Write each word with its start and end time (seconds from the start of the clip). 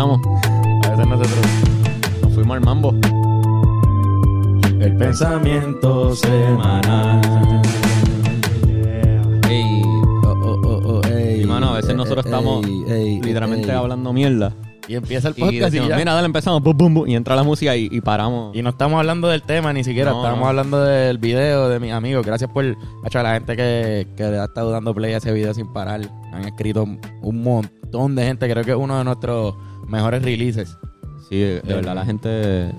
empezamos. 0.00 0.20
A 0.86 0.90
veces 0.90 1.06
nosotros 1.06 1.46
nos 2.22 2.32
fuimos 2.34 2.56
al 2.56 2.60
mambo. 2.64 2.94
El 4.80 4.96
pensamiento 4.96 6.14
semanal. 6.16 7.62
Ey, 9.48 9.82
Oh, 10.22 10.36
oh, 10.42 10.60
oh, 10.64 11.00
oh, 11.04 11.06
ey. 11.08 11.42
y 11.42 11.46
mano, 11.46 11.70
a 11.70 11.76
veces 11.76 11.94
nosotros 11.94 12.24
Ey, 12.24 12.32
estamos 12.32 12.66
ey, 12.88 13.20
literalmente 13.20 13.70
hablando 13.72 14.12
mierda. 14.12 14.52
Y 14.88 14.96
empieza 14.96 15.28
el 15.28 15.34
podcast 15.34 15.54
y, 15.54 15.60
decimos, 15.60 15.88
ya. 15.88 15.96
mira, 15.96 16.14
dale, 16.14 16.26
empezamos, 16.26 16.62
bum, 16.62 16.76
bum, 16.76 16.94
bum, 16.94 17.08
y 17.08 17.14
entra 17.14 17.36
la 17.36 17.42
música 17.44 17.76
y, 17.76 17.88
y 17.92 18.00
paramos. 18.00 18.56
Y 18.56 18.62
no 18.62 18.70
estamos 18.70 18.98
hablando 18.98 19.28
del 19.28 19.42
tema 19.42 19.72
ni 19.72 19.84
siquiera, 19.84 20.10
No, 20.10 20.16
estamos 20.18 20.40
no. 20.40 20.48
hablando 20.48 20.80
del 20.82 21.18
video 21.18 21.68
de 21.68 21.78
mis 21.78 21.92
amigos. 21.92 22.26
Gracias 22.26 22.50
por 22.50 22.64
a 22.64 23.22
la 23.22 23.34
gente 23.34 23.54
que, 23.56 24.08
que 24.16 24.24
ha 24.24 24.44
estado 24.44 24.70
dando 24.72 24.92
play 24.94 25.12
a 25.12 25.18
ese 25.18 25.30
video 25.32 25.52
sin 25.54 25.72
parar. 25.72 26.00
Han 26.32 26.44
escrito 26.44 26.86
un 27.22 27.42
montón 27.42 28.16
de 28.16 28.24
gente, 28.24 28.50
creo 28.50 28.64
que 28.64 28.70
es 28.72 28.76
uno 28.76 28.98
de 28.98 29.04
nuestros 29.04 29.54
mejores 29.90 30.22
releases. 30.22 30.76
Sí, 31.28 31.38
de, 31.38 31.60
de 31.60 31.74
verdad, 31.74 31.94
la 31.94 32.04
gente 32.04 32.28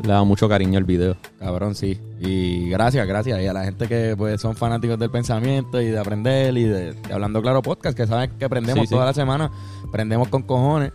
le 0.03 0.07
da 0.11 0.23
mucho 0.25 0.49
cariño 0.49 0.77
al 0.77 0.83
video. 0.83 1.15
Cabrón, 1.39 1.73
sí. 1.73 1.97
Y 2.19 2.69
gracias, 2.69 3.07
gracias. 3.07 3.39
Y 3.41 3.47
a 3.47 3.53
la 3.53 3.63
gente 3.63 3.87
que 3.87 4.13
pues 4.17 4.41
son 4.41 4.55
fanáticos 4.55 4.99
del 4.99 5.09
pensamiento 5.09 5.79
y 5.81 5.85
de 5.87 5.97
aprender 5.97 6.57
y 6.57 6.63
de, 6.63 6.93
de 6.93 7.13
Hablando 7.13 7.41
Claro 7.41 7.61
Podcast, 7.61 7.95
que 7.95 8.05
saben 8.07 8.31
que 8.37 8.43
aprendemos 8.45 8.81
Sí, 8.81 8.87
sí. 8.87 8.93
toda 8.93 9.05
la 9.05 9.13
semana, 9.13 9.49
aprendemos 9.87 10.27
con 10.27 10.41
cojones. 10.43 10.91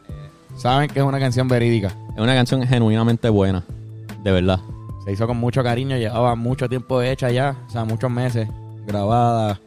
Saben 0.58 0.88
que 0.90 0.98
es 1.00 1.04
una 1.04 1.18
canción 1.18 1.48
verídica. 1.48 1.88
Es 2.14 2.20
una 2.20 2.34
canción 2.34 2.62
genuinamente 2.66 3.28
buena, 3.30 3.64
de 4.22 4.32
verdad. 4.32 4.60
Se 5.04 5.12
hizo 5.12 5.26
con 5.26 5.36
mucho 5.38 5.62
cariño, 5.62 5.96
llevaba 5.96 6.34
mucho 6.34 6.68
tiempo 6.68 7.00
hecha 7.00 7.30
ya, 7.30 7.56
o 7.68 7.70
sea, 7.70 7.84
muchos 7.84 8.10
meses 8.10 8.48
grabada. 8.86 9.60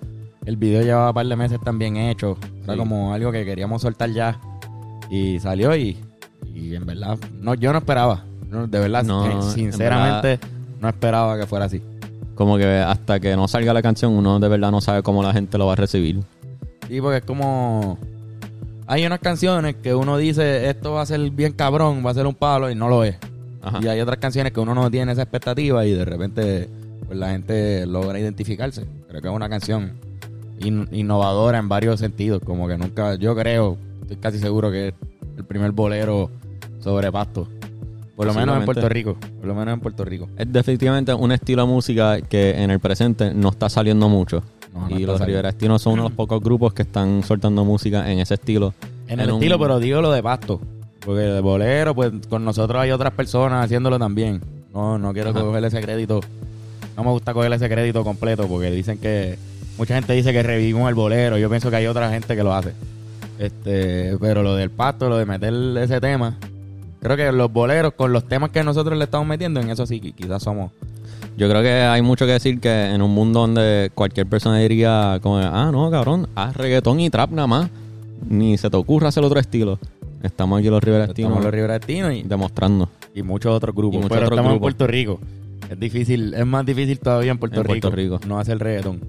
El 0.45 0.57
video 0.57 0.81
llevaba 0.83 1.09
un 1.09 1.13
par 1.15 1.25
de 1.25 1.35
meses 1.35 1.59
también 1.63 1.97
hecho. 1.97 2.37
Era 2.63 2.73
Sí. 2.73 2.79
como 2.79 3.13
algo 3.13 3.31
que 3.31 3.45
queríamos 3.45 3.81
soltar 3.81 4.09
ya. 4.11 4.39
Y 5.09 5.39
salió 5.39 5.75
y, 5.75 5.97
y 6.59 6.75
en 6.75 6.85
verdad, 6.85 7.17
no, 7.41 7.53
yo 7.55 7.71
no 7.71 7.79
esperaba. 7.79 8.23
No, 8.49 8.67
de 8.67 8.79
verdad, 8.79 9.03
No, 9.03 9.25
eh, 9.27 9.31
en 9.31 9.43
sinceramente, 9.43 10.39
no 10.81 10.89
esperaba 10.89 11.37
que 11.37 11.45
fuera 11.45 11.65
así. 11.65 11.81
Como 12.35 12.57
que 12.57 12.65
hasta 12.65 13.19
que 13.19 13.35
no 13.35 13.47
salga 13.47 13.73
la 13.73 13.81
canción, 13.81 14.13
uno 14.13 14.39
de 14.39 14.47
verdad 14.47 14.71
no 14.71 14.81
sabe 14.81 15.03
cómo 15.03 15.21
la 15.21 15.33
gente 15.33 15.57
lo 15.57 15.65
va 15.67 15.73
a 15.73 15.75
recibir. 15.75 16.21
Sí, 16.87 16.99
porque 17.01 17.17
es 17.17 17.23
como... 17.23 17.97
Hay 18.87 19.05
unas 19.05 19.19
canciones 19.19 19.75
que 19.75 19.93
uno 19.93 20.17
dice, 20.17 20.67
esto 20.69 20.93
va 20.93 21.01
a 21.03 21.05
ser 21.05 21.29
bien 21.29 21.53
cabrón, 21.53 22.01
va 22.03 22.09
a 22.09 22.13
ser 22.15 22.25
un 22.25 22.33
palo 22.33 22.71
y 22.71 22.75
no 22.75 22.89
lo 22.89 23.03
es. 23.03 23.17
Ajá. 23.61 23.79
Y 23.83 23.87
hay 23.87 23.99
otras 24.01 24.17
canciones 24.17 24.51
que 24.51 24.59
uno 24.59 24.73
no 24.73 24.89
tiene 24.89 25.11
esa 25.11 25.21
expectativa 25.23 25.85
y 25.85 25.91
de 25.91 26.05
repente 26.05 26.69
pues 27.05 27.19
la 27.19 27.29
gente 27.29 27.85
logra 27.85 28.17
identificarse. 28.19 28.85
Creo 29.09 29.21
que 29.21 29.27
es 29.27 29.33
una 29.33 29.47
canción 29.49 29.91
in- 30.59 30.87
innovadora 30.91 31.59
en 31.59 31.69
varios 31.69 31.99
sentidos, 31.99 32.41
como 32.43 32.67
que 32.67 32.77
nunca, 32.77 33.13
yo 33.15 33.35
creo, 33.35 33.77
estoy 34.01 34.17
casi 34.17 34.39
seguro 34.39 34.71
que 34.71 34.87
es 34.87 34.93
el 35.37 35.43
primer 35.43 35.71
bolero 35.71 36.31
sobre 36.79 37.11
pasto. 37.11 37.47
Por 38.15 38.27
lo 38.27 38.33
menos 38.33 38.57
en. 38.57 38.65
Puerto 38.65 38.89
Rico, 38.89 39.15
por 39.39 39.47
lo 39.47 39.55
menos 39.55 39.73
en 39.73 39.79
Puerto 39.79 40.03
Rico. 40.03 40.27
Es 40.37 40.51
definitivamente 40.51 41.13
un 41.13 41.31
estilo 41.31 41.61
de 41.61 41.67
música 41.69 42.19
que 42.21 42.51
en 42.61 42.69
el 42.71 42.79
presente 42.79 43.33
no 43.33 43.49
está 43.49 43.69
saliendo 43.69 44.09
mucho. 44.09 44.43
No, 44.73 44.81
no 44.81 44.87
y 44.89 44.99
los 45.05 45.17
saliendo. 45.17 45.25
Rivera 45.25 45.49
Estinos 45.49 45.81
son 45.81 45.93
uno 45.93 46.03
de 46.03 46.09
los 46.09 46.15
pocos 46.17 46.41
grupos 46.43 46.73
que 46.73 46.81
están 46.83 47.23
soltando 47.23 47.63
música 47.63 48.11
en 48.11 48.19
ese 48.19 48.33
estilo. 48.33 48.73
En 49.07 49.19
el 49.21 49.29
un- 49.31 49.35
estilo, 49.35 49.57
pero 49.57 49.79
digo 49.79 50.01
lo 50.01 50.11
de 50.11 50.21
pasto. 50.21 50.59
Porque 51.05 51.21
de 51.21 51.39
bolero, 51.39 51.95
pues 51.95 52.11
con 52.29 52.43
nosotros 52.43 52.81
hay 52.81 52.91
otras 52.91 53.13
personas 53.13 53.63
haciéndolo 53.65 53.97
también. 53.97 54.41
No, 54.73 54.97
no 54.99 55.13
quiero 55.13 55.29
Ajá. 55.29 55.39
cogerle 55.41 55.69
ese 55.69 55.79
crédito. 55.81 56.19
No 56.97 57.03
me 57.05 57.11
gusta 57.11 57.33
cogerle 57.33 57.55
ese 57.55 57.69
crédito 57.69 58.03
completo 58.03 58.47
porque 58.47 58.69
dicen 58.69 58.97
que 58.97 59.39
mucha 59.77 59.95
gente 59.95 60.11
dice 60.11 60.33
que 60.33 60.43
revivimos 60.43 60.89
el 60.89 60.95
bolero. 60.95 61.37
Yo 61.37 61.49
pienso 61.49 61.69
que 61.69 61.77
hay 61.77 61.87
otra 61.87 62.11
gente 62.11 62.35
que 62.35 62.43
lo 62.43 62.53
hace. 62.53 62.73
Este, 63.39 64.17
pero 64.19 64.43
lo 64.43 64.55
del 64.55 64.69
pasto, 64.69 65.07
lo 65.07 65.17
de 65.17 65.25
meter 65.25 65.53
ese 65.81 66.01
tema, 66.01 66.35
creo 67.01 67.17
que 67.17 67.31
los 67.31 67.51
boleros 67.51 67.93
con 67.93 68.11
los 68.13 68.27
temas 68.27 68.51
que 68.51 68.63
nosotros 68.63 68.97
le 68.97 69.05
estamos 69.05 69.27
metiendo, 69.27 69.59
en 69.59 69.69
eso 69.69 69.85
sí, 69.85 69.99
qui- 70.01 70.13
quizás 70.13 70.43
somos. 70.43 70.71
Yo 71.37 71.49
creo 71.49 71.61
que 71.61 71.71
hay 71.71 72.01
mucho 72.01 72.25
que 72.25 72.33
decir 72.33 72.59
que 72.59 72.85
en 72.93 73.01
un 73.01 73.11
mundo 73.11 73.41
donde 73.41 73.91
cualquier 73.95 74.27
persona 74.27 74.57
diría 74.59 75.19
como, 75.21 75.37
ah, 75.37 75.69
no, 75.71 75.89
cabrón, 75.89 76.27
haz 76.35 76.55
reggaetón 76.55 76.99
y 76.99 77.09
trap 77.09 77.31
nada 77.31 77.47
más. 77.47 77.69
Ni 78.27 78.57
se 78.57 78.69
te 78.69 78.75
ocurra 78.75 79.07
hacer 79.07 79.23
otro 79.23 79.39
estilo. 79.39 79.79
Estamos 80.21 80.59
aquí 80.59 80.69
los 80.69 80.83
Rivera 80.83 81.05
Estinos 81.05 81.29
Estamos 81.29 81.45
los 81.45 81.53
Rivera 81.53 81.73
Destino 81.79 82.11
y, 82.11 82.23
demostrando. 82.23 82.89
y 83.15 83.23
muchos 83.23 83.53
otros 83.55 83.73
grupos. 83.73 83.95
Y 83.95 83.97
muchos 83.99 84.09
pero 84.09 84.25
otros 84.25 84.37
estamos 84.39 84.53
en. 84.55 84.59
Puerto 84.59 84.85
Rico. 84.87 85.19
Es 85.69 85.79
difícil, 85.79 86.33
es 86.33 86.45
más 86.45 86.65
difícil 86.65 86.99
todavía 86.99 87.31
en 87.31 87.37
Puerto, 87.37 87.61
En 87.61 87.67
Puerto 87.67 87.89
Rico. 87.91 88.19
No 88.27 88.37
hacer 88.39 88.57
reggaetón. 88.59 88.99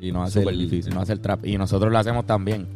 Y 0.00 0.12
no 0.12 0.22
hacer, 0.22 0.46
difícil. 0.48 0.92
no 0.92 1.00
hacer 1.00 1.18
trap. 1.20 1.46
Y 1.46 1.56
nosotros 1.56 1.90
lo 1.90 1.98
hacemos 1.98 2.26
también. 2.26 2.66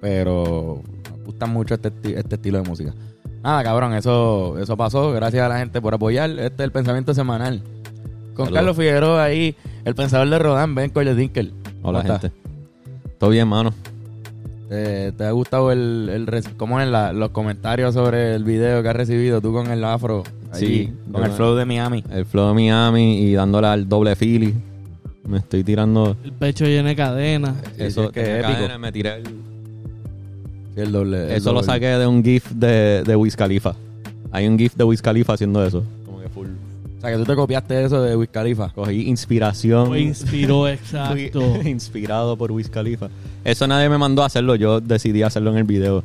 Pero 0.00 0.80
nos 1.10 1.24
gusta 1.24 1.46
mucho 1.46 1.74
este, 1.74 1.92
este 2.18 2.34
estilo 2.36 2.62
de 2.62 2.68
música. 2.68 2.94
Nada, 3.42 3.62
cabrón, 3.64 3.94
eso, 3.94 4.56
eso 4.60 4.76
pasó. 4.76 5.12
Gracias 5.12 5.44
a 5.44 5.48
la 5.48 5.58
gente 5.58 5.80
por 5.80 5.94
apoyar. 5.94 6.30
Este 6.30 6.44
es 6.46 6.60
el 6.60 6.72
pensamiento 6.72 7.12
semanal. 7.14 7.60
Con 8.34 8.46
Saludos. 8.46 8.52
Carlos 8.54 8.76
Figueroa 8.76 9.24
ahí, 9.24 9.56
el 9.84 9.94
pensador 9.94 10.28
de 10.30 10.38
Rodán, 10.38 10.74
Ben 10.74 10.90
Coyle 10.90 11.14
Dinkel. 11.14 11.52
Hola, 11.82 12.02
gente. 12.02 12.30
Todo 13.18 13.30
bien, 13.30 13.48
mano. 13.48 13.74
¿Te, 14.68 15.12
te 15.12 15.24
ha 15.24 15.30
gustado 15.32 15.70
el, 15.70 16.08
el 16.10 16.26
res- 16.26 16.48
cómo 16.56 16.80
en 16.80 16.92
la- 16.92 17.12
los 17.12 17.30
comentarios 17.30 17.92
sobre 17.94 18.34
el 18.34 18.44
video 18.44 18.82
que 18.82 18.88
has 18.88 18.96
recibido 18.96 19.40
tú 19.40 19.52
con 19.52 19.70
el 19.70 19.84
afro? 19.84 20.22
Sí, 20.52 20.64
Ahí, 20.64 20.94
con 21.12 21.24
el 21.24 21.32
flow 21.32 21.54
de 21.56 21.64
Miami. 21.66 22.04
El 22.10 22.24
flow 22.24 22.48
de 22.48 22.54
Miami 22.54 23.18
y 23.20 23.34
dándole 23.34 23.66
al 23.66 23.88
doble 23.88 24.16
Philly. 24.16 24.54
Me 25.24 25.38
estoy 25.38 25.62
tirando 25.62 26.16
El 26.24 26.32
pecho 26.32 26.64
lleno 26.64 26.88
de 26.88 26.96
cadenas. 26.96 27.54
Sí, 27.76 27.82
eso 27.84 28.04
es 28.04 28.10
que 28.12 28.20
es 28.22 28.28
épico. 28.44 28.52
cadena, 28.54 28.78
me 28.78 28.90
tiré 28.92 29.16
el- 29.16 29.24
el 30.76 30.92
doble. 30.92 31.24
el 31.26 31.30
Eso 31.32 31.52
lo 31.52 31.62
saqué 31.62 31.86
de 31.86 32.06
un 32.06 32.22
GIF 32.24 32.50
de, 32.52 33.02
de 33.04 33.16
Wiz 33.16 33.36
Khalifa. 33.36 33.74
Hay 34.30 34.46
un 34.46 34.58
GIF 34.58 34.74
de 34.74 34.84
Wiz 34.84 35.02
Khalifa 35.02 35.34
haciendo 35.34 35.64
eso. 35.64 35.84
Como 36.06 36.20
que 36.20 36.28
full. 36.28 36.46
O 36.98 37.00
sea, 37.02 37.10
que 37.10 37.16
tú 37.18 37.24
te 37.24 37.34
copiaste 37.34 37.84
eso 37.84 38.00
de 38.02 38.16
Wiz 38.16 38.30
Khalifa. 38.30 38.70
Cogí 38.70 39.08
inspiración. 39.08 39.88
Lo 39.90 39.96
inspiró, 39.98 40.60
Fui 40.62 40.70
exacto. 40.70 41.56
inspirado 41.64 42.36
por 42.36 42.52
Wiz 42.52 42.68
Khalifa. 42.70 43.08
Eso 43.44 43.66
nadie 43.66 43.88
me 43.88 43.98
mandó 43.98 44.22
a 44.22 44.26
hacerlo. 44.26 44.54
Yo 44.54 44.80
decidí 44.80 45.22
hacerlo 45.22 45.50
en 45.50 45.58
el 45.58 45.64
video. 45.64 46.02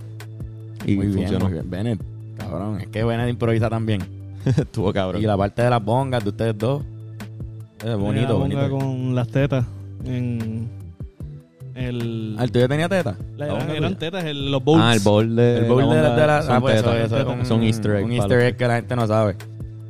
Y 0.85 0.95
muy 0.95 1.07
bien, 1.07 1.19
funcionó. 1.19 1.45
muy 1.45 1.53
bien. 1.53 1.69
Bennett, 1.69 1.99
cabrón. 2.37 2.81
Es 2.81 2.87
que 2.87 3.03
Bennett 3.03 3.29
improvisa 3.29 3.69
también. 3.69 4.01
Estuvo 4.45 4.91
cabrón. 4.91 5.21
Y 5.21 5.25
la 5.25 5.37
parte 5.37 5.61
de 5.61 5.69
las 5.69 5.83
bongas 5.83 6.23
de 6.23 6.29
ustedes 6.29 6.57
dos. 6.57 6.81
Es 7.85 7.95
bonito, 7.95 8.27
La 8.27 8.33
bonga 8.33 8.67
bonito. 8.67 8.69
con 8.79 9.15
las 9.15 9.27
tetas. 9.27 9.65
En 10.05 10.67
el. 11.77 12.35
Ah, 12.37 12.43
¿El 12.43 12.51
tuyo 12.51 12.67
tenía 12.67 12.89
teta? 12.89 13.15
la- 13.37 13.47
eran, 13.73 13.95
tetas, 13.97 14.23
el- 14.25 14.51
los 14.51 14.63
bowls. 14.63 14.81
Ah, 14.83 14.93
el 14.93 14.99
bowl 14.99 15.35
de. 15.35 15.57
El 15.59 15.65
bowl 15.65 15.87
la 15.89 15.95
de 15.95 16.01
la... 16.01 16.09
bonga 16.09 16.21
De 16.21 16.27
la 16.27 16.41
son 16.43 16.55
ah, 16.55 16.61
pues 16.61 16.75
eso, 16.75 16.89
tetas. 16.91 17.05
eso 17.11 17.31
es 17.41 17.51
un, 17.51 17.63
easter 17.63 17.95
egg. 17.97 18.05
Un 18.05 18.11
easter 18.13 18.39
egg 18.41 18.57
que 18.57 18.67
la 18.67 18.75
gente 18.75 18.95
no 18.95 19.07
sabe. 19.07 19.35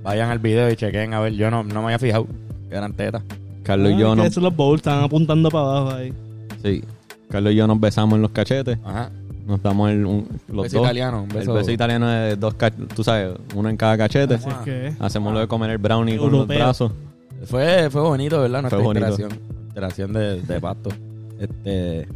Vayan 0.04 0.30
al 0.30 0.40
video 0.40 0.70
y 0.72 0.76
chequen. 0.76 1.14
A 1.14 1.20
ver, 1.20 1.34
yo 1.34 1.50
no, 1.52 1.64
no 1.64 1.80
me 1.82 1.86
había 1.86 2.00
fijado 2.00 2.28
que 2.70 2.76
eran 2.76 2.94
tetas. 2.94 3.24
Carlos 3.64 3.92
y 3.92 3.96
Ah, 3.96 4.00
yo 4.00 4.16
nos... 4.16 4.26
esos 4.28 4.42
los 4.44 4.56
bowls 4.56 4.80
estaban 4.80 5.04
apuntando 5.04 5.50
para 5.50 5.64
abajo 5.66 5.92
ahí. 5.98 6.14
Sí. 6.64 6.84
Carlos 7.30 7.52
y 7.52 7.56
yo 7.56 7.68
nos 7.68 7.80
besamos 7.80 8.16
en 8.16 8.22
los 8.22 8.32
cachetes. 8.32 8.78
Ajá. 8.86 9.10
Nos 9.46 9.62
damos 9.64 9.90
el, 9.92 10.06
un- 10.06 10.28
los 10.50 10.64
beso 10.64 10.78
dos. 10.78 10.86
italiano. 10.86 11.24
Un 11.24 11.32
El 11.32 11.38
beso, 11.38 11.54
beso 11.54 11.72
italiano 11.72 12.08
de 12.08 12.36
dos 12.36 12.56
Tú 12.96 13.04
sabes, 13.04 13.32
uno 13.56 13.70
en 13.70 13.78
cada 13.78 13.98
cachete. 13.98 14.36
Así 14.36 14.50
es 14.50 14.56
que. 14.66 14.94
Hacemos 15.00 15.34
lo 15.34 15.40
de 15.40 15.48
comer 15.48 15.72
el 15.72 15.78
brownie 15.78 16.18
con 16.18 16.26
Europeo. 16.34 16.58
los 16.58 16.66
brazos. 16.66 16.92
Fue, 17.46 17.90
fue 17.90 18.02
bonito, 18.02 18.42
¿verdad? 18.42 18.62
Nuestra 18.62 18.80
Fue 18.80 18.86
bonito. 18.88 19.08
interacción. 19.08 19.40
Interacción 19.70 20.14
de, 20.14 20.42
de 20.42 20.60
pasto. 20.62 20.90
Este. 21.40 22.08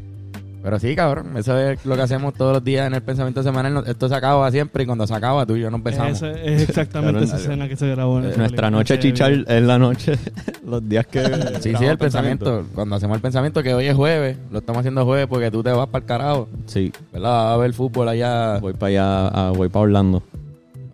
Pero 0.64 0.78
sí, 0.78 0.96
cabrón. 0.96 1.36
Eso 1.38 1.58
es 1.58 1.84
lo 1.88 1.96
que 1.96 2.02
hacemos 2.04 2.36
todos 2.36 2.54
los 2.54 2.64
días 2.64 2.86
en 2.86 2.94
el 2.94 3.02
pensamiento 3.02 3.42
semanal. 3.42 3.84
Esto 3.88 4.08
se 4.08 4.14
acaba 4.14 4.52
siempre 4.52 4.84
y 4.84 4.86
cuando 4.86 5.08
se 5.08 5.14
acaba 5.16 5.44
tú 5.44 5.56
y 5.56 5.62
yo 5.62 5.72
nos 5.72 5.82
besamos. 5.82 6.12
Esa 6.22 6.30
es 6.34 6.70
exactamente 6.70 7.24
esa 7.24 7.38
escena 7.38 7.68
que 7.68 7.76
se 7.76 7.88
grabó 7.90 8.20
en 8.20 8.26
Eh, 8.26 8.28
Nuestra 8.28 8.46
película. 8.48 8.70
noche 8.70 9.00
chichar 9.00 9.32
es 9.48 9.64
la 9.64 9.80
noche, 9.80 10.14
los 10.64 10.88
días 10.88 11.08
que... 11.08 11.24
Sí, 11.62 11.74
sí, 11.76 11.86
el 11.86 11.98
pensamiento. 11.98 12.64
Cuando 12.76 12.96
hacemos 12.96 13.16
el 13.16 13.22
pensamiento 13.24 13.64
que 13.64 13.74
hoy 13.74 13.88
es 13.88 13.96
jueves, 13.96 14.38
lo 14.52 14.60
estamos 14.60 14.82
haciendo 14.82 15.04
jueves 15.04 15.26
porque 15.26 15.50
tú 15.50 15.64
te 15.64 15.72
vas 15.72 15.88
para 15.88 16.04
el 16.04 16.08
carajo. 16.08 16.48
Sí, 16.68 16.92
¿Verdad? 17.12 17.54
A 17.54 17.58
ver 17.58 17.74
fútbol 17.74 18.10
allá, 18.10 18.60
voy 18.60 18.74
para 18.74 18.88
allá, 18.90 19.28
a- 19.30 19.50
voy 19.52 19.68
para 19.70 19.82
Orlando. 19.82 20.22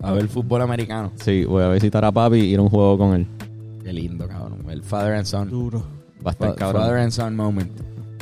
a 0.01 0.13
ver 0.13 0.29
fútbol 0.29 0.61
americano. 0.61 1.11
Sí, 1.17 1.43
voy 1.43 1.63
a 1.63 1.69
visitar 1.71 2.05
a 2.05 2.11
papi 2.13 2.37
y 2.37 2.53
ir 2.53 2.59
a 2.59 2.61
un 2.61 2.69
juego 2.69 2.97
con 2.97 3.15
él. 3.15 3.27
Qué 3.83 3.91
lindo, 3.91 4.29
cabrón. 4.29 4.59
El 4.69 4.81
father 4.81 5.13
and 5.15 5.25
son. 5.25 5.49
Duro. 5.49 5.83
Va 6.25 6.29
a 6.29 6.33
estar 6.33 6.49
Fa- 6.51 6.55
cabrón. 6.55 6.83
Father 6.83 6.99
and 6.99 7.11
son 7.11 7.35
moment. 7.35 7.71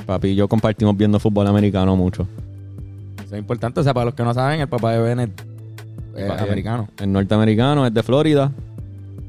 Papi 0.06 0.30
y 0.30 0.36
yo 0.36 0.48
compartimos 0.48 0.96
viendo 0.96 1.20
fútbol 1.20 1.48
americano 1.48 1.96
mucho. 1.96 2.28
Eso 3.24 3.36
es 3.36 3.40
importante. 3.40 3.80
O 3.80 3.84
sea, 3.84 3.94
para 3.94 4.06
los 4.06 4.14
que 4.14 4.24
no 4.24 4.34
saben, 4.34 4.62
el 4.62 4.68
papá 4.68 4.92
de 4.94 5.00
Bennett 5.00 5.42
es 6.16 6.28
Papi, 6.28 6.44
americano. 6.44 6.88
El 7.00 7.12
norteamericano 7.12 7.86
es 7.86 7.94
de 7.94 8.04
Florida. 8.04 8.52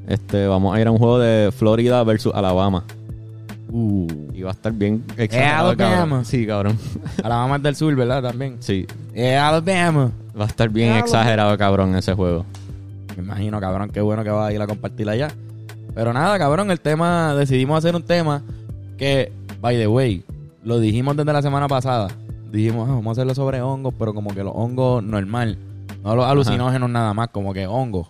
Este, 0.07 0.47
vamos 0.47 0.75
a 0.77 0.81
ir 0.81 0.87
a 0.87 0.91
un 0.91 0.99
juego 0.99 1.19
de 1.19 1.51
Florida 1.53 2.03
versus 2.05 2.33
Alabama. 2.35 2.85
Uh. 3.69 4.07
Y 4.33 4.43
va 4.43 4.51
a 4.51 4.53
estar 4.53 4.73
bien 4.73 5.03
exagerado, 5.17 5.71
Alabama. 5.71 5.99
cabrón. 6.01 6.25
Sí, 6.25 6.47
cabrón. 6.47 6.79
Alabama 7.25 7.57
es 7.57 7.63
del 7.63 7.75
sur, 7.77 7.95
¿verdad? 7.97 8.23
También. 8.23 8.57
Sí, 8.61 8.87
Es 9.15 9.37
Alabama. 9.39 10.13
va 10.39 10.45
a 10.45 10.47
estar 10.49 10.69
bien 10.69 10.89
Alabama. 10.91 11.05
exagerado, 11.07 11.59
cabrón, 11.59 11.95
ese 11.97 12.15
juego. 12.15 12.45
Me 13.17 13.23
imagino, 13.25 13.59
cabrón, 13.61 13.91
qué 13.93 14.01
bueno 14.01 14.23
que 14.23 14.31
vas 14.31 14.49
a 14.49 14.53
ir 14.53 14.61
a 14.61 14.67
compartir 14.67 15.09
allá. 15.09 15.29
Pero 15.95 16.13
nada, 16.13 16.39
cabrón, 16.39 16.71
el 16.71 16.79
tema, 16.81 17.35
decidimos 17.35 17.79
hacer 17.79 17.97
un 17.97 18.03
tema 18.03 18.43
que, 18.99 19.33
by 19.61 19.77
the 19.77 19.89
way, 19.89 20.23
lo 20.67 20.81
dijimos 20.81 21.17
desde 21.17 21.33
la 21.33 21.43
semana 21.43 21.69
pasada. 21.69 22.09
Dijimos, 22.51 22.89
ah, 22.89 22.93
vamos 22.93 23.07
a 23.07 23.11
hacerlo 23.13 23.35
sobre 23.35 23.63
hongos, 23.63 23.95
pero 23.99 24.13
como 24.13 24.35
que 24.35 24.43
los 24.43 24.53
hongos 24.55 25.03
normal. 25.03 25.59
No 26.03 26.15
los 26.17 26.27
alucinógenos 26.27 26.91
nada 26.91 27.15
más, 27.15 27.29
como 27.29 27.53
que 27.55 27.67
hongos. 27.67 28.09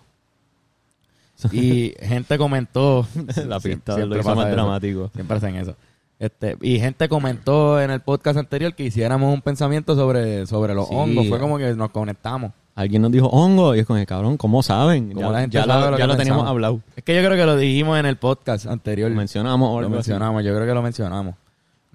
Y 1.51 1.93
gente 2.01 2.37
comentó. 2.37 3.05
La 3.47 3.59
pista 3.59 3.95
siempre 3.95 4.17
lo 4.17 4.19
hizo 4.21 4.35
más 4.35 4.47
eso. 4.47 4.55
dramático. 4.55 5.11
Siempre 5.13 5.37
hacen 5.37 5.55
eso. 5.55 5.75
Este, 6.19 6.57
y 6.61 6.79
gente 6.79 7.07
comentó 7.07 7.79
en 7.79 7.91
el 7.91 7.99
podcast 8.01 8.39
anterior 8.39 8.73
que 8.73 8.85
hiciéramos 8.85 9.31
un 9.31 9.41
pensamiento 9.41 9.95
sobre, 9.95 10.47
sobre 10.47 10.73
los 10.73 10.87
Sí. 10.87 10.95
hongos. 10.95 11.27
Fue 11.27 11.39
como 11.39 11.59
que 11.59 11.75
nos 11.75 11.91
conectamos. 11.91 12.51
Alguien 12.73 13.01
nos 13.03 13.11
dijo 13.11 13.27
hongo 13.27 13.75
y 13.75 13.79
es 13.79 13.85
con 13.85 13.97
el 13.97 14.05
cabrón, 14.05 14.37
¿cómo 14.37 14.61
saben? 14.63 15.09
Como 15.13 15.27
ya 15.27 15.31
la 15.31 15.39
gente 15.41 15.55
ya 15.55 15.65
sabe 15.65 15.85
lo, 15.85 15.91
lo 15.91 15.97
ya 15.97 16.07
lo 16.07 16.15
teníamos 16.17 16.47
hablado. 16.47 16.79
Es 16.95 17.03
que 17.03 17.15
yo 17.15 17.23
creo 17.27 17.35
que 17.37 17.45
lo 17.45 17.55
dijimos 17.55 17.99
en 17.99 18.05
el 18.07 18.17
podcast 18.17 18.65
anterior. 18.67 19.09
Lo 19.09 19.17
mencionamos 19.17 19.81
Lo 19.81 19.89
mencionamos, 19.89 20.43
yo 20.43 20.53
creo 20.55 20.65
que 20.67 20.73
lo 20.73 20.81
mencionamos. 20.81 21.35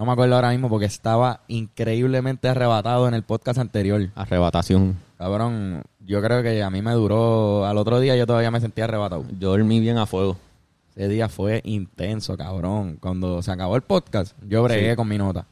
No 0.02 0.06
me 0.06 0.12
acuerdo 0.14 0.34
ahora 0.34 0.50
mismo 0.50 0.68
porque 0.68 0.86
estaba 0.86 1.42
increíblemente 1.46 2.48
arrebatado 2.48 3.06
en 3.06 3.14
el 3.14 3.22
podcast 3.22 3.60
anterior. 3.60 4.08
Arrebatación. 4.16 4.96
Cabrón, 5.16 5.84
yo 6.00 6.20
creo 6.20 6.42
que 6.42 6.60
a 6.60 6.70
mí 6.70 6.82
me 6.82 6.90
duró. 6.90 7.64
Al 7.64 7.78
otro 7.78 8.00
día 8.00 8.16
yo 8.16 8.26
todavía 8.26 8.50
me 8.50 8.60
sentía 8.60 8.82
arrebatado. 8.82 9.24
Yo 9.38 9.50
dormí 9.50 9.78
bien 9.78 9.98
a 9.98 10.06
fuego. 10.06 10.36
Ese 10.96 11.06
día 11.06 11.28
fue 11.28 11.60
intenso, 11.64 12.36
cabrón. 12.36 12.96
Cuando 13.00 13.42
se 13.42 13.52
acabó 13.52 13.76
el 13.76 13.82
podcast, 13.82 14.32
yo 14.44 14.64
bregué 14.64 14.90
Sí. 14.90 14.96
con 14.96 15.06
mi 15.06 15.18
nota. 15.18 15.46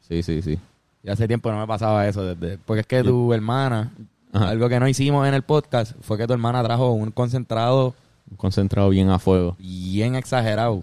Sí, 0.00 0.22
sí, 0.22 0.40
sí. 0.40 0.58
Y 1.02 1.10
hace 1.10 1.28
tiempo 1.28 1.52
no 1.52 1.58
me 1.60 1.66
pasaba 1.66 2.08
eso. 2.08 2.34
Desde, 2.34 2.56
porque 2.64 2.80
es 2.80 2.86
que 2.86 3.02
tu 3.04 3.34
hermana, 3.34 3.92
Ajá. 4.32 4.48
algo 4.48 4.70
que 4.70 4.80
no 4.80 4.88
hicimos 4.88 5.28
en 5.28 5.34
el 5.34 5.42
podcast, 5.42 5.92
fue 6.00 6.16
que 6.16 6.26
tu 6.26 6.32
hermana 6.32 6.64
trajo 6.64 6.92
un 6.92 7.10
concentrado 7.10 7.94
Un 8.30 8.38
concentrado 8.38 8.88
bien 8.88 9.10
a 9.10 9.18
fuego. 9.18 9.54
bien 9.58 10.14
exagerado 10.14 10.80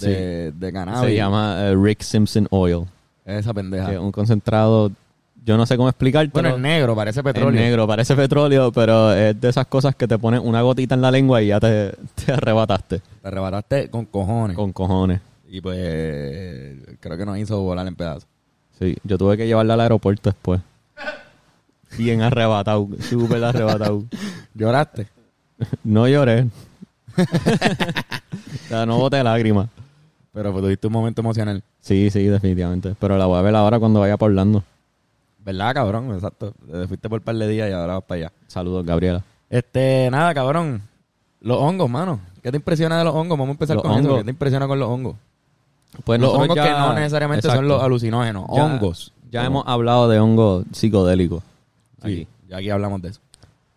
de, 0.00 0.52
de 0.52 0.72
cannabis. 0.72 1.10
Se 1.10 1.14
llama 1.14 1.56
eh, 1.60 1.76
Rick 1.76 2.02
Simpson 2.02 2.46
Oil. 2.50 2.84
Esa 3.24 3.52
pendeja. 3.54 3.86
Que 3.86 3.94
es 3.94 4.00
un 4.00 4.12
concentrado, 4.12 4.90
yo 5.44 5.56
no 5.56 5.66
sé 5.66 5.76
cómo 5.76 5.88
explicarte. 5.88 6.30
bueno, 6.32 6.50
es 6.50 6.58
negro, 6.58 6.94
parece 6.94 7.22
petróleo. 7.22 7.60
Es 7.60 7.66
negro, 7.66 7.86
parece 7.86 8.14
petróleo, 8.14 8.72
pero 8.72 9.12
es 9.12 9.40
de 9.40 9.48
esas 9.48 9.66
cosas 9.66 9.94
que 9.94 10.06
te 10.06 10.18
pones 10.18 10.40
una 10.42 10.62
gotita 10.62 10.94
en 10.94 11.02
la 11.02 11.10
lengua 11.10 11.42
y 11.42 11.48
ya 11.48 11.60
te, 11.60 11.94
te 12.14 12.32
arrebataste. 12.32 13.00
Te 13.22 13.28
arrebataste 13.28 13.90
con 13.90 14.04
cojones. 14.06 14.56
Con 14.56 14.72
cojones. 14.72 15.20
Y 15.48 15.60
pues 15.60 16.76
creo 17.00 17.16
que 17.16 17.26
nos 17.26 17.38
hizo 17.38 17.60
volar 17.60 17.86
en 17.86 17.96
pedazos. 17.96 18.26
Sí, 18.78 18.96
yo 19.02 19.18
tuve 19.18 19.36
que 19.36 19.46
llevarla 19.46 19.74
al 19.74 19.80
aeropuerto 19.80 20.30
después. 20.30 20.60
Bien 21.98 22.22
arrebatado, 22.22 22.88
súper 23.00 23.42
arrebatado. 23.42 24.04
¿Lloraste? 24.54 25.08
No 25.82 26.06
lloré. 26.08 26.46
o 27.16 28.68
sea, 28.68 28.86
no 28.86 28.98
boté 28.98 29.22
lágrimas. 29.24 29.68
Pero 30.32 30.52
pues, 30.52 30.62
tuviste 30.64 30.86
un 30.86 30.92
momento 30.92 31.20
emocional. 31.20 31.62
Sí, 31.80 32.10
sí, 32.10 32.24
definitivamente. 32.24 32.94
Pero 32.98 33.16
la 33.18 33.26
voy 33.26 33.38
a 33.38 33.42
ver 33.42 33.54
ahora 33.56 33.78
cuando 33.78 34.00
vaya 34.00 34.16
por 34.16 34.30
Orlando. 34.30 34.62
¿Verdad, 35.44 35.74
cabrón? 35.74 36.12
Exacto. 36.14 36.52
Te 36.70 36.86
fuiste 36.86 37.08
por 37.08 37.20
un 37.20 37.24
par 37.24 37.34
de 37.36 37.48
días 37.48 37.68
y 37.68 37.72
ahora 37.72 37.94
vas 37.94 38.04
para 38.04 38.18
allá. 38.20 38.32
Saludos, 38.46 38.84
Gabriela. 38.84 39.22
Este, 39.48 40.08
nada, 40.10 40.32
cabrón. 40.34 40.82
Los 41.40 41.56
hongos, 41.58 41.88
mano. 41.90 42.20
¿Qué 42.42 42.50
te 42.50 42.56
impresiona 42.58 42.98
de 42.98 43.04
los 43.04 43.14
hongos? 43.14 43.36
Vamos 43.38 43.48
a 43.48 43.52
empezar 43.52 43.76
Los 43.76 43.82
con 43.82 43.92
eso. 43.92 44.00
hongos. 44.00 44.18
¿Qué 44.18 44.24
te 44.24 44.30
impresiona 44.30 44.66
con 44.68 44.78
los 44.78 44.88
hongos? 44.88 45.16
Pues 46.04 46.20
los 46.20 46.32
hongos 46.32 46.54
que 46.54 46.70
no 46.70 46.94
necesariamente 46.94 47.48
son 47.48 47.66
los 47.66 47.82
alucinógenos. 47.82 48.44
Ya- 48.54 48.64
hongos. 48.64 49.12
Ya 49.30 49.44
hemos 49.44 49.64
hablado 49.66 50.08
de 50.08 50.18
hongos 50.18 50.64
psicodélicos. 50.72 51.42
Sí, 52.04 52.26
ya 52.48 52.56
aquí 52.58 52.68
hablamos 52.70 53.00
de 53.02 53.10
eso. 53.10 53.20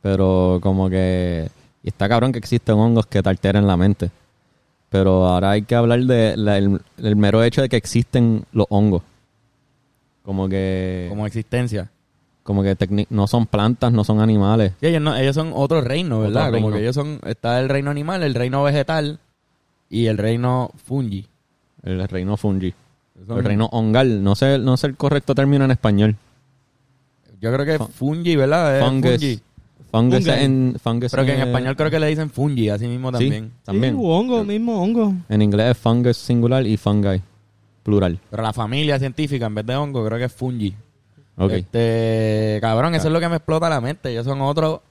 Pero 0.01 0.59
como 0.61 0.89
que... 0.89 1.49
Y 1.83 1.89
está 1.89 2.09
cabrón 2.09 2.31
que 2.31 2.39
existen 2.39 2.75
hongos 2.75 3.05
que 3.05 3.21
te 3.21 3.29
alteran 3.29 3.67
la 3.67 3.77
mente. 3.77 4.09
Pero 4.93 5.25
ahora 5.25 5.49
hay 5.51 5.63
que 5.63 5.73
hablar 5.73 6.01
de 6.01 6.37
la- 6.37 6.59
el, 6.59 6.79
el 6.99 7.15
mero 7.15 7.43
hecho 7.43 7.63
de 7.63 7.67
que 7.69 7.77
existen 7.77 8.45
los 8.53 8.67
hongos. 8.69 9.01
Como 10.23 10.47
que... 10.47 11.07
Como 11.09 11.25
existencia. 11.25 11.89
Como 12.43 12.61
que 12.61 12.77
no 13.09 13.25
son 13.25 13.47
plantas, 13.47 13.91
no 13.91 14.03
son 14.03 14.19
animales. 14.21 14.73
Sí, 14.79 14.85
ellos, 14.87 15.01
no- 15.01 15.15
ellos 15.15 15.33
son 15.35 15.51
otro 15.55 15.81
reino, 15.81 16.19
¿verdad? 16.19 16.49
Otro 16.49 16.57
Como 16.59 16.67
reino. 16.67 16.75
que 16.77 16.81
ellos 16.83 16.95
son... 16.95 17.19
Está 17.25 17.59
el 17.59 17.69
reino 17.69 17.89
animal, 17.89 18.21
el 18.21 18.35
reino 18.35 18.61
vegetal 18.63 19.19
y 19.89 20.05
el 20.05 20.19
reino 20.19 20.69
fungi. 20.85 21.25
El 21.81 22.07
reino 22.07 22.37
fungi. 22.37 22.71
Son- 23.27 23.37
El 23.39 23.43
reino 23.45 23.65
hongal. 23.71 24.23
No 24.23 24.35
sé, 24.35 24.59
no 24.59 24.77
sé 24.77 24.85
el 24.87 24.95
correcto 24.95 25.33
término 25.33 25.65
en 25.65 25.71
español. 25.71 26.15
Yo 27.41 27.51
creo 27.51 27.65
que 27.65 27.77
Fun- 27.79 27.87
fungi, 27.91 28.35
¿verdad? 28.35 28.77
Es 28.77 28.85
Fungus. 28.85 29.11
fungi. 29.11 29.39
Fungus 29.93 30.25
en, 30.25 30.75
fungus 30.81 31.11
Pero 31.11 31.23
que 31.23 31.35
en 31.35 31.41
español 31.41 31.75
creo 31.75 31.91
que 31.91 31.99
le 31.99 32.07
dicen 32.07 32.31
fungi, 32.31 32.67
así 32.69 32.87
mismo 32.87 33.09
sí, 33.09 33.13
también. 33.13 33.51
también. 33.63 33.93
Sí, 33.95 34.01
hongo, 34.03 34.43
mismo 34.43 34.81
hongo. 34.81 35.13
En 35.29 35.41
inglés 35.43 35.69
es 35.71 35.77
fungus 35.77 36.17
singular 36.17 36.65
y 36.65 36.77
fungi 36.77 37.21
plural. 37.83 38.17
Pero 38.31 38.41
la 38.41 38.53
familia 38.53 38.97
científica, 38.97 39.45
en 39.45 39.53
vez 39.53 39.65
de 39.67 39.75
hongo, 39.75 40.03
creo 40.03 40.17
que 40.17 40.23
es 40.25 40.33
fungi. 40.33 40.73
Ok. 41.37 41.51
Este, 41.51 42.57
cabrón, 42.59 42.95
eso 42.95 43.05
es 43.07 43.13
lo 43.13 43.19
que 43.19 43.29
me 43.29 43.35
explota 43.35 43.69
la 43.69 43.79
mente. 43.81 44.09
Ellos 44.09 44.25
son 44.25 44.41
otro, 44.41 44.81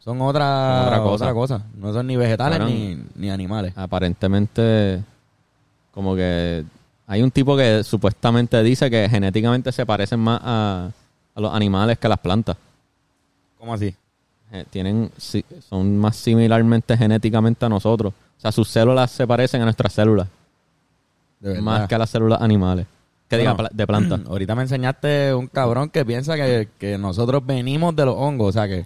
son 0.00 0.20
otra, 0.20 0.82
Otra 0.82 1.02
otra 1.02 1.32
cosa. 1.32 1.56
cosa. 1.56 1.66
No 1.78 1.94
son 1.94 2.06
ni 2.08 2.16
vegetales 2.16 2.58
Cabrón. 2.58 2.76
ni, 2.76 2.98
ni 3.14 3.30
animales. 3.30 3.72
Aparentemente, 3.74 5.02
como 5.92 6.14
que 6.14 6.62
hay 7.06 7.22
un 7.22 7.30
tipo 7.30 7.56
que 7.56 7.82
supuestamente 7.84 8.62
dice 8.62 8.90
que 8.90 9.08
genéticamente 9.08 9.72
se 9.72 9.86
parecen 9.86 10.20
más 10.20 10.40
a, 10.44 10.90
a 11.34 11.40
los 11.40 11.54
animales 11.54 11.96
que 11.98 12.06
a 12.06 12.10
las 12.10 12.18
plantas. 12.18 12.58
¿Cómo 13.58 13.72
así? 13.72 13.94
Eh, 14.52 14.64
tienen, 14.70 15.10
si- 15.16 15.44
son 15.68 15.96
más 15.98 16.14
similarmente 16.16 16.96
genéticamente 16.96 17.64
a 17.64 17.68
nosotros. 17.68 18.12
O 18.36 18.40
sea, 18.40 18.52
sus 18.52 18.68
células 18.68 19.10
se 19.10 19.26
parecen 19.26 19.62
a 19.62 19.64
nuestras 19.64 19.92
células, 19.92 20.28
De 21.40 21.60
más 21.60 21.88
que 21.88 21.94
a 21.94 21.98
las 21.98 22.10
células 22.10 22.40
animales. 22.40 22.86
Que 23.28 23.38
diga 23.38 23.54
Bueno, 23.54 23.68
pla- 23.70 23.76
de 23.76 23.86
plantas. 23.86 24.20
Ahorita 24.28 24.54
me 24.54 24.62
enseñaste 24.62 25.32
un 25.34 25.46
cabrón 25.46 25.88
que 25.88 26.04
piensa 26.04 26.36
que, 26.36 26.68
que 26.78 26.98
nosotros 26.98 27.44
venimos 27.46 27.96
de 27.96 28.04
los 28.04 28.14
hongos. 28.16 28.50
O 28.50 28.52
sea, 28.52 28.68
que, 28.68 28.84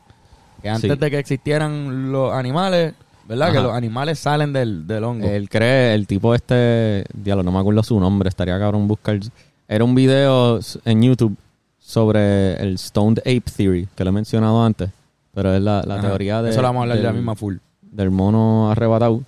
que 0.63 0.69
antes 0.69 0.91
Sí. 0.93 0.97
de 0.99 1.11
que 1.11 1.19
existieran 1.19 2.12
los 2.12 2.33
animales, 2.33 2.95
¿verdad? 3.27 3.49
Ajá. 3.49 3.57
Que 3.57 3.62
los 3.65 3.73
animales 3.75 4.19
salen 4.21 4.53
del, 4.53 4.87
del 4.87 5.03
hongo. 5.05 5.27
Él 5.27 5.49
cree, 5.51 5.95
el 5.95 6.07
tipo 6.07 6.33
este, 6.35 7.05
diablo, 7.12 7.43
no 7.43 7.51
me 7.51 7.59
acuerdo 7.59 7.83
su 7.83 7.99
nombre, 7.99 8.29
estaría 8.29 8.57
cabrón 8.59 8.87
buscar. 8.87 9.19
Era 9.67 9.83
un 9.85 9.95
video 9.97 10.61
en 10.85 11.03
YouTube 11.03 11.37
sobre 11.81 12.55
el 12.62 12.79
Stoned 12.79 13.19
Ape 13.21 13.43
Theory, 13.57 13.89
que 13.97 14.05
lo 14.05 14.11
he 14.11 14.12
mencionado 14.12 14.62
antes, 14.65 14.91
pero 15.37 15.55
es 15.55 15.61
la, 15.61 15.83
la 15.87 16.00
teoría 16.00 16.41
de, 16.41 16.49
Eso 16.50 16.62
lo 16.62 16.69
vamos 16.69 16.81
a 16.81 16.83
hablar 16.85 16.97
ya 16.99 17.09
del, 17.09 17.17
misma 17.17 17.35
full. 17.35 17.56
del 17.83 18.11
mono 18.11 18.71
arrebatado. 18.71 19.21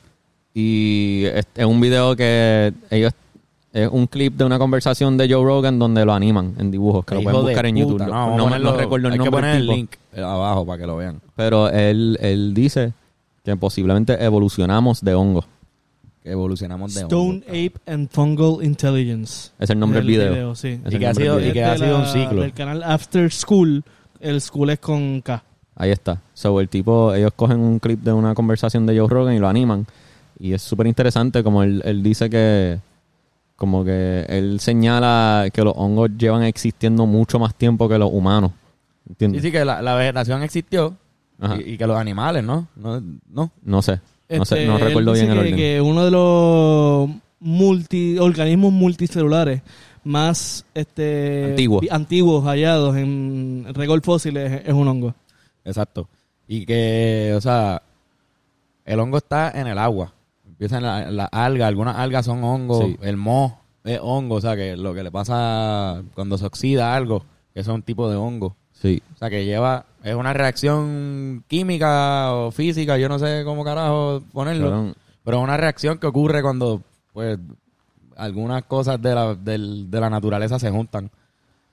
Y 0.55 1.25
es, 1.26 1.46
es 1.55 1.66
un 1.66 1.81
video 1.81 2.16
que 2.16 2.72
ellos, 2.90 3.12
es 3.72 3.88
un 3.93 4.06
clip 4.06 4.34
de 4.34 4.44
una 4.44 4.58
conversación 4.58 5.16
de 5.19 5.31
Joe 5.32 5.44
Rogan 5.44 5.78
donde 5.78 6.05
lo 6.06 6.14
animan 6.14 6.55
en 6.58 6.70
dibujos, 6.70 7.05
que 7.05 7.14
lo 7.14 7.22
pueden 7.22 7.40
de 7.40 7.46
buscar 7.46 7.66
en 7.66 7.75
puta. 7.76 8.06
YouTube. 8.06 8.08
No, 8.08 8.49
me- 8.49 8.58
no 8.58 8.77
recuerdo 8.77 9.08
el 9.08 9.12
hay 9.12 9.19
que 9.19 9.24
nombre 9.27 9.41
poner 9.43 9.53
del 9.56 9.70
el 9.70 9.77
tipo. 9.88 9.96
link 10.17 10.24
abajo 10.24 10.67
para 10.67 10.79
que 10.81 10.86
lo 10.86 10.96
vean. 10.96 11.20
Pero 11.36 11.69
él, 11.69 12.19
él 12.20 12.55
dice 12.55 12.93
que 13.44 13.55
posiblemente 13.56 14.24
evolucionamos 14.24 15.03
de 15.03 15.15
hongos. 15.15 15.44
Que 16.22 16.31
evolucionamos 16.32 16.94
de 16.94 17.03
Stone. 17.03 17.43
Ape 17.46 17.74
and 17.86 18.08
Fungal 18.10 18.65
Intelligence. 18.65 19.50
Es 19.60 19.70
el 19.70 19.79
nombre 19.79 20.00
del 20.00 20.08
video. 20.08 20.55
sí. 20.56 20.81
Y 20.84 20.94
el 20.94 20.98
que 20.98 21.06
ha 21.06 21.15
sido- 21.15 21.38
y 21.46 21.53
que 21.53 21.65
ha 21.65 21.77
sido 21.77 21.98
un 21.98 22.06
ciclo. 22.06 22.41
Del 22.43 22.53
canal 22.55 22.82
After 22.82 23.31
School. 23.31 23.84
El 24.19 24.41
school 24.41 24.70
es 24.70 24.81
con 24.81 25.20
K. 25.20 25.44
Ahí 25.81 25.91
está. 25.93 26.20
So, 26.35 26.61
el 26.61 26.69
tipo, 26.69 27.15
ellos 27.15 27.32
cogen 27.35 27.61
un 27.61 27.79
clip 27.79 28.01
de 28.03 28.13
una 28.13 28.35
conversación 28.35 28.85
de 28.85 28.99
Joe 28.99 29.08
Rogan 29.08 29.35
y 29.35 29.39
lo 29.39 29.49
animan. 29.49 29.87
Y 30.41 30.53
es 30.53 30.61
súper 30.63 30.87
interesante 30.89 31.43
como 31.44 31.63
él, 31.63 31.81
él 31.85 32.03
dice 32.03 32.29
que, 32.29 32.79
como 33.56 33.85
que 33.85 34.27
él 34.29 34.58
señala 34.61 35.47
que 35.53 35.63
los 35.65 35.75
hongos 35.77 36.11
llevan 36.19 36.43
existiendo 36.43 37.06
mucho 37.06 37.39
más 37.39 37.55
tiempo 37.55 37.89
que 37.89 37.97
los 37.99 38.11
humanos. 38.13 38.51
Sí, 39.06 39.11
¿Entiendes? 39.11 39.43
sí, 39.43 39.53
que 39.53 39.65
la, 39.65 39.81
la 39.81 39.94
vegetación 39.94 40.43
existió 40.43 40.94
y, 41.65 41.73
y 41.75 41.79
que 41.79 41.87
los 41.87 41.97
animales, 41.97 42.43
¿no? 42.44 42.67
No, 42.77 43.01
no. 43.31 43.51
No 43.63 43.81
sé. 43.82 44.01
No 44.29 44.44
sé, 44.44 44.56
Este, 44.56 44.67
no 44.67 44.77
él 44.79 44.85
recuerdo 44.85 45.13
bien 45.13 45.31
el 45.31 45.39
orden. 45.39 45.56
que 45.56 45.81
uno 45.81 46.05
de 46.05 46.11
los 46.11 47.08
multi 47.41 48.19
organismos 48.19 48.73
multicelulares 48.73 49.63
más 50.05 50.65
este 50.75 51.55
Antiguos. 51.91 52.44
hallados 52.44 52.97
en 52.97 53.65
récord 53.75 54.03
fósiles 54.03 54.53
es, 54.53 54.69
es 54.69 54.75
un 54.75 54.87
hongo. 54.89 55.15
Exacto. 55.69 56.08
Y 56.46 56.65
que, 56.67 57.34
o 57.37 57.41
sea, 57.41 57.82
el 58.84 58.98
hongo 59.01 59.19
está 59.19 59.51
en 59.51 59.67
el 59.67 59.79
agua. 59.79 60.13
Empiezan 60.46 60.82
las 60.82 61.13
la 61.13 61.27
algas, 61.27 61.69
algunas 61.69 61.96
algas 61.96 62.25
son 62.25 62.43
hongos, 62.43 62.84
Sí. 62.84 62.96
el 63.03 63.17
moho 63.17 63.58
es 63.84 64.01
hongo, 64.03 64.37
o 64.37 64.41
sea, 64.41 64.56
que 64.56 64.77
lo 64.77 64.94
que 64.94 65.03
le 65.03 65.10
pasa 65.10 66.03
cuando 66.15 66.37
se 66.39 66.46
oxida 66.46 66.94
algo, 66.94 67.22
que 67.55 67.60
es 67.60 67.69
un 67.69 67.82
tipo 67.82 68.10
de 68.10 68.17
hongo. 68.17 68.56
Sí. 68.72 69.03
O 69.15 69.19
sea, 69.19 69.29
que 69.31 69.44
lleva, 69.44 69.84
es 70.03 70.15
una 70.15 70.32
reacción 70.32 71.44
química 71.48 72.32
o 72.32 72.51
física, 72.51 72.96
yo 72.98 73.08
no 73.08 73.19
sé 73.19 73.43
cómo 73.44 73.63
carajo 73.65 74.22
ponerlo, 74.32 74.94
pero 75.25 75.39
es 75.39 75.44
una 75.44 75.56
reacción 75.56 75.98
que 75.98 76.06
ocurre 76.06 76.43
cuando, 76.43 76.82
pues, 77.13 77.39
algunas 78.17 78.65
cosas 78.65 79.01
de 79.01 79.15
la, 79.15 79.34
del- 79.34 79.91
de 79.91 80.01
la 80.01 80.10
naturaleza 80.10 80.58
se 80.58 80.70
juntan. 80.70 81.10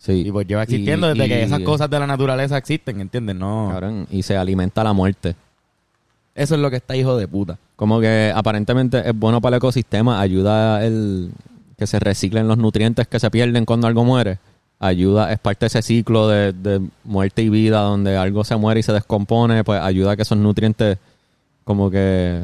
Sí. 0.05 0.23
Y 0.27 0.31
pues 0.31 0.45
lleva 0.47 0.63
existiendo 0.63 1.07
Y- 1.07 1.17
desde 1.17 1.27
que 1.27 1.43
esas 1.43 1.61
cosas 1.61 1.89
de 1.89 1.97
la 1.99 2.05
naturaleza 2.05 2.57
existen, 2.57 3.01
¿entiendes? 3.01 3.35
No. 3.35 3.69
Cabrón, 3.71 4.05
y 4.11 4.21
se 4.21 4.37
alimenta 4.37 4.83
la 4.83 4.93
muerte. 4.93 5.35
Eso 6.35 6.55
es 6.55 6.61
lo 6.61 6.69
que 6.69 6.75
está 6.75 6.95
hijo 6.95 7.17
de 7.17 7.27
puta. 7.27 7.57
Como 7.75 7.99
que 7.99 8.31
aparentemente 8.35 9.07
es 9.09 9.15
bueno 9.17 9.41
para 9.41 9.55
el 9.55 9.57
ecosistema, 9.59 10.19
ayuda 10.19 10.85
el 10.85 11.31
que 11.77 11.87
se 11.87 11.99
reciclen 11.99 12.47
los 12.47 12.57
nutrientes 12.57 13.07
que 13.07 13.19
se 13.19 13.31
pierden 13.31 13.65
cuando 13.65 13.87
algo 13.87 14.03
muere. 14.05 14.37
ayuda, 14.79 15.31
es 15.31 15.39
parte 15.39 15.61
de 15.65 15.67
ese 15.67 15.81
ciclo 15.81 16.27
de, 16.27 16.51
de 16.53 16.81
muerte 17.05 17.41
y 17.41 17.49
vida 17.49 17.79
donde 17.79 18.15
algo 18.17 18.43
se 18.43 18.55
muere 18.57 18.81
y 18.81 18.83
se 18.83 18.91
descompone, 18.93 19.63
pues 19.63 19.81
ayuda 19.81 20.11
a 20.11 20.15
que 20.17 20.21
esos 20.21 20.37
nutrientes 20.37 20.97
como 21.63 21.89
que 21.89 22.43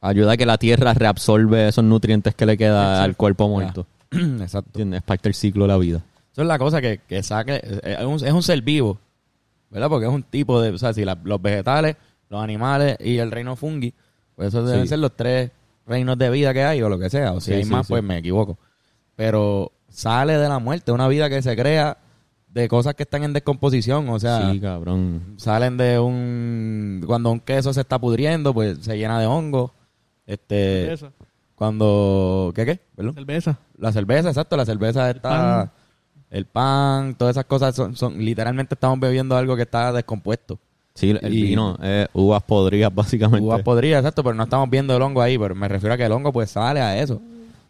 ayuda 0.00 0.32
a 0.32 0.36
que 0.36 0.46
la 0.46 0.56
tierra 0.58 0.94
reabsorbe 0.94 1.68
esos 1.68 1.84
nutrientes 1.84 2.34
que 2.34 2.46
le 2.46 2.56
queda 2.56 3.02
al 3.04 3.14
cuerpo 3.16 3.46
muerto. 3.48 3.86
Exacto. 4.10 4.70
¿Entiendes? 4.70 4.98
Es 5.00 5.04
parte 5.04 5.28
del 5.28 5.34
ciclo 5.34 5.64
de 5.64 5.68
la 5.68 5.76
vida. 5.76 6.00
Eso 6.32 6.42
es 6.42 6.48
la 6.48 6.58
cosa 6.58 6.80
que, 6.80 6.98
que 7.06 7.22
saque. 7.22 7.60
Es 7.82 8.04
un, 8.04 8.14
es 8.14 8.32
un 8.32 8.42
ser 8.42 8.62
vivo, 8.62 8.98
¿verdad? 9.70 9.88
Porque 9.88 10.06
es 10.06 10.12
un 10.12 10.22
tipo 10.22 10.60
de. 10.60 10.70
O 10.70 10.78
sea, 10.78 10.92
si 10.92 11.04
la- 11.04 11.18
los 11.24 11.40
vegetales, 11.42 11.96
los 12.28 12.42
animales 12.42 12.96
y 13.00 13.18
el 13.18 13.30
reino 13.30 13.56
fungi, 13.56 13.92
pues 14.36 14.48
esos 14.48 14.66
deben 14.68 14.82
Sí. 14.84 14.88
ser 14.90 14.98
los 15.00 15.16
tres 15.16 15.50
reinos 15.86 16.16
de 16.18 16.30
vida 16.30 16.52
que 16.54 16.62
hay 16.62 16.82
o 16.82 16.88
lo 16.88 16.98
que 16.98 17.10
sea. 17.10 17.32
O 17.32 17.40
si 17.40 17.50
Sí, 17.50 17.56
hay 17.58 17.64
sí, 17.64 17.70
más, 17.70 17.86
sí. 17.86 17.92
pues 17.92 18.02
me 18.02 18.18
equivoco. 18.18 18.58
Pero 19.16 19.72
sale 19.88 20.38
de 20.38 20.48
la 20.48 20.58
muerte, 20.60 20.92
una 20.92 21.08
vida 21.08 21.28
que 21.28 21.42
se 21.42 21.56
crea 21.56 21.98
de 22.48 22.68
cosas 22.68 22.94
que 22.94 23.02
están 23.02 23.22
en 23.24 23.32
descomposición. 23.32 24.08
O 24.08 24.18
sea, 24.18 24.52
sí, 24.52 24.60
cabrón. 24.60 25.34
salen 25.36 25.76
de 25.76 25.98
un. 25.98 27.02
Cuando 27.06 27.30
un 27.32 27.40
queso 27.40 27.72
se 27.72 27.80
está 27.80 27.98
pudriendo, 27.98 28.54
pues 28.54 28.78
se 28.80 28.96
llena 28.96 29.18
de 29.20 29.26
hongo. 29.26 29.74
Este. 30.26 30.82
Cerveza. 30.84 31.10
Cuando. 31.56 32.52
¿Qué 32.54 32.64
qué? 32.64 32.80
Perdón. 32.96 33.14
Cerveza. 33.14 33.58
La 33.76 33.92
cerveza, 33.92 34.28
exacto, 34.28 34.56
la 34.56 34.64
cerveza 34.64 35.10
está... 35.10 35.72
El 36.30 36.44
pan, 36.46 37.14
todas 37.16 37.34
esas 37.36 37.44
cosas 37.44 37.74
son, 37.74 37.96
son... 37.96 38.18
Literalmente 38.24 38.74
estamos 38.74 39.00
bebiendo 39.00 39.36
algo 39.36 39.56
que 39.56 39.62
está 39.62 39.92
descompuesto. 39.92 40.58
Sí, 40.94 41.10
el 41.20 41.34
Y- 41.34 41.42
vino 41.42 41.76
es 41.82 42.08
uvas 42.12 42.42
podridas, 42.42 42.94
básicamente. 42.94 43.44
Uvas 43.44 43.62
podridas, 43.62 44.00
exacto, 44.00 44.22
pero 44.22 44.34
no 44.34 44.44
estamos 44.44 44.68
viendo 44.70 44.94
el 44.96 45.02
hongo 45.02 45.20
ahí, 45.22 45.36
pero 45.38 45.54
me 45.54 45.66
refiero 45.68 45.94
a 45.94 45.96
que 45.96 46.04
el 46.04 46.12
hongo 46.12 46.32
pues 46.32 46.50
sale 46.50 46.80
a 46.80 47.00
eso. 47.00 47.20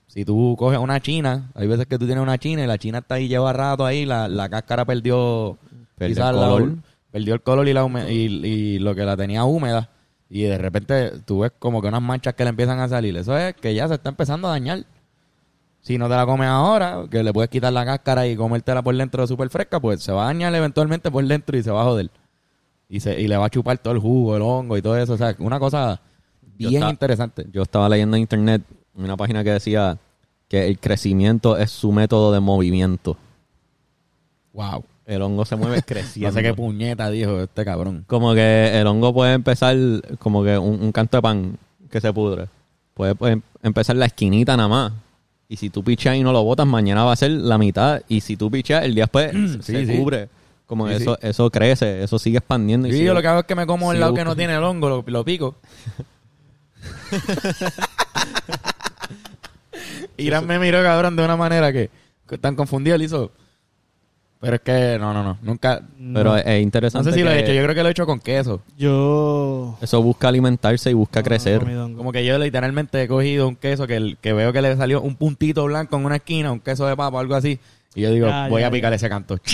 Si 0.09 0.25
tú 0.25 0.57
coges 0.59 0.79
una 0.79 1.01
china, 1.01 1.51
hay 1.55 1.69
veces 1.69 1.87
que 1.87 1.97
tú 1.99 2.05
tienes 2.05 2.21
una 2.23 2.37
china 2.37 2.65
y 2.65 2.67
la 2.67 2.77
china 2.79 2.99
está 2.99 3.15
ahí, 3.15 3.29
lleva 3.29 3.53
rato 3.53 3.87
ahí, 3.87 4.05
la, 4.05 4.29
la 4.29 4.49
cáscara 4.49 4.85
perdió... 4.85 5.57
Perdió 5.97 6.17
quizás 6.17 6.31
el 6.35 6.41
la- 6.41 6.49
color. 6.49 6.75
perdió 7.11 7.35
el 7.35 7.41
color 7.43 7.69
y, 7.69 7.73
la 7.73 7.85
hume- 7.85 8.11
y, 8.11 8.47
y 8.47 8.79
lo 8.79 8.95
que 8.95 9.05
la 9.05 9.17
tenía 9.17 9.45
húmeda. 9.45 9.89
Y 10.29 10.43
de 10.43 10.59
repente 10.59 11.13
tú 11.25 11.41
ves 11.41 11.53
como 11.59 11.81
que 11.83 11.89
unas 11.89 12.03
manchas 12.03 12.35
que 12.35 12.45
le 12.45 12.51
empiezan 12.51 12.79
a 12.81 12.89
salir. 12.89 13.17
Eso 13.17 13.37
es 13.39 13.55
que 13.55 13.75
ya 13.75 13.87
se 13.89 13.95
está 13.95 14.09
empezando 14.11 14.49
a 14.49 14.53
dañar. 14.53 14.85
Si 15.83 15.97
no 15.99 16.09
te 16.09 16.15
la 16.15 16.27
comes 16.27 16.47
ahora, 16.49 17.05
que 17.11 17.23
le 17.23 17.33
puedes 17.33 17.51
quitar 17.51 17.73
la 17.73 17.85
cáscara 17.85 18.27
y 18.27 18.37
comértela 18.37 18.83
por 18.83 18.95
dentro 18.97 19.27
súper 19.27 19.49
fresca, 19.49 19.81
pues 19.81 20.03
se 20.03 20.13
va 20.13 20.25
a 20.25 20.27
dañar 20.27 20.55
eventualmente 20.55 21.11
por 21.11 21.25
dentro 21.25 21.57
y 21.57 21.63
se 21.63 21.71
va 21.71 21.81
a 21.81 21.85
joder. 21.85 22.11
Y, 22.89 23.01
se, 23.01 23.19
y 23.21 23.29
le 23.29 23.37
va 23.37 23.47
a 23.47 23.51
chupar 23.51 23.79
todo 23.79 23.95
el 23.95 24.01
jugo, 24.01 24.37
el 24.37 24.43
hongo 24.43 24.77
y 24.77 24.83
todo 24.83 24.97
eso. 24.99 25.15
O 25.15 25.17
sea, 25.17 25.35
una 25.39 25.59
cosa 25.59 26.01
Yo 26.59 26.69
bien 26.69 26.83
está- 26.83 26.91
interesante. 26.91 27.47
Yo 27.53 27.63
estaba 27.63 27.89
leyendo 27.89 28.17
en 28.17 28.23
internet 28.23 28.63
una 28.95 29.17
página 29.17 29.43
que 29.43 29.53
decía 29.53 29.97
que 30.49 30.67
el 30.67 30.79
crecimiento 30.79 31.57
es 31.57 31.71
su 31.71 31.93
método 31.93 32.33
de 32.33 32.41
movimiento. 32.41 33.17
Wow. 34.53 34.85
El 35.07 35.23
hongo 35.23 35.45
se 35.45 35.57
mueve 35.57 35.77
No 35.79 35.83
creciendo. 35.87 36.33
sé 36.35 36.43
qué 36.43 36.55
puñeta 36.55 37.09
dijo 37.11 37.41
este 37.41 37.65
cabrón. 37.65 38.05
Como 38.07 38.35
que 38.35 38.79
el 38.79 38.87
hongo 38.87 39.13
puede 39.15 39.33
empezar 39.35 39.77
como 40.19 40.43
que 40.45 40.59
un, 40.59 40.83
un 40.83 40.93
canto 40.93 41.17
de 41.17 41.23
pan 41.23 41.59
que 41.91 42.01
se 42.01 42.13
pudre. 42.13 42.49
Puede, 42.95 43.15
puede 43.15 43.41
empezar 43.63 43.97
la 43.97 44.07
esquinita 44.07 44.57
nada 44.57 44.69
más. 44.69 44.93
Y 45.51 45.57
si 45.57 45.69
tú 45.69 45.83
pichas 45.83 46.17
y 46.17 46.23
no 46.23 46.33
lo 46.33 46.43
botas, 46.45 46.67
mañana 46.67 47.03
va 47.05 47.13
a 47.13 47.17
ser 47.17 47.33
la 47.33 47.59
mitad. 47.59 48.01
Y 48.09 48.21
si 48.21 48.37
tú 48.37 48.51
pichas, 48.51 48.85
el 48.85 48.95
día 48.95 49.05
después 49.05 49.33
se- 49.33 49.63
Sí, 49.63 49.73
se 49.73 49.87
sí. 49.87 49.97
cubre. 49.99 50.29
Como 50.65 50.87
Sí, 50.89 50.95
eso, 50.95 51.19
eso 51.21 51.51
crece, 51.51 52.05
eso 52.05 52.19
sigue 52.21 52.39
expandiendo. 52.39 52.87
y 52.87 52.93
sigue- 52.93 53.07
yo 53.07 53.15
lo 53.15 53.21
que 53.21 53.27
hago 53.27 53.41
es 53.41 53.47
que 53.47 53.57
me 53.57 53.67
como 53.67 53.93
el 53.93 53.99
lado 53.99 54.15
que 54.15 54.25
no 54.25 54.37
tiene 54.37 54.55
el 54.55 54.63
hongo, 54.63 54.89
lo, 54.89 55.05
lo 55.05 55.25
pico. 55.25 55.57
Irán 60.17 60.47
me 60.47 60.59
miró, 60.59 60.83
cabrón, 60.83 61.17
de 61.17 61.25
una 61.25 61.37
manera 61.37 61.73
que, 61.73 61.91
que 62.29 62.39
tan 62.39 62.55
confundido 62.55 62.97
él 62.97 63.03
hizo. 63.03 63.33
Pero 64.41 64.55
es 64.57 64.63
que, 64.63 64.97
no, 64.99 65.13
no, 65.13 65.23
no, 65.23 65.37
nunca. 65.43 65.83
Pero 66.15 66.35
es, 66.35 66.47
es 66.47 66.53
No 66.53 66.57
interesante. 66.59 67.11
sé 67.11 67.17
si 67.19 67.23
lo 67.23 67.31
he 67.31 67.35
que 67.35 67.41
hecho, 67.41 67.53
yo 67.53 67.63
creo 67.63 67.75
que 67.75 67.83
lo 67.83 67.89
he 67.89 67.93
hecho 67.93 68.07
con 68.07 68.21
queso. 68.21 68.63
Yo. 68.79 69.77
Eso 69.83 70.03
busca 70.03 70.29
alimentarse 70.29 70.91
y 70.91 70.95
busca 70.95 71.21
no, 71.21 71.25
crecer. 71.25 71.61
Como 71.61 72.11
que 72.11 72.25
yo 72.25 72.39
literalmente 72.39 73.03
he 73.03 73.09
cogido 73.09 73.47
un 73.49 73.57
queso 73.57 73.87
que, 73.87 73.97
el- 73.97 74.17
que 74.19 74.33
veo 74.33 74.51
que 74.53 74.63
le 74.63 74.75
salió 74.77 75.03
un 75.03 75.17
puntito 75.17 75.65
blanco 75.65 75.97
en 75.99 76.07
una 76.07 76.17
esquina, 76.17 76.53
un 76.53 76.61
queso 76.61 76.87
de 76.87 76.97
papa 76.97 77.19
o 77.19 77.21
algo 77.21 77.35
así. 77.35 77.61
Y 77.95 78.01
yo 78.01 78.11
digo, 78.13 78.29
Ya, 78.29 78.49
voy 78.49 78.63
ya, 78.63 78.69
a 78.69 78.71
picar 78.71 78.93
ese 78.93 79.09
canto. 79.09 79.37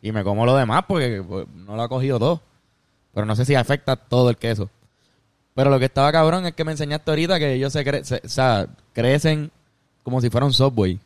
Y 0.00 0.12
me 0.12 0.22
como 0.22 0.46
lo 0.46 0.54
demás 0.56 0.84
porque 0.86 1.20
pues, 1.26 1.46
no 1.66 1.74
lo 1.74 1.82
ha 1.82 1.88
cogido 1.88 2.20
todo. 2.20 2.40
Pero 3.12 3.26
no 3.26 3.34
sé 3.34 3.44
si 3.44 3.56
afecta 3.56 3.96
todo 3.96 4.30
el 4.30 4.36
queso. 4.36 4.70
Pero 5.56 5.70
lo 5.70 5.80
que 5.80 5.86
estaba 5.86 6.12
cabrón 6.12 6.46
es 6.46 6.52
que 6.54 6.62
me 6.62 6.70
enseñaste 6.70 7.10
ahorita 7.10 7.40
que 7.40 7.54
ellos 7.54 7.72
se, 7.72 7.84
cre- 7.84 8.04
se- 8.04 8.22
o 8.24 8.28
sea, 8.28 8.68
crecen 8.92 9.50
como 10.04 10.20
si 10.20 10.30
fuera 10.30 10.46
un 10.46 10.52
subway. 10.52 11.00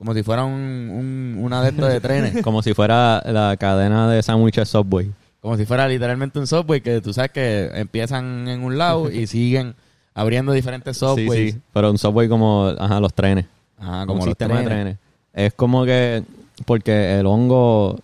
Como 0.00 0.14
si 0.14 0.22
fuera 0.22 0.44
un, 0.46 0.54
un- 0.54 1.36
una 1.44 1.60
de 1.62 1.72
de 1.72 2.00
trenes. 2.00 2.40
Como 2.42 2.62
si 2.62 2.72
fuera 2.72 3.22
la 3.26 3.54
cadena 3.58 4.08
de 4.10 4.22
sándwiches 4.22 4.66
Subway. 4.66 5.12
Como 5.42 5.58
si 5.58 5.66
fuera 5.66 5.86
literalmente 5.86 6.38
un 6.38 6.46
subway 6.46 6.80
que 6.80 7.02
tú 7.02 7.12
sabes 7.12 7.30
que 7.32 7.70
empiezan 7.74 8.48
en 8.48 8.64
un 8.64 8.78
lado 8.78 9.10
y 9.10 9.26
siguen 9.28 9.74
abriendo 10.14 10.52
diferentes 10.52 10.96
Sí, 10.96 11.04
subways. 11.04 11.52
sí. 11.54 11.60
Pero 11.74 11.90
un 11.90 11.98
Subway 11.98 12.28
como 12.30 12.68
ajá, 12.78 12.98
los 12.98 13.12
trenes. 13.12 13.44
Ajá, 13.78 14.06
como 14.06 14.14
un 14.14 14.18
los 14.20 14.24
sistema 14.28 14.58
de 14.58 14.64
trenes. 14.64 14.82
trenes. 14.84 14.98
Es 15.34 15.52
como 15.52 15.84
que, 15.84 16.24
porque 16.64 17.18
el 17.20 17.26
hongo, 17.26 17.98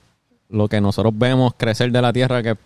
lo 0.50 0.69
que 0.69 0.81
nosotros 0.83 1.12
vemos 1.17 1.55
crecer 1.57 1.91
de 1.91 2.03
la 2.03 2.12
tierra 2.12 2.43
que, 2.43 2.57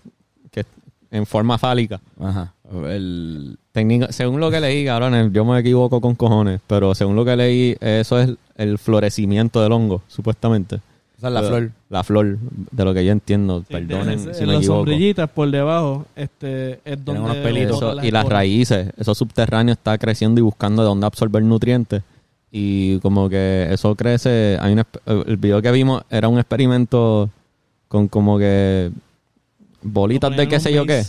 que 0.50 0.64
en 1.12 1.24
forma 1.24 1.56
fálica. 1.56 2.00
Ajá. 2.20 2.52
El, 2.72 3.56
Técnica, 3.72 4.12
según 4.12 4.40
lo 4.40 4.50
que 4.50 4.60
leí, 4.60 4.84
cabrones, 4.84 5.32
yo 5.32 5.44
me 5.44 5.58
equivoco 5.58 6.00
con 6.00 6.14
cojones, 6.14 6.60
pero 6.66 6.94
según 6.94 7.16
lo 7.16 7.24
que 7.24 7.36
leí, 7.36 7.76
eso 7.80 8.18
es 8.18 8.30
el 8.56 8.78
florecimiento 8.78 9.60
del 9.62 9.72
hongo, 9.72 10.02
supuestamente. 10.08 10.80
esa 11.18 11.28
es 11.28 11.34
la 11.34 11.40
Pero- 11.40 11.56
flor. 11.56 11.70
La 11.90 12.04
flor, 12.04 12.38
de 12.70 12.84
lo 12.84 12.94
que 12.94 13.04
yo 13.04 13.10
entiendo, 13.12 13.60
Sí, 13.60 13.66
perdonen 13.72 14.18
si 14.20 14.26
me 14.26 14.30
las 14.46 14.56
equivoco. 14.58 14.64
sombrillitas 14.78 15.28
por 15.30 15.50
debajo 15.50 16.06
este, 16.14 16.78
es 16.84 17.04
donde 17.04 17.20
unos 17.20 17.36
pelitos. 17.38 17.76
Eso- 17.76 17.92
y 17.94 18.10
las 18.12 18.22
esporas. 18.22 18.28
raíces, 18.28 18.88
eso 18.96 19.14
subterráneo 19.14 19.72
está 19.72 19.98
creciendo 19.98 20.38
y 20.40 20.42
buscando 20.44 20.82
de 20.82 20.88
dónde 20.88 21.06
absorber 21.06 21.42
nutrientes. 21.42 22.02
Y 22.52 22.98
como 23.00 23.28
que 23.28 23.68
eso 23.72 23.94
crece. 23.96 24.56
Hay 24.60 24.72
un, 24.72 24.84
el 25.26 25.36
video 25.36 25.60
que 25.60 25.70
vimos 25.72 26.02
era 26.10 26.28
un 26.28 26.38
experimento 26.38 27.28
con 27.88 28.06
como 28.08 28.38
que 28.38 28.90
bolitas 29.82 30.36
de 30.36 30.48
qué 30.48 30.60
sé 30.60 30.72
yo 30.72 30.86
qué. 30.86 31.02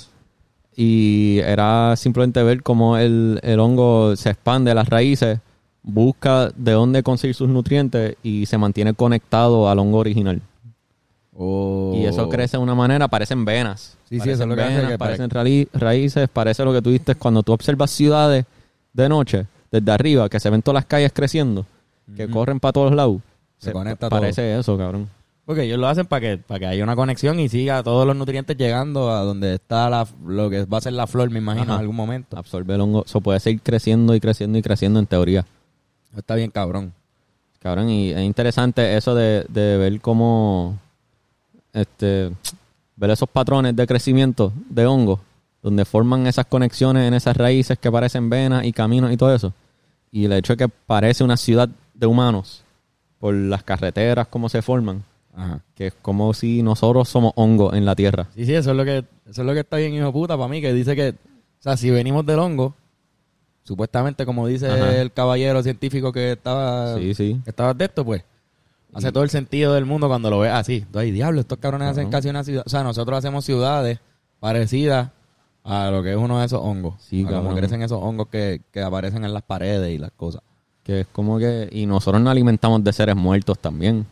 Y 0.76 1.40
era 1.40 1.96
simplemente 1.98 2.42
ver 2.44 2.64
cómo 2.64 2.98
el, 2.98 3.40
el 3.44 3.60
hongo 3.60 4.16
se 4.16 4.30
expande 4.30 4.74
las 4.74 4.88
raíces, 4.90 5.40
busca 5.84 6.50
de 6.56 6.72
dónde 6.72 7.04
conseguir 7.04 7.36
sus 7.36 7.50
nutrientes 7.50 8.16
y 8.24 8.46
se 8.46 8.58
mantiene 8.58 8.94
conectado 8.94 9.70
al 9.70 9.80
hongo 9.80 9.98
original. 10.00 10.42
Y 11.94 12.06
eso 12.06 12.30
crece 12.30 12.58
de 12.58 12.64
una 12.64 12.76
manera, 12.76 13.08
parecen 13.08 13.44
venas. 13.46 13.98
Sí, 14.10 14.16
sí, 14.16 14.20
Parecen 14.20 14.34
eso 14.34 14.44
es 14.44 14.50
lo 14.50 14.56
que 14.56 14.62
hace 14.62 14.76
venas, 14.76 14.92
que 14.92 14.98
parecen 14.98 15.30
rali- 15.30 15.68
raíces, 15.74 16.30
parece 16.30 16.64
lo 16.66 16.74
que 16.74 16.82
tú 16.82 16.90
viste 16.92 17.16
cuando 17.16 17.44
tú 17.44 17.52
observas 17.54 17.92
ciudades 17.92 18.46
de 18.94 19.10
noche, 19.10 19.48
desde 19.72 19.92
arriba, 19.92 20.30
que 20.30 20.40
se 20.40 20.50
ven 20.50 20.62
todas 20.62 20.76
las 20.76 20.86
calles 20.86 21.12
creciendo, 21.14 21.66
que 22.16 22.30
corren 22.30 22.60
para 22.60 22.74
todos 22.74 22.94
lados. 22.94 23.18
Se 23.58 23.72
conecta 23.72 24.10
todo. 24.10 24.20
Parece 24.20 24.58
eso, 24.60 24.78
cabrón. 24.78 25.08
Porque 25.46 25.64
ellos 25.64 25.80
lo 25.80 25.88
hacen 25.88 26.06
para 26.06 26.22
que, 26.22 26.38
para 26.38 26.60
que 26.60 26.66
haya 26.68 26.84
una 26.84 26.96
conexión 26.96 27.40
y 27.40 27.50
siga 27.50 27.84
todos 27.84 28.06
los 28.06 28.16
nutrientes 28.16 28.56
llegando 28.56 29.12
a 29.12 29.22
donde 29.22 29.56
está 29.56 29.90
la, 29.90 30.08
lo 30.26 30.50
que 30.50 30.66
va 30.66 30.78
a 30.78 30.82
ser 30.82 30.94
la 30.94 31.08
flor, 31.08 31.30
me 31.30 31.40
imagino, 31.40 31.64
Ajá. 31.64 31.74
en 31.74 31.80
algún 31.80 31.96
momento. 31.96 32.38
Absorbe 32.38 32.76
el 32.76 32.82
hongo. 32.82 33.04
Eso 33.06 33.22
puede 33.22 33.40
seguir 33.40 33.62
creciendo 33.62 34.16
y 34.16 34.20
creciendo 34.20 34.58
y 34.58 34.62
creciendo 34.62 35.00
en 35.00 35.08
teoría. 35.08 35.46
Está 36.16 36.36
bien 36.36 36.52
cabrón. 36.52 36.94
Cabrón, 37.60 37.90
y 37.90 38.12
es 38.12 38.22
interesante 38.22 38.98
eso 38.98 39.14
de, 39.14 39.46
de 39.50 39.78
ver 39.78 40.02
cómo 40.02 40.80
este 41.74 42.32
ver 42.96 43.10
esos 43.10 43.30
patrones 43.30 43.76
de 43.76 43.88
crecimiento 43.88 44.54
de 44.70 44.86
hongos, 44.86 45.20
donde 45.64 45.86
forman 45.86 46.28
esas 46.28 46.46
conexiones 46.46 47.08
en 47.08 47.14
esas 47.14 47.36
raíces 47.36 47.80
que 47.80 47.92
parecen 47.92 48.30
venas 48.30 48.64
y 48.66 48.72
caminos 48.72 49.12
y 49.12 49.18
todo 49.18 49.34
eso. 49.34 49.54
Y 50.12 50.26
el 50.26 50.34
hecho 50.34 50.54
de 50.54 50.58
que 50.58 50.70
parece 50.70 51.24
una 51.24 51.38
ciudad 51.38 51.68
de 51.96 52.06
humanos 52.06 52.64
por 53.20 53.34
las 53.34 53.64
carreteras, 53.64 54.28
cómo 54.28 54.50
se 54.50 54.62
forman, 54.62 55.04
Ajá. 55.36 55.62
que 55.76 55.88
es 55.88 55.94
como 56.02 56.34
si 56.34 56.62
nosotros 56.62 57.08
somos 57.10 57.34
hongos 57.36 57.74
en 57.74 57.86
la 57.86 57.96
tierra. 57.96 58.28
Sí, 58.36 58.46
sí, 58.46 58.54
eso 58.54 58.72
es 58.72 58.78
lo 58.78 58.84
que, 58.86 58.98
eso 59.30 59.42
es 59.42 59.46
lo 59.48 59.54
que 59.54 59.62
está 59.62 59.78
bien, 59.78 59.94
hijo 59.94 60.12
puta, 60.12 60.36
para 60.38 60.48
mí, 60.50 60.62
que 60.62 60.74
dice 60.74 60.96
que, 60.96 61.10
o 61.10 61.14
sea, 61.64 61.78
si 61.78 61.90
venimos 61.90 62.26
del 62.26 62.40
hongo, 62.40 62.76
supuestamente, 63.64 64.26
como 64.26 64.48
dice 64.48 64.68
Ajá. 64.68 64.96
el 65.02 65.12
caballero 65.12 65.62
científico 65.64 66.12
que 66.12 66.34
estaba, 66.34 66.98
Sí, 66.98 67.14
sí. 67.14 67.42
que 67.44 67.50
estaba 67.52 67.74
de 67.74 67.86
esto, 67.86 68.04
pues, 68.04 68.24
hace 68.94 69.12
todo 69.12 69.24
el 69.24 69.30
sentido 69.30 69.74
del 69.74 69.86
mundo 69.86 70.08
cuando 70.08 70.30
lo 70.30 70.40
ves 70.40 70.52
así. 70.52 70.86
Ay, 70.94 71.12
diablo, 71.12 71.40
estos 71.42 71.58
cabrones 71.60 71.88
hacen 71.90 72.10
casi 72.10 72.30
una 72.30 72.44
ciudad. 72.44 72.64
O 72.66 72.70
sea, 72.70 72.84
nosotros 72.84 73.18
hacemos 73.18 73.46
ciudades 73.46 74.00
parecidas 74.40 75.12
a 75.64 75.90
lo 75.92 76.02
que 76.04 76.12
es 76.12 76.18
uno 76.18 76.40
de 76.40 76.46
esos 76.46 76.60
hongos. 76.62 76.96
Sí, 77.00 77.24
A 77.26 77.30
como 77.30 77.56
crecen 77.56 77.82
esos 77.84 78.00
hongos 78.02 78.28
que, 78.28 78.62
que 78.72 78.82
aparecen 78.82 79.24
en 79.24 79.34
las 79.34 79.44
paredes 79.44 79.92
y 79.94 79.98
las 79.98 80.12
cosas. 80.12 80.42
Que 80.84 81.02
es 81.02 81.08
como 81.08 81.38
que... 81.38 81.70
Y 81.72 81.86
nosotros 81.86 82.20
nos 82.22 82.32
alimentamos 82.32 82.84
de 82.84 82.92
seres 82.92 83.16
muertos 83.16 83.60
también. 83.60 84.06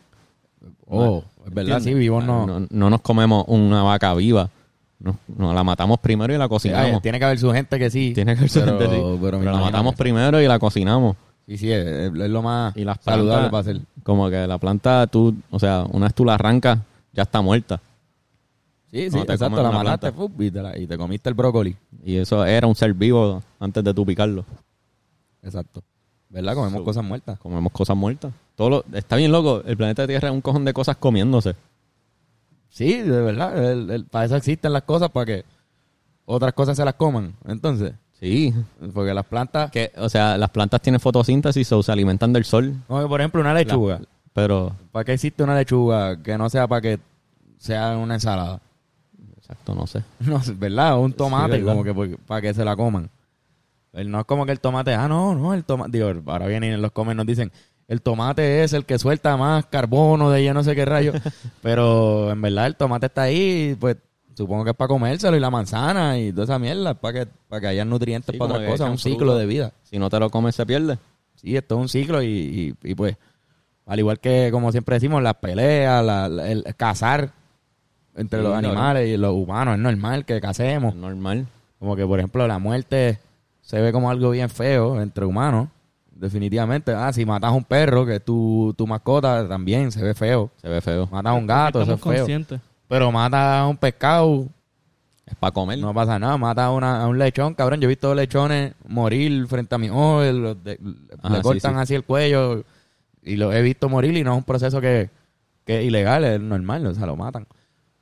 Oh, 0.92 1.24
es 1.46 1.54
verdad, 1.54 1.80
sí, 1.80 1.94
vivos 1.94 2.24
no. 2.24 2.46
no. 2.46 2.66
no 2.68 2.90
nos 2.90 3.00
comemos 3.00 3.44
una 3.48 3.82
vaca 3.82 4.12
viva. 4.14 4.50
Nos, 4.98 5.16
nos 5.34 5.54
la 5.54 5.64
matamos 5.64 5.98
primero 6.00 6.34
y 6.34 6.36
la 6.36 6.44
Sí, 6.44 6.48
cocinamos. 6.50 7.00
tiene 7.00 7.18
que 7.18 7.24
haber 7.24 7.38
su 7.38 7.50
gente 7.52 7.78
que 7.78 7.90
sí. 7.90 8.12
Tiene 8.14 8.36
que 8.36 8.48
ser 8.48 8.64
pero, 8.64 8.78
gente, 8.78 8.96
sí. 8.96 9.18
pero 9.22 9.40
la 9.42 9.56
matamos 9.58 9.94
primero 9.94 10.40
y 10.42 10.46
la 10.46 10.58
cocinamos. 10.58 11.16
Y 11.46 11.56
sí, 11.58 11.72
es, 11.72 11.86
es 11.86 12.12
lo 12.12 12.42
más 12.42 12.76
Y 12.76 12.84
las 12.84 12.98
saludable 13.02 13.48
para 13.50 13.60
hacer. 13.60 13.80
Como 14.02 14.28
que 14.28 14.46
la 14.46 14.58
planta, 14.58 15.06
tú, 15.06 15.34
o 15.50 15.58
sea, 15.58 15.84
una 15.90 16.06
vez 16.06 16.14
tú 16.14 16.24
la 16.24 16.34
arrancas, 16.34 16.78
ya 17.12 17.22
está 17.22 17.40
muerta. 17.40 17.80
Sí, 18.90 19.08
sí, 19.10 19.16
No, 19.16 19.22
exacto. 19.22 19.62
La 19.62 19.70
mataste 19.70 20.12
y, 20.38 20.50
te 20.50 20.62
la- 20.62 20.76
y 20.78 20.86
te 20.86 20.98
comiste 20.98 21.28
el 21.28 21.34
brócoli. 21.34 21.74
Y 22.04 22.16
eso 22.16 22.44
era 22.44 22.66
un 22.66 22.74
ser 22.74 22.92
vivo 22.92 23.42
antes 23.58 23.82
de 23.82 23.94
tú 23.94 24.04
picarlo. 24.04 24.44
Exacto. 25.42 25.82
¿Verdad? 26.30 26.54
Comemos 26.54 26.78
So- 26.78 26.84
cosas 26.84 27.04
muertas. 27.04 27.38
Comemos 27.38 27.72
cosas 27.72 27.96
muertas. 27.96 28.32
Todo 28.56 28.70
lo- 28.70 28.84
está 28.92 29.16
bien 29.16 29.32
loco. 29.32 29.62
El 29.66 29.76
planeta 29.76 30.06
Tierra 30.06 30.28
es 30.28 30.34
un 30.34 30.40
cojón 30.40 30.64
de 30.64 30.72
cosas 30.72 30.96
comiéndose. 30.96 31.54
Sí, 32.68 32.98
de 33.02 33.20
verdad. 33.20 33.72
el- 33.72 33.90
el- 33.90 34.04
para 34.04 34.24
eso 34.26 34.36
existen 34.36 34.72
las 34.72 34.82
cosas, 34.84 35.10
para 35.10 35.26
que 35.26 35.44
otras 36.24 36.52
cosas 36.52 36.76
se 36.76 36.84
las 36.84 36.94
coman. 36.94 37.34
Entonces, 37.46 37.92
Sí. 38.20 38.54
porque 38.94 39.12
las 39.12 39.26
plantas... 39.26 39.70
Que, 39.72 39.90
o 39.96 40.08
sea, 40.08 40.38
las 40.38 40.50
plantas 40.50 40.80
tienen 40.80 41.00
fotosíntesis 41.00 41.70
o 41.72 41.82
se 41.82 41.90
alimentan 41.90 42.32
del 42.32 42.44
sol. 42.44 42.74
Que, 42.88 43.06
por 43.08 43.20
ejemplo, 43.20 43.40
una 43.40 43.52
lechuga. 43.54 44.00
Pero, 44.32 44.72
¿Para 44.92 45.04
qué 45.04 45.14
existe 45.14 45.42
una 45.42 45.56
lechuga 45.56 46.22
que 46.22 46.38
no 46.38 46.48
sea 46.48 46.68
para 46.68 46.80
que 46.80 47.00
sea 47.58 47.96
una 47.96 48.14
ensalada? 48.14 48.60
exacto, 49.36 49.74
no 49.74 49.86
sé. 49.88 50.04
No, 50.20 50.40
sé, 50.40 50.52
¿verdad? 50.52 50.96
Un 51.00 51.12
tomate, 51.12 51.58
¿verdad? 51.58 51.72
como 51.72 51.82
que 51.82 51.92
por- 51.92 52.16
para 52.18 52.40
que 52.40 52.54
se 52.54 52.64
la 52.64 52.76
coman. 52.76 53.10
El- 53.92 54.10
No 54.10 54.20
es 54.20 54.26
como 54.26 54.46
que 54.46 54.52
el 54.52 54.60
tomate, 54.60 54.94
ah, 54.94 55.08
no, 55.08 55.34
no, 55.34 55.54
el 55.54 55.64
tomate. 55.64 55.90
Digo, 55.98 56.12
ahora 56.26 56.46
vienen 56.46 56.80
los 56.80 56.92
comen, 56.92 57.16
nos 57.16 57.26
dicen, 57.26 57.50
el 57.88 58.02
tomate 58.02 58.62
es 58.62 58.72
el 58.72 58.84
que 58.84 58.98
suelta 58.98 59.36
más 59.36 59.66
carbono 59.66 60.30
de 60.30 60.44
yo 60.44 60.54
no 60.54 60.62
sé 60.62 60.74
qué 60.76 60.84
rayo. 60.84 61.12
Pero 61.62 62.30
en 62.30 62.40
verdad 62.40 62.66
el 62.66 62.76
tomate 62.76 63.06
está 63.06 63.22
ahí, 63.22 63.76
pues 63.80 63.96
supongo 64.36 64.64
que 64.64 64.70
es 64.70 64.76
para 64.76 64.88
comérselo 64.88 65.36
y 65.36 65.40
la 65.40 65.50
manzana 65.50 66.18
y 66.18 66.30
toda 66.32 66.44
esa 66.44 66.58
mierda, 66.58 66.94
para 66.94 67.24
que, 67.24 67.30
para 67.48 67.60
que 67.60 67.66
haya 67.66 67.84
nutrientes 67.84 68.32
Sí, 68.32 68.38
para 68.38 68.54
otras 68.54 68.70
cosas, 68.70 68.90
un 68.90 68.98
ciclo 68.98 69.34
de 69.36 69.46
vida. 69.46 69.72
Si 69.82 69.98
no 69.98 70.08
te 70.08 70.18
lo 70.20 70.30
comes, 70.30 70.54
se 70.54 70.64
pierde. 70.64 70.98
Sí, 71.34 71.56
esto 71.56 71.74
es 71.74 71.80
un 71.80 71.88
ciclo 71.88 72.22
y, 72.22 72.26
y- 72.82 72.90
y, 72.90 72.94
pues, 72.94 73.16
al 73.86 73.98
igual 73.98 74.20
que 74.20 74.50
como 74.52 74.70
siempre 74.70 74.94
decimos, 74.96 75.20
las 75.22 75.34
peleas, 75.34 76.04
la- 76.04 76.28
la- 76.28 76.48
el 76.50 76.64
cazar 76.76 77.30
entre 78.14 78.38
Sí, 78.38 78.44
los 78.44 78.54
animales 78.56 79.08
y 79.08 79.16
los 79.16 79.32
humanos, 79.32 79.74
es 79.74 79.80
normal 79.80 80.24
que 80.24 80.40
casemos. 80.40 80.94
Es 80.94 81.00
normal. 81.00 81.46
Como 81.78 81.96
que, 81.96 82.06
por 82.06 82.18
ejemplo, 82.20 82.46
la 82.46 82.58
muerte 82.58 83.18
se 83.70 83.80
ve 83.80 83.92
como 83.92 84.10
algo 84.10 84.30
bien 84.30 84.48
feo 84.50 85.00
entre 85.00 85.24
humanos. 85.24 85.68
Definitivamente. 86.12 86.92
Ah, 86.92 87.12
si 87.12 87.24
matas 87.24 87.50
a 87.50 87.54
un 87.54 87.64
perro, 87.64 88.04
que 88.04 88.16
es 88.16 88.24
tu, 88.24 88.74
tu 88.76 88.86
mascota, 88.86 89.48
también 89.48 89.90
se 89.92 90.02
ve 90.02 90.12
feo. 90.14 90.50
Se 90.60 90.68
ve 90.68 90.80
feo. 90.80 91.08
Matas 91.10 91.30
a 91.30 91.34
un 91.34 91.46
gato, 91.46 91.80
eso 91.82 91.94
es 91.94 92.00
feo. 92.00 92.14
conscientes. 92.16 92.60
Pero 92.88 93.10
matas 93.12 93.60
a 93.60 93.66
un 93.66 93.76
pescado, 93.76 94.46
Es 95.24 95.34
para 95.36 95.52
comer. 95.52 95.78
no 95.78 95.94
pasa 95.94 96.18
nada. 96.18 96.36
Matas 96.36 96.64
a, 96.66 96.70
una- 96.72 97.02
a 97.02 97.06
un 97.06 97.18
lechón, 97.18 97.54
cabrón. 97.54 97.80
Yo 97.80 97.86
he 97.86 97.88
visto 97.88 98.14
lechones 98.14 98.74
morir 98.86 99.46
frente 99.46 99.74
a 99.74 99.78
mi 99.78 99.88
ojo, 99.88 100.22
los 100.24 100.62
de- 100.62 100.78
Ajá, 101.22 101.36
le 101.36 101.42
cortan 101.42 101.74
sí. 101.76 101.80
así 101.80 101.94
el 101.94 102.04
cuello 102.04 102.64
y 103.22 103.36
lo 103.36 103.52
he 103.52 103.62
visto 103.62 103.88
morir 103.88 104.14
y 104.16 104.22
no 104.24 104.32
es 104.32 104.36
un 104.38 104.44
proceso 104.44 104.80
que, 104.80 105.08
que 105.64 105.80
es 105.80 105.86
ilegal, 105.86 106.24
es 106.24 106.40
normal, 106.40 106.84
o 106.86 106.94
sea, 106.94 107.06
lo 107.06 107.16
matan. 107.16 107.46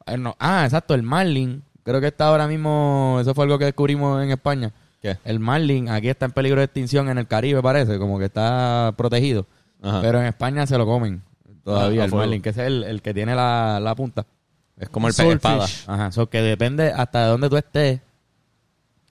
Eh, 0.06 0.16
no- 0.16 0.34
Ah, 0.40 0.64
exacto, 0.64 0.94
el 0.94 1.02
marlin. 1.04 1.62
Creo 1.84 2.00
que 2.00 2.08
está 2.08 2.28
ahora 2.28 2.48
mismo, 2.48 3.18
eso 3.20 3.32
fue 3.34 3.44
algo 3.44 3.58
que 3.58 3.66
descubrimos 3.66 4.22
en 4.24 4.30
España. 4.30 4.72
¿Qué? 5.00 5.16
El 5.24 5.38
marlin 5.38 5.88
aquí 5.88 6.08
está 6.08 6.26
en 6.26 6.32
peligro 6.32 6.58
de 6.60 6.64
extinción 6.64 7.08
en 7.08 7.18
el 7.18 7.26
Caribe, 7.26 7.62
parece, 7.62 7.98
como 7.98 8.18
que 8.18 8.24
está 8.26 8.92
protegido. 8.96 9.46
Ajá. 9.82 10.00
Pero 10.02 10.20
en 10.20 10.26
España 10.26 10.66
se 10.66 10.76
lo 10.76 10.86
comen 10.86 11.22
todavía, 11.64 12.02
Ah, 12.02 12.04
el 12.06 12.10
fuego. 12.10 12.24
marlin, 12.24 12.42
que 12.42 12.48
es 12.50 12.58
el, 12.58 12.82
el 12.84 13.00
que 13.02 13.14
tiene 13.14 13.34
la, 13.34 13.78
la 13.80 13.94
punta. 13.94 14.26
Es 14.76 14.88
como 14.88 15.08
el 15.08 15.14
pez 15.14 15.26
espada. 15.26 15.66
Ajá, 15.86 16.12
so 16.12 16.28
que 16.28 16.40
depende 16.42 16.90
hasta 16.92 17.24
de 17.24 17.28
dónde 17.30 17.48
tú 17.48 17.56
estés. 17.56 18.00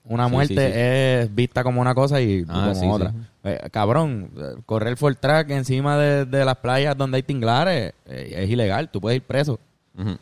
Una 0.04 0.26
Sí, 0.26 0.32
muerte 0.32 0.54
sí, 0.54 0.72
sí. 0.72 0.78
es 0.78 1.34
vista 1.34 1.62
como 1.62 1.80
una 1.82 1.94
cosa 1.94 2.18
y 2.20 2.42
tú 2.44 2.52
Ah, 2.52 2.68
como 2.72 2.74
sí, 2.74 2.86
otra. 2.90 3.10
sí. 3.10 3.16
Eh, 3.44 3.68
cabrón, 3.70 4.30
correr 4.64 4.96
full 4.96 5.12
track 5.20 5.50
encima 5.50 5.98
de, 5.98 6.24
de 6.24 6.44
las 6.46 6.56
playas 6.56 6.96
donde 6.96 7.16
hay 7.16 7.22
tinglares 7.22 7.92
eh, 8.06 8.32
es 8.36 8.48
ilegal, 8.50 8.90
tú 8.90 9.00
puedes 9.02 9.16
ir 9.16 9.22
preso. 9.22 9.60
Ujú. 9.98 10.16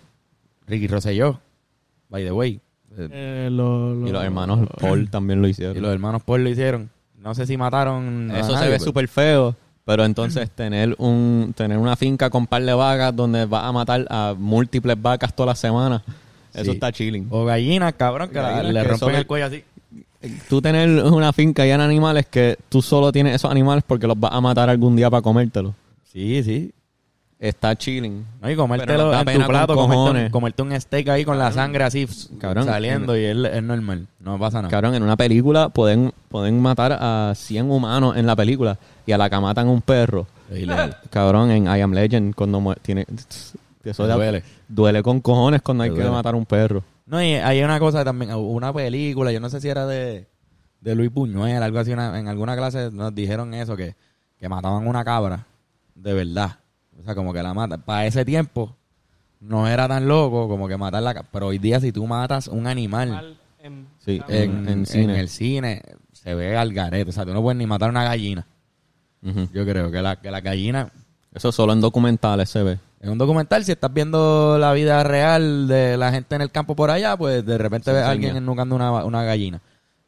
Ricky 0.67 0.89
Rosselló, 0.89 1.41
by 2.09 2.25
the 2.25 2.33
way. 2.33 2.61
Eh, 2.99 3.09
Eh, 3.13 3.49
lo- 3.51 3.95
lo- 3.95 4.09
Y 4.09 4.11
los 4.13 4.25
hermanos 4.25 4.69
Paul 4.81 5.09
también 5.11 5.41
lo 5.43 5.49
hicieron. 5.49 5.77
y 5.77 5.81
los 5.81 5.93
hermanos 5.93 6.23
Paul 6.23 6.45
lo 6.45 6.51
hicieron. 6.51 6.89
No 7.23 7.35
sé 7.35 7.47
si 7.47 7.57
mataron 7.57 8.31
a 8.31 8.41
Eso 8.41 8.57
se 8.57 8.69
ve 8.69 8.79
súper 8.79 9.09
feo. 9.09 9.55
Pero 9.85 10.05
entonces 10.05 10.51
tener 10.51 10.97
un 10.99 11.53
tener 11.57 11.79
una 11.79 11.95
finca 11.95 12.29
con 12.29 12.49
par 12.49 12.61
de 12.65 12.75
vacas 12.75 13.15
donde 13.15 13.45
vas 13.47 13.63
a 13.65 13.71
matar 13.71 14.05
a 14.11 14.35
múltiples 14.37 15.01
vacas 15.01 15.33
todas 15.33 15.51
las 15.51 15.59
semanas, 15.61 16.03
eso 16.53 16.65
Sí. 16.65 16.71
está 16.73 16.91
chilling. 16.91 17.29
O 17.31 17.45
gallinas, 17.45 17.93
cabrón, 17.95 18.29
que 18.31 18.35
Gallinas 18.35 18.73
le 18.75 18.83
que 18.83 18.89
rompen 18.89 19.15
el 19.15 19.27
cuello 19.29 19.47
así. 19.47 19.63
Tú 20.49 20.61
tener 20.61 20.89
una 21.05 21.33
finca 21.33 21.65
llena 21.65 21.85
de 21.85 21.91
animales 21.91 22.27
que 22.27 22.57
tú 22.69 22.83
solo 22.83 23.13
tienes 23.13 23.37
esos 23.37 23.49
animales 23.49 23.85
porque 23.87 24.09
los 24.09 24.19
vas 24.19 24.33
a 24.33 24.41
matar 24.41 24.69
algún 24.71 24.97
día 24.97 25.09
para 25.09 25.23
comértelos. 25.23 25.73
Sí, 26.13 26.43
sí. 26.43 26.73
Está 27.39 27.77
chilling. 27.77 28.25
No, 28.41 28.51
y 28.51 28.57
comértelo 28.57 29.13
en 29.13 29.41
tu 29.43 29.47
plato, 29.47 29.75
con 29.75 29.85
comerte 29.85 29.97
un, 29.99 30.05
cojones. 30.07 30.31
comerte 30.33 30.63
un 30.63 30.81
steak 30.81 31.09
ahí 31.09 31.25
con 31.25 31.39
la 31.39 31.53
sangre 31.53 31.85
así 31.85 32.09
Cabrón. 32.39 32.65
saliendo 32.65 33.17
y 33.17 33.25
es, 33.25 33.37
es 33.37 33.63
normal. 33.63 34.07
No 34.21 34.39
pasa 34.39 34.63
nada. 34.63 34.71
Cabrón, 34.71 34.95
en 34.95 35.03
una 35.03 35.17
película 35.17 35.69
pueden, 35.69 36.13
pueden 36.31 36.61
matar 36.61 36.97
a 36.99 37.35
100 37.37 37.71
humanos 37.71 38.17
en 38.17 38.27
la 38.27 38.35
película 38.35 38.79
y 39.05 39.13
a 39.13 39.19
la 39.19 39.29
que 39.29 39.39
matan 39.39 39.69
un 39.69 39.83
perro. 39.83 40.27
Cabrón, 41.11 41.51
en 41.51 41.65
I 41.67 41.81
Am 41.83 41.93
Legend 41.93 42.35
cuando 42.35 42.75
tiene 42.81 43.05
eso 43.85 44.07
duele. 44.09 44.43
duele 44.67 45.03
con 45.03 45.21
cojones 45.21 45.61
cuando 45.63 45.85
hay 45.85 45.91
que 45.93 46.05
matar 46.05 46.35
un 46.35 46.47
perro. 46.47 46.83
No, 47.05 47.23
y 47.23 47.35
hay 47.35 47.63
una 47.63 47.79
cosa 47.79 48.05
también, 48.05 48.33
una 48.35 48.73
película, 48.73 49.31
yo 49.31 49.39
no 49.41 49.49
sé 49.51 49.61
si 49.61 49.69
era 49.69 49.87
de, 49.87 50.27
de 50.81 50.95
Luis 50.97 51.13
Buñuel, 51.13 51.63
algo 51.63 51.79
así, 51.79 51.93
una- 51.93 52.19
en 52.19 52.27
alguna 52.27 52.57
clase 52.57 52.91
nos 52.91 53.15
dijeron 53.15 53.55
eso, 53.55 53.77
que, 53.77 53.95
que 54.39 54.49
mataban 54.49 54.89
una 54.89 55.05
cabra, 55.05 55.47
de 55.95 56.15
verdad. 56.15 56.57
O 57.01 57.03
sea, 57.05 57.15
como 57.15 57.33
que 57.33 57.43
la 57.43 57.55
matan. 57.55 57.83
Para 57.83 58.07
ese 58.07 58.25
tiempo 58.25 58.75
no 59.41 59.69
era 59.69 59.87
tan 59.89 60.09
loco 60.09 60.49
como 60.49 60.67
que 60.69 60.77
matar 60.77 61.03
la. 61.03 61.23
Pero 61.31 61.49
hoy 61.49 61.59
día 61.59 61.81
si 61.81 61.93
tú 61.93 62.07
matas 62.07 62.49
un 62.49 62.67
animal 62.67 63.11
Mal 63.11 63.37
en- 63.61 63.87
Sí, 63.99 64.21
en, 64.29 64.51
en, 64.51 64.69
en 64.69 64.87
cine. 64.87 65.21
el 65.21 65.29
cine, 65.29 65.83
se 66.13 66.35
ve 66.35 66.57
al 66.57 66.73
garete. 66.73 67.11
O 67.11 67.13
sea, 67.13 67.25
tú 67.25 67.33
no 67.35 67.43
puedes 67.43 67.59
ni 67.59 67.67
matar 67.67 67.91
una 67.91 68.05
gallina. 68.05 68.47
Yo 69.53 69.65
creo 69.65 69.91
que 69.91 70.01
la, 70.03 70.17
que 70.21 70.31
la 70.31 70.41
gallina 70.41 70.93
Eso 71.35 71.51
solo 71.51 71.73
en 71.73 71.81
documentales 71.81 72.49
se 72.49 72.63
ve. 72.63 72.79
En 73.01 73.11
un 73.11 73.19
documental, 73.19 73.65
si 73.65 73.73
estás 73.73 73.93
viendo 73.93 74.57
la 74.59 74.73
vida 74.73 75.03
real 75.03 75.67
de 75.69 75.97
la 75.97 76.13
gente 76.13 76.35
en 76.37 76.43
el 76.43 76.51
campo 76.53 76.75
por 76.77 76.91
allá, 76.91 77.17
pues 77.17 77.45
de 77.45 77.59
repente 77.59 77.91
Se 77.91 77.93
ves 77.93 78.03
a 78.05 78.11
alguien 78.11 78.37
ennucando 78.37 78.75
una, 78.77 79.05
una 79.05 79.23
gallina. 79.25 79.61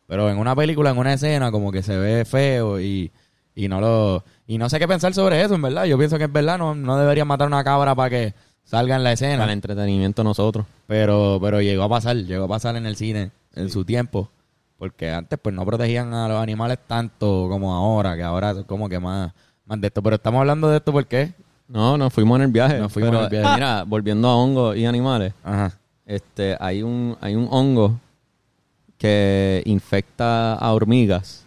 Pero 0.06 0.30
en 0.30 0.38
una 0.38 0.54
película, 0.56 0.90
en 0.90 0.98
una 0.98 1.12
escena, 1.12 1.50
como 1.50 1.70
que 1.72 1.82
se 1.82 1.96
ve 1.98 2.24
feo 2.24 2.80
y, 2.80 3.10
y 3.54 3.68
no 3.68 3.80
lo... 3.80 4.24
Y 4.48 4.56
no 4.56 4.70
sé 4.70 4.78
qué 4.78 4.88
pensar 4.88 5.12
sobre 5.12 5.42
eso, 5.42 5.54
en 5.54 5.62
verdad. 5.62 5.84
Yo 5.84 5.98
pienso 5.98 6.16
que 6.16 6.24
es 6.24 6.32
verdad, 6.32 6.56
no, 6.56 6.74
no 6.74 6.96
deberían 6.96 7.28
matar 7.28 7.46
una 7.46 7.62
cabra 7.62 7.94
para 7.94 8.08
que 8.08 8.34
salga 8.64 8.96
en 8.96 9.04
la 9.04 9.12
escena. 9.12 9.40
Para 9.40 9.52
el 9.52 9.58
entretenimiento 9.58 10.24
nosotros. 10.24 10.64
Pero, 10.86 11.38
pero 11.40 11.60
llegó 11.60 11.82
a 11.82 11.88
pasar, 11.90 12.16
llegó 12.16 12.46
a 12.46 12.48
pasar 12.48 12.74
en 12.76 12.86
el 12.86 12.96
cine 12.96 13.30
en 13.54 13.68
su 13.68 13.84
tiempo. 13.84 14.30
Porque 14.78 15.10
antes 15.10 15.38
pues 15.38 15.54
no 15.54 15.66
protegían 15.66 16.14
a 16.14 16.28
los 16.28 16.42
animales 16.42 16.78
tanto 16.86 17.46
como 17.50 17.74
ahora, 17.74 18.16
que 18.16 18.22
ahora 18.22 18.52
es 18.52 18.64
como 18.64 18.88
que 18.88 18.98
más, 18.98 19.32
más 19.66 19.80
de 19.82 19.88
esto. 19.88 20.02
Pero 20.02 20.16
estamos 20.16 20.40
hablando 20.40 20.70
de 20.70 20.78
esto 20.78 20.92
porque... 20.92 21.34
No, 21.68 21.98
nos 21.98 22.10
fuimos 22.10 22.36
en 22.36 22.44
el 22.44 22.50
viaje. 22.50 22.78
Nos 22.78 22.90
fuimos 22.90 23.10
Pero, 23.10 23.18
en 23.18 23.24
el 23.24 23.30
viaje. 23.30 23.54
Mira, 23.54 23.84
volviendo 23.84 24.28
a 24.28 24.36
hongos 24.36 24.78
y 24.78 24.86
animales, 24.86 25.34
Ajá. 25.44 25.78
este, 26.06 26.56
hay 26.58 26.82
un, 26.82 27.18
hay 27.20 27.34
un 27.34 27.48
hongo 27.50 28.00
que 28.96 29.62
infecta 29.66 30.54
a 30.54 30.72
hormigas. 30.72 31.44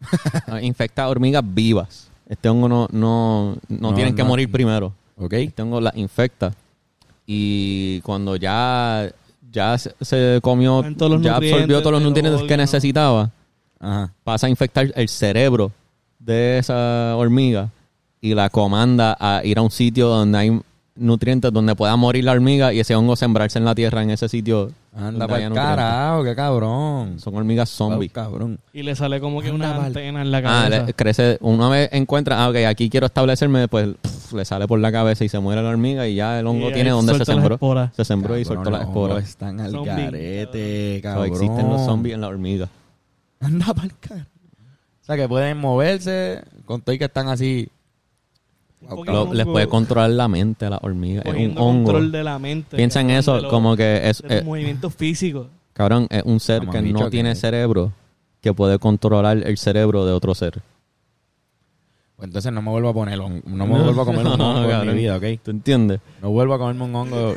Ah, 0.46 0.62
infecta 0.62 1.04
a 1.04 1.08
hormigas 1.08 1.42
vivas. 1.44 2.05
Este 2.28 2.48
hongo 2.48 2.68
no, 2.68 2.88
no, 2.92 3.56
no, 3.68 3.90
No, 3.90 3.94
tienen 3.94 4.14
que 4.14 4.24
morir 4.24 4.50
primero. 4.50 4.92
¿Ok? 5.16 5.32
Este 5.34 5.62
hongo 5.62 5.80
las 5.80 5.96
infecta. 5.96 6.52
Y 7.26 8.00
cuando 8.02 8.36
ya, 8.36 9.10
ya 9.50 9.78
se, 9.78 9.94
se 10.00 10.40
comió, 10.42 10.84
En 10.84 10.96
todos 10.96 11.12
los 11.12 11.22
ya 11.22 11.30
absorbió 11.36 11.50
nutrientes 11.50 11.82
todos 11.82 11.92
los 11.92 12.02
nutrientes 12.02 12.42
que 12.42 12.56
necesitaba, 12.56 13.30
Ajá. 13.80 14.12
pasa 14.24 14.46
a 14.46 14.50
infectar 14.50 14.92
el 14.94 15.08
cerebro 15.08 15.72
de 16.18 16.58
esa 16.58 17.16
hormiga 17.16 17.70
y 18.20 18.34
la 18.34 18.48
comanda 18.50 19.16
a 19.18 19.44
ir 19.44 19.58
a 19.58 19.62
un 19.62 19.70
sitio 19.70 20.08
donde 20.08 20.38
hay 20.38 20.60
nutrientes 20.96 21.52
donde 21.52 21.74
pueda 21.76 21.94
morir 21.96 22.24
la 22.24 22.32
hormiga 22.32 22.72
y 22.72 22.80
ese 22.80 22.94
hongo 22.94 23.16
sembrarse 23.16 23.58
en 23.58 23.64
la 23.64 23.74
tierra 23.74 24.02
en 24.02 24.10
ese 24.10 24.28
sitio. 24.28 24.70
Anda 24.96 25.28
para 25.28 25.50
carajo, 25.50 26.24
qué 26.24 26.34
cabrón. 26.34 27.20
Son 27.20 27.34
hormigas 27.36 27.68
zombies. 27.68 28.10
Cabrón. 28.12 28.58
Y 28.72 28.82
le 28.82 28.94
sale 28.96 29.20
como 29.20 29.42
que 29.42 29.48
Anda 29.50 29.68
una 29.72 29.76
pa'l- 29.78 29.86
antena 29.88 30.22
en 30.22 30.30
la 30.30 30.38
Ah, 30.38 30.42
cabeza. 30.42 30.86
le- 30.86 30.94
crece, 30.94 31.38
una 31.42 31.68
vez 31.68 31.90
encuentra, 31.92 32.42
ah, 32.42 32.48
ok, 32.48 32.56
aquí 32.66 32.88
quiero 32.88 33.06
establecerme, 33.06 33.68
pues 33.68 33.88
le 34.32 34.44
sale 34.46 34.66
por 34.66 34.78
la 34.78 34.90
cabeza 34.90 35.22
y 35.24 35.28
se 35.28 35.38
muere 35.38 35.62
la 35.62 35.68
hormiga 35.68 36.08
y 36.08 36.14
ya 36.14 36.40
el 36.40 36.46
hongo 36.46 36.70
Y 36.70 36.72
tiene 36.72 36.90
donde 36.90 37.14
se 37.18 37.24
sembró. 37.26 37.58
Se 37.94 38.04
sembró 38.04 38.38
y 38.38 38.44
soltó 38.46 38.70
las 38.70 38.82
esporas. 38.82 39.22
Están 39.24 39.60
al 39.60 39.70
Zombie. 39.72 39.90
garete, 39.90 41.00
cabrón. 41.02 41.26
existen 41.26 41.68
los 41.68 41.84
zombies 41.84 42.14
en 42.14 42.20
la 42.22 42.28
hormiga. 42.28 42.68
Anda 43.40 43.66
para 43.74 43.86
el 43.88 43.98
carajo. 43.98 44.28
O 45.02 45.04
sea, 45.06 45.16
que 45.16 45.28
pueden 45.28 45.58
moverse 45.58 46.42
con 46.64 46.80
todo 46.80 46.92
y 46.94 46.98
que 46.98 47.04
están 47.04 47.28
así. 47.28 47.68
Lo- 49.06 49.32
les 49.32 49.46
puede 49.46 49.66
controlar 49.66 50.10
la 50.10 50.28
mente 50.28 50.66
a 50.66 50.70
la 50.70 50.78
hormiga. 50.82 51.22
Es 51.22 51.34
un 51.34 51.58
hongo. 51.58 51.84
control 51.92 52.12
de 52.12 52.22
la 52.24 52.38
mente. 52.38 52.76
Piensa 52.76 53.00
en 53.00 53.10
eso 53.10 53.34
de 53.36 53.42
los- 53.42 53.50
como 53.50 53.74
que 53.76 54.08
es, 54.08 54.22
los 54.22 54.30
eh, 54.32 54.42
movimientos 54.44 54.94
físicos. 54.94 55.48
cabrón, 55.72 56.06
es 56.10 56.22
un 56.24 56.38
ser 56.40 56.66
que 56.68 56.82
no 56.82 57.04
que- 57.04 57.10
tiene 57.10 57.34
cerebro 57.34 57.92
que 58.40 58.52
puede 58.52 58.78
controlar 58.78 59.38
el 59.38 59.56
cerebro 59.58 60.04
de 60.06 60.12
otro 60.12 60.34
ser. 60.34 60.60
Pues 62.16 62.28
entonces 62.28 62.50
no 62.52 62.62
me 62.62 62.70
vuelvo 62.70 62.88
a 62.90 62.94
poner, 62.94 63.18
no 63.18 63.28
me 63.66 63.66
vuelvo 63.78 64.02
a 64.02 64.04
comer 64.06 64.26
un 64.26 64.38
No, 64.38 64.50
hongo 64.50 64.64
en 64.64 64.70
cabrón. 64.70 64.94
mi 64.94 65.00
vida, 65.02 65.16
¿ok? 65.16 65.24
¿Tú 65.42 65.50
entiendes? 65.50 66.00
No 66.22 66.30
vuelvo 66.30 66.54
a 66.54 66.58
comerme 66.58 66.84
un 66.84 66.94
hongo 66.94 67.34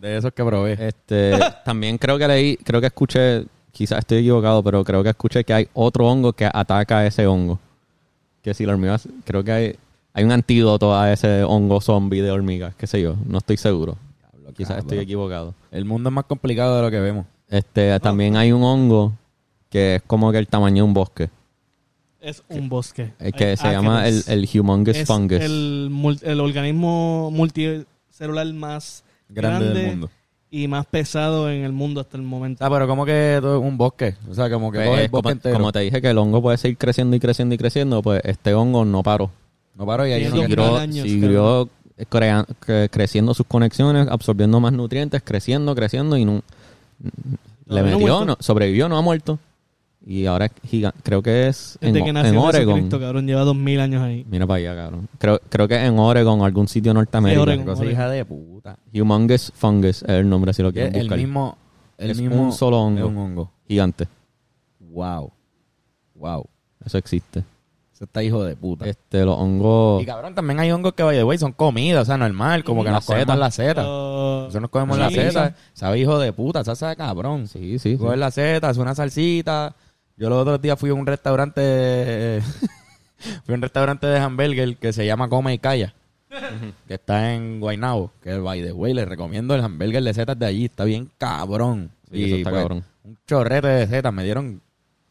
de 0.00 0.16
esos 0.16 0.32
que 0.32 0.44
probé. 0.44 0.76
Este, 0.88 1.32
también 1.64 1.98
creo 1.98 2.16
que 2.18 2.28
leí, 2.28 2.56
creo 2.58 2.80
que 2.80 2.86
escuché, 2.88 3.44
quizás 3.72 4.00
estoy 4.00 4.18
equivocado, 4.18 4.62
pero 4.62 4.84
creo 4.84 5.02
que 5.02 5.08
escuché 5.10 5.42
que 5.44 5.52
hay 5.54 5.68
otro 5.74 6.06
hongo 6.06 6.32
que 6.32 6.48
ataca 6.52 6.98
a 6.98 7.06
ese 7.06 7.26
hongo. 7.26 7.58
Que 8.42 8.54
si 8.54 8.64
la 8.66 8.72
hormiga, 8.72 8.98
creo 9.24 9.42
que 9.42 9.52
hay, 9.52 9.76
hay 10.20 10.24
un 10.26 10.32
antídoto 10.32 10.94
a 10.94 11.12
ese 11.12 11.42
hongo 11.44 11.80
zombie 11.80 12.20
de 12.22 12.30
hormigas, 12.30 12.74
qué 12.76 12.86
sé 12.86 13.00
yo, 13.00 13.16
no 13.26 13.38
estoy 13.38 13.56
seguro. 13.56 13.96
Quizás 14.56 14.68
cabrón. 14.76 14.86
estoy 14.86 14.98
equivocado. 14.98 15.54
El 15.70 15.84
mundo 15.84 16.08
es 16.10 16.14
más 16.14 16.24
complicado 16.24 16.76
de 16.76 16.82
lo 16.82 16.90
que 16.90 17.00
vemos. 17.00 17.24
Este, 17.48 17.98
también 18.00 18.36
hay 18.36 18.52
un 18.52 18.62
hongo 18.62 19.12
que 19.70 19.96
es 19.96 20.02
como 20.02 20.30
que 20.32 20.38
el 20.38 20.48
tamaño 20.48 20.76
de 20.82 20.88
un 20.88 20.94
bosque. 20.94 21.30
Es 22.20 22.42
un 22.48 22.68
bosque. 22.68 23.12
Es 23.18 23.32
que 23.32 23.44
Hay 23.50 23.56
se 23.56 23.70
llama 23.70 24.06
el, 24.06 24.18
ácaros. 24.18 24.28
el 24.28 24.60
humongous 24.60 24.96
Es 24.96 25.06
fungus. 25.06 25.40
El, 25.40 25.88
mul- 25.90 26.22
el 26.22 26.40
organismo 26.40 27.30
multicelular 27.32 28.52
más 28.52 29.04
Grande, 29.28 29.64
grande, 29.66 29.80
del 29.80 29.86
mundo. 29.90 30.10
y 30.50 30.68
más 30.68 30.84
pesado 30.86 31.48
en 31.50 31.64
el 31.64 31.72
mundo 31.72 32.00
hasta 32.00 32.16
el 32.18 32.22
momento. 32.24 32.62
Ah, 32.64 32.68
pero 32.70 32.86
como 32.86 33.06
que 33.06 33.38
todo 33.40 33.58
es 33.60 33.64
un 33.64 33.78
bosque. 33.78 34.16
O 34.28 34.34
sea, 34.34 34.50
como 34.50 34.70
que 34.70 34.78
Pues, 34.78 34.88
coge 34.88 34.98
el 34.98 35.04
es 35.06 35.10
bosque 35.10 35.22
como, 35.22 35.30
entero. 35.32 35.54
como 35.56 35.72
te 35.72 35.78
dije 35.78 36.02
que 36.02 36.10
el 36.10 36.18
hongo 36.18 36.42
puede 36.42 36.58
seguir 36.58 36.76
creciendo 36.76 37.16
y 37.16 37.20
creciendo 37.20 37.54
y 37.54 37.58
creciendo, 37.58 38.02
pues 38.02 38.20
este 38.24 38.52
hongo 38.52 38.84
no 38.84 39.02
paró. 39.02 39.30
No 39.74 39.86
paro 39.86 40.06
y 40.06 40.10
Tiene 40.10 40.24
que... 40.30 40.30
mil 40.32 40.46
siguió, 40.48 40.76
años, 40.76 41.04
siguió 41.08 41.68
crea- 42.08 42.46
cre- 42.60 42.88
creciendo 42.90 43.34
sus 43.34 43.46
conexiones, 43.46 44.08
absorbiendo 44.08 44.60
más 44.60 44.72
nutrientes, 44.72 45.22
creciendo, 45.24 45.74
creciendo 45.74 46.16
y 46.16 46.24
no, 46.24 46.42
le 47.66 47.82
metió, 47.82 48.24
no- 48.24 48.36
sobrevivió, 48.40 48.88
no 48.88 48.96
ha 48.98 49.02
muerto. 49.02 49.38
Y 50.04 50.24
ahora 50.24 50.46
es 50.46 50.52
gigante. 50.68 50.98
Creo 51.02 51.22
que 51.22 51.48
es 51.48 51.76
en, 51.82 51.92
Desde 51.92 52.04
que 52.04 52.08
en 52.08 52.14
nació 52.14 52.42
Oregon. 52.42 52.74
Jesucristo, 52.76 53.00
cabrón, 53.00 53.26
lleva 53.26 53.42
dos 53.42 53.54
mil 53.54 53.78
años 53.80 54.02
ahí. 54.02 54.24
Mira 54.30 54.46
para 54.46 54.56
allá, 54.58 54.74
cabrón. 54.74 55.08
Creo, 55.18 55.40
creo 55.50 55.68
que 55.68 55.76
en 55.76 55.98
Oregon 55.98 56.40
o 56.40 56.44
algún 56.46 56.68
sitio. 56.68 56.92
Oregon. 56.92 57.64
Cosa 57.66 57.84
hija 57.84 58.08
de 58.08 58.24
puta. 58.24 58.78
Humongous 58.94 59.52
fungus 59.54 60.02
es 60.02 60.08
el 60.08 60.26
nombre 60.28 60.54
si 60.54 60.62
lo 60.62 60.70
Que 60.72 60.80
quieren 60.80 60.94
el 60.94 61.00
buscar. 61.02 61.18
mismo... 61.18 61.58
El 61.98 62.10
Es 62.12 62.18
mismo 62.18 62.42
un 62.42 62.52
solo 62.52 62.78
hongo. 62.80 62.98
Es 63.00 63.04
un 63.04 63.18
hongo. 63.18 63.50
Gigante. 63.68 64.08
Wow. 64.78 65.30
Wow. 66.14 66.46
Eso 66.82 66.96
existe. 66.96 67.44
Ese 68.00 68.06
está 68.06 68.22
hijo 68.22 68.42
de 68.42 68.56
puta. 68.56 68.88
Este, 68.88 69.26
los 69.26 69.36
hongos... 69.36 70.02
Y 70.02 70.06
cabrón, 70.06 70.34
también 70.34 70.58
hay 70.58 70.70
hongos 70.70 70.94
que, 70.94 71.02
by 71.02 71.14
the 71.14 71.22
way, 71.22 71.36
son 71.36 71.52
comida, 71.52 72.00
o 72.00 72.04
sea, 72.06 72.16
normal, 72.16 72.64
como 72.64 72.82
que 72.82 72.88
nos 72.88 73.04
comemos 73.04 73.36
la 73.36 73.50
seta. 73.50 73.82
Nosotros 73.82 74.62
nos 74.62 74.70
comemos 74.70 74.96
Sí, 74.96 75.02
la 75.02 75.10
seta. 75.10 75.56
Sabe 75.74 75.98
hijo 75.98 76.18
de 76.18 76.32
puta, 76.32 76.60
esa 76.60 76.74
sabe 76.74 76.96
cabrón. 76.96 77.46
Sí, 77.46 77.78
sí, 77.78 77.78
sí. 77.78 77.96
Coger 77.98 78.16
la 78.16 78.30
seta, 78.30 78.70
hacer 78.70 78.82
una 78.82 78.94
salsita. 78.94 79.76
Yo 80.16 80.30
los 80.30 80.40
otros 80.40 80.62
días 80.62 80.78
fui 80.78 80.88
a 80.88 80.94
un 80.94 81.04
restaurante... 81.04 82.40
fui 83.44 83.52
a 83.52 83.56
un 83.56 83.60
restaurante 83.60 84.06
de 84.06 84.18
hamburger 84.18 84.78
que 84.78 84.94
se 84.94 85.04
llama 85.04 85.28
Come 85.28 85.52
y 85.52 85.58
Calla. 85.58 85.92
que 86.88 86.94
está 86.94 87.34
en 87.34 87.60
Guaynabo. 87.60 88.12
Que, 88.22 88.38
by 88.38 88.62
the 88.62 88.72
way, 88.72 88.94
les 88.94 89.06
recomiendo 89.06 89.54
el 89.54 89.62
hamburger 89.62 90.02
de 90.02 90.14
setas 90.14 90.38
de 90.38 90.46
allí. 90.46 90.64
Está 90.64 90.84
bien 90.84 91.10
cabrón. 91.18 91.90
Sí, 92.10 92.24
eso 92.24 92.36
está 92.36 92.48
pues, 92.48 92.62
cabrón. 92.62 92.84
Un 93.04 93.18
chorrete 93.26 93.68
de 93.68 93.86
setas. 93.88 94.10
Me 94.14 94.24
dieron... 94.24 94.62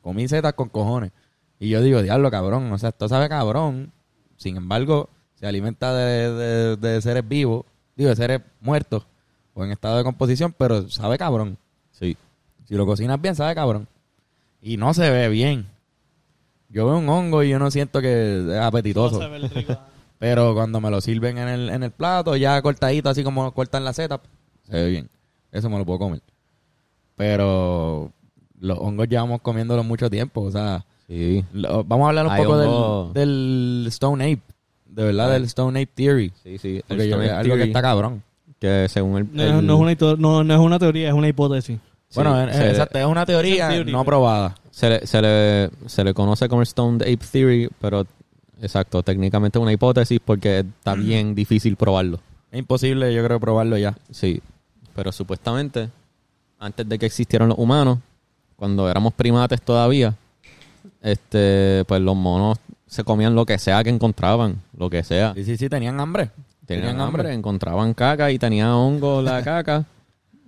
Comí 0.01 0.27
setas 0.27 0.53
con 0.53 0.69
cojones. 0.69 1.11
Y 1.59 1.69
yo 1.69 1.81
digo, 1.81 2.01
diablo, 2.01 2.31
cabrón. 2.31 2.71
O 2.71 2.77
sea, 2.77 2.89
esto 2.89 3.07
sabe 3.09 3.27
cabrón. 3.29 3.91
Sin 4.37 4.55
embargo, 4.57 5.09
se 5.35 5.45
alimenta 5.47 5.93
de, 5.93 6.31
de- 6.33 6.75
de 6.77 7.01
seres 7.01 7.27
vivos. 7.27 7.65
Digo, 7.95 8.09
de 8.09 8.15
seres 8.15 8.41
muertos. 8.61 9.05
O 9.53 9.63
en 9.65 9.71
estado 9.71 9.97
de 9.97 10.03
composición. 10.03 10.53
Pero 10.57 10.89
sabe 10.89 11.17
cabrón. 11.17 11.57
Sí. 11.91 12.15
Si 12.65 12.75
lo 12.75 12.85
cocinas 12.85 13.19
bien, 13.21 13.35
sabe 13.35 13.55
cabrón. 13.55 13.87
Y 14.61 14.77
no 14.77 14.93
se 14.93 15.09
ve 15.09 15.27
bien. 15.29 15.65
Yo 16.69 16.85
veo 16.85 16.97
un 16.97 17.09
hongo 17.09 17.43
y 17.43 17.49
yo 17.49 17.59
no 17.59 17.71
siento 17.71 17.99
que 18.01 18.47
es 18.51 18.59
apetitoso. 18.59 19.15
No 19.17 19.21
sabe 19.23 19.37
el 19.37 19.49
rico. 19.49 19.77
Pero 20.19 20.53
cuando 20.53 20.79
me 20.81 20.89
lo 20.91 20.99
sirven 21.01 21.37
en 21.37 21.47
el, 21.47 21.69
en 21.69 21.81
el 21.83 21.91
plato, 21.91 22.35
ya 22.35 22.61
cortadito, 22.61 23.09
así 23.09 23.23
como 23.23 23.51
cortan 23.53 23.85
la 23.85 23.93
seta, 23.93 24.19
se 24.63 24.73
ve 24.73 24.89
bien. 24.89 25.09
Eso 25.51 25.69
me 25.69 25.77
lo 25.77 25.85
puedo 25.85 25.99
comer. 25.99 26.21
Pero 27.15 28.11
los 28.59 28.77
hongos 28.79 29.07
llevamos 29.07 29.41
comiéndolos 29.41 29.85
mucho 29.85 30.09
tiempo. 30.09 30.41
O 30.41 30.51
sea, 30.51 30.85
Sí. 31.09 31.43
lo- 31.53 31.83
vamos 31.83 32.05
a 32.05 32.09
hablar 32.09 32.27
un 32.27 32.31
Hay 32.33 32.43
poco 32.43 32.57
del, 32.57 33.13
del 33.13 33.85
Stone 33.89 34.23
Ape. 34.23 34.41
De 34.85 35.03
verdad, 35.03 35.31
del 35.31 35.43
Stone 35.45 35.81
Ape 35.81 35.91
Theory. 35.95 36.31
Sí, 36.43 36.57
sí. 36.59 36.81
Porque 36.87 37.03
El 37.03 37.09
yo- 37.09 37.15
Stone 37.15 37.29
algo 37.31 37.41
que 37.43 37.47
Theory, 37.57 37.69
está 37.69 37.81
cabrón. 37.81 38.23
que 38.59 38.87
según 38.89 39.17
el... 39.17 39.27
No, 39.33 39.43
el- 39.59 39.65
no 39.65 39.73
es 39.75 39.79
una, 39.79 39.91
hito- 39.93 40.17
no, 40.17 40.43
no 40.43 40.53
es 40.53 40.59
una 40.59 40.77
teoría, 40.79 41.07
es 41.07 41.13
una 41.13 41.27
hipótesis. 41.27 41.79
Bueno, 42.15 42.35
Sí, 42.43 42.49
es, 42.51 42.55
se 42.57 42.63
le- 42.63 42.69
exacto, 42.69 42.99
es 42.99 43.05
una 43.05 43.25
teoría 43.25 43.67
Es 43.69 43.73
theory, 43.75 43.91
no 43.91 43.99
pero- 43.99 44.05
probada. 44.05 44.55
se 44.71 44.89
le, 44.89 45.07
se, 45.07 45.21
le, 45.21 45.69
se 45.87 46.03
le 46.03 46.13
conoce 46.13 46.47
como 46.49 46.61
el 46.61 46.67
Stone 46.67 46.97
Ape 47.03 47.19
Theory, 47.31 47.69
pero 47.81 48.05
exacto, 48.61 49.01
técnicamente 49.03 49.57
es 49.57 49.63
una 49.63 49.71
hipótesis 49.73 50.19
porque 50.23 50.59
está 50.59 50.93
bien 50.95 51.33
difícil 51.35 51.75
probarlo. 51.75 52.19
Es 52.51 52.59
imposible, 52.59 53.13
yo 53.13 53.23
creo, 53.23 53.39
probarlo 53.39 53.77
ya. 53.77 53.95
Sí, 54.11 54.41
pero 54.95 55.11
supuestamente, 55.11 55.89
antes 56.59 56.87
de 56.89 56.99
que 56.99 57.05
existieran 57.05 57.49
los 57.49 57.57
humanos, 57.57 57.99
cuando 58.55 58.89
éramos 58.89 59.13
primates 59.13 59.61
todavía, 59.61 60.15
este, 61.01 61.83
pues 61.87 62.01
los 62.01 62.15
monos 62.15 62.57
se 62.87 63.03
comían 63.03 63.35
lo 63.35 63.45
que 63.45 63.57
sea 63.57 63.83
que 63.83 63.89
encontraban, 63.89 64.61
lo 64.77 64.89
que 64.89 65.03
sea. 65.03 65.33
Sí, 65.35 65.43
sí, 65.43 65.57
sí, 65.57 65.69
tenían 65.69 65.99
hambre. 65.99 66.31
Tenían 66.65 66.99
hambre, 67.01 67.33
encontraban 67.33 67.93
caca 67.93 68.31
y 68.31 68.37
tenía 68.39 68.75
hongo 68.75 69.21
la 69.21 69.41
caca. 69.43 69.85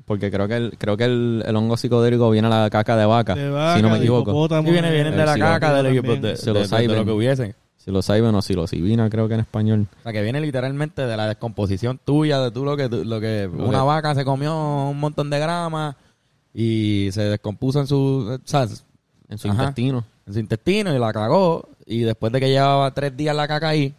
Porque 0.05 0.29
creo 0.29 0.47
que 0.47 0.55
el, 0.57 0.77
creo 0.77 0.97
que 0.97 1.05
el, 1.05 1.43
el 1.45 1.55
hongo 1.55 1.77
psicodélico 1.77 2.29
viene 2.31 2.47
a 2.47 2.63
la 2.63 2.69
caca 2.69 2.97
de 2.97 3.05
vaca, 3.05 3.33
De 3.33 3.49
vaca, 3.49 3.77
si 3.77 3.81
no 3.81 3.89
me 3.89 3.97
equivoco. 3.97 4.47
Sí, 4.49 4.71
viene, 4.71 4.91
vienen 4.91 5.15
de 5.15 5.25
la 5.25 5.37
caca, 5.37 5.73
de, 5.73 5.83
lo, 5.83 6.01
de, 6.01 6.17
de- 6.19 6.35
Se 6.35 6.47
lo 6.47 6.53
de- 6.55 6.59
de 6.61 6.67
saben. 6.67 6.95
lo 6.95 7.05
que 7.05 7.11
hubiesen. 7.11 7.55
Psilocybin 7.77 8.35
o 8.35 8.41
psilocibina, 8.41 9.09
creo 9.09 9.27
que 9.27 9.35
en 9.35 9.39
español. 9.39 9.87
O 9.99 10.03
sea, 10.03 10.11
que 10.11 10.21
viene 10.21 10.41
literalmente 10.41 11.03
de 11.05 11.17
la 11.17 11.27
descomposición 11.27 11.99
tuya, 12.03 12.39
de 12.39 12.51
tú 12.51 12.65
lo 12.65 12.75
que, 12.77 12.89
lo 12.89 13.19
que 13.21 13.49
Lo 13.51 13.65
una 13.67 13.79
que- 13.79 13.85
vaca 13.85 14.13
se 14.15 14.25
comió 14.25 14.89
un 14.89 14.99
montón 14.99 15.29
de 15.29 15.39
grama 15.39 15.95
y 16.53 17.09
se 17.11 17.21
descompuso 17.23 17.79
en 17.79 17.87
su, 17.87 18.37
o 18.37 18.47
sea, 18.47 18.67
En 19.31 19.37
su 19.39 19.49
Ajá. 19.49 19.63
intestino. 19.63 20.03
en 20.27 20.33
su 20.33 20.39
intestino 20.39 20.95
y 20.95 20.99
la 20.99 21.11
cagó. 21.11 21.67
Y 21.87 22.01
después 22.01 22.31
de 22.31 22.39
que 22.39 22.49
llevaba 22.49 22.91
tres 22.91 23.17
días 23.17 23.35
la 23.35 23.47
caca 23.47 23.69
ahí, 23.69 23.93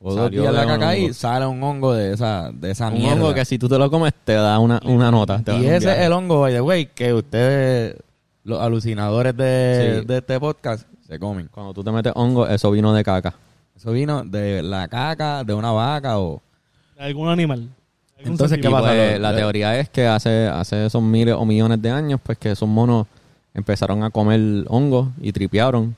o 0.00 0.14
dos 0.14 0.30
días 0.30 0.52
la 0.52 0.60
de 0.62 0.66
caca 0.66 0.88
ahí, 0.90 1.14
sale 1.14 1.46
un 1.46 1.62
hongo 1.62 1.94
de 1.94 2.12
esa, 2.12 2.50
de 2.52 2.70
esa 2.72 2.88
Un 2.88 2.94
mierda. 2.98 3.14
hongo 3.14 3.32
que 3.34 3.44
si 3.46 3.58
tú 3.58 3.68
te 3.68 3.78
lo 3.78 3.90
comes 3.90 4.12
te 4.24 4.34
da 4.34 4.58
una, 4.58 4.80
una 4.84 5.10
nota. 5.10 5.40
te 5.42 5.56
y 5.56 5.66
ese 5.66 5.92
es 5.92 5.98
el 6.00 6.12
hongo, 6.12 6.40
by 6.40 6.52
the 6.52 6.60
way, 6.60 6.86
que 6.86 7.14
ustedes, 7.14 7.96
los 8.44 8.60
alucinadores 8.60 9.36
de, 9.36 10.00
Sí. 10.00 10.06
de 10.06 10.18
este 10.18 10.38
podcast, 10.38 10.86
se 11.06 11.18
comen. 11.18 11.48
Cuando 11.50 11.72
tú 11.72 11.82
te 11.82 11.90
metes 11.90 12.12
hongo, 12.14 12.46
eso 12.46 12.70
vino 12.70 12.92
de 12.92 13.02
caca. 13.02 13.34
Eso 13.76 13.92
vino 13.92 14.22
de 14.24 14.62
la 14.62 14.86
caca 14.88 15.42
de 15.44 15.54
una 15.54 15.70
vaca 15.72 16.18
o... 16.18 16.40
Algún 16.98 17.28
animal. 17.28 17.68
Algún 18.18 18.32
Entonces, 18.32 18.58
¿qué 18.60 18.68
pasa? 18.70 18.88
pues, 18.88 19.18
la 19.20 19.34
teoría 19.34 19.78
es 19.80 19.88
que 19.88 20.06
hace, 20.06 20.46
hace 20.48 20.86
esos 20.86 21.02
miles 21.02 21.34
o 21.38 21.44
millones 21.46 21.80
de 21.80 21.90
años, 21.90 22.20
pues 22.22 22.36
que 22.36 22.50
esos 22.50 22.68
monos 22.68 23.06
empezaron 23.54 24.02
a 24.04 24.10
comer 24.10 24.64
hongos 24.68 25.08
y 25.20 25.32
tripearon. 25.32 25.96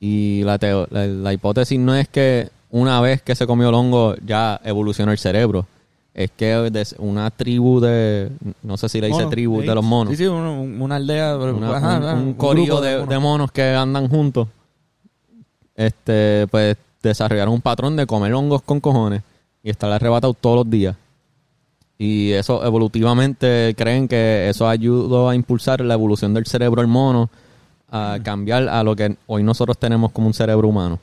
Y 0.00 0.42
la, 0.44 0.58
teo- 0.58 0.86
la, 0.90 1.06
la 1.06 1.32
hipótesis 1.32 1.78
no 1.78 1.94
es 1.94 2.08
que 2.08 2.50
una 2.70 3.00
vez 3.00 3.22
que 3.22 3.34
se 3.34 3.46
comió 3.46 3.68
el 3.68 3.74
hongo 3.74 4.14
ya 4.26 4.60
evolucionó 4.64 5.12
el 5.12 5.18
cerebro. 5.18 5.66
Es 6.14 6.30
que 6.30 6.70
una 6.98 7.30
tribu 7.30 7.80
de, 7.80 8.30
no 8.62 8.76
sé 8.76 8.88
si 8.90 9.00
le 9.00 9.06
dice 9.06 9.24
tribu, 9.26 9.62
sí. 9.62 9.66
de 9.66 9.74
los 9.74 9.84
monos. 9.84 10.10
Sí, 10.10 10.18
sí, 10.18 10.26
un- 10.26 10.40
un- 10.42 10.82
una 10.82 10.96
aldea, 10.96 11.36
Una- 11.36 11.76
ajá, 11.76 11.96
un, 11.98 12.04
ajá, 12.04 12.14
un 12.14 12.22
un 12.28 12.34
corillo 12.34 12.80
de, 12.82 12.92
monos. 12.96 13.08
de 13.08 13.18
monos 13.18 13.52
que 13.52 13.62
andan 13.74 14.08
juntos. 14.08 14.48
Este, 15.74 16.46
pues 16.50 16.76
desarrollaron 17.02 17.54
un 17.54 17.60
patrón 17.60 17.96
de 17.96 18.06
comer 18.06 18.32
hongos 18.34 18.62
con 18.62 18.80
cojones 18.80 19.22
y 19.62 19.70
estar 19.70 19.90
arrebatado 19.90 20.34
todos 20.34 20.56
los 20.56 20.70
días. 20.70 20.96
Y 22.02 22.32
eso 22.32 22.64
evolutivamente 22.64 23.74
creen 23.76 24.08
que 24.08 24.48
eso 24.48 24.66
ayudó 24.66 25.28
a 25.28 25.36
impulsar 25.36 25.80
la 25.82 25.94
evolución 25.94 26.34
del 26.34 26.46
cerebro 26.46 26.82
del 26.82 26.88
mono 26.90 27.30
a 27.92 28.18
cambiar 28.24 28.68
a 28.68 28.82
lo 28.82 28.96
que 28.96 29.16
hoy 29.28 29.44
nosotros 29.44 29.78
tenemos 29.78 30.10
como 30.10 30.26
un 30.26 30.34
cerebro 30.34 30.66
humano. 30.66 30.98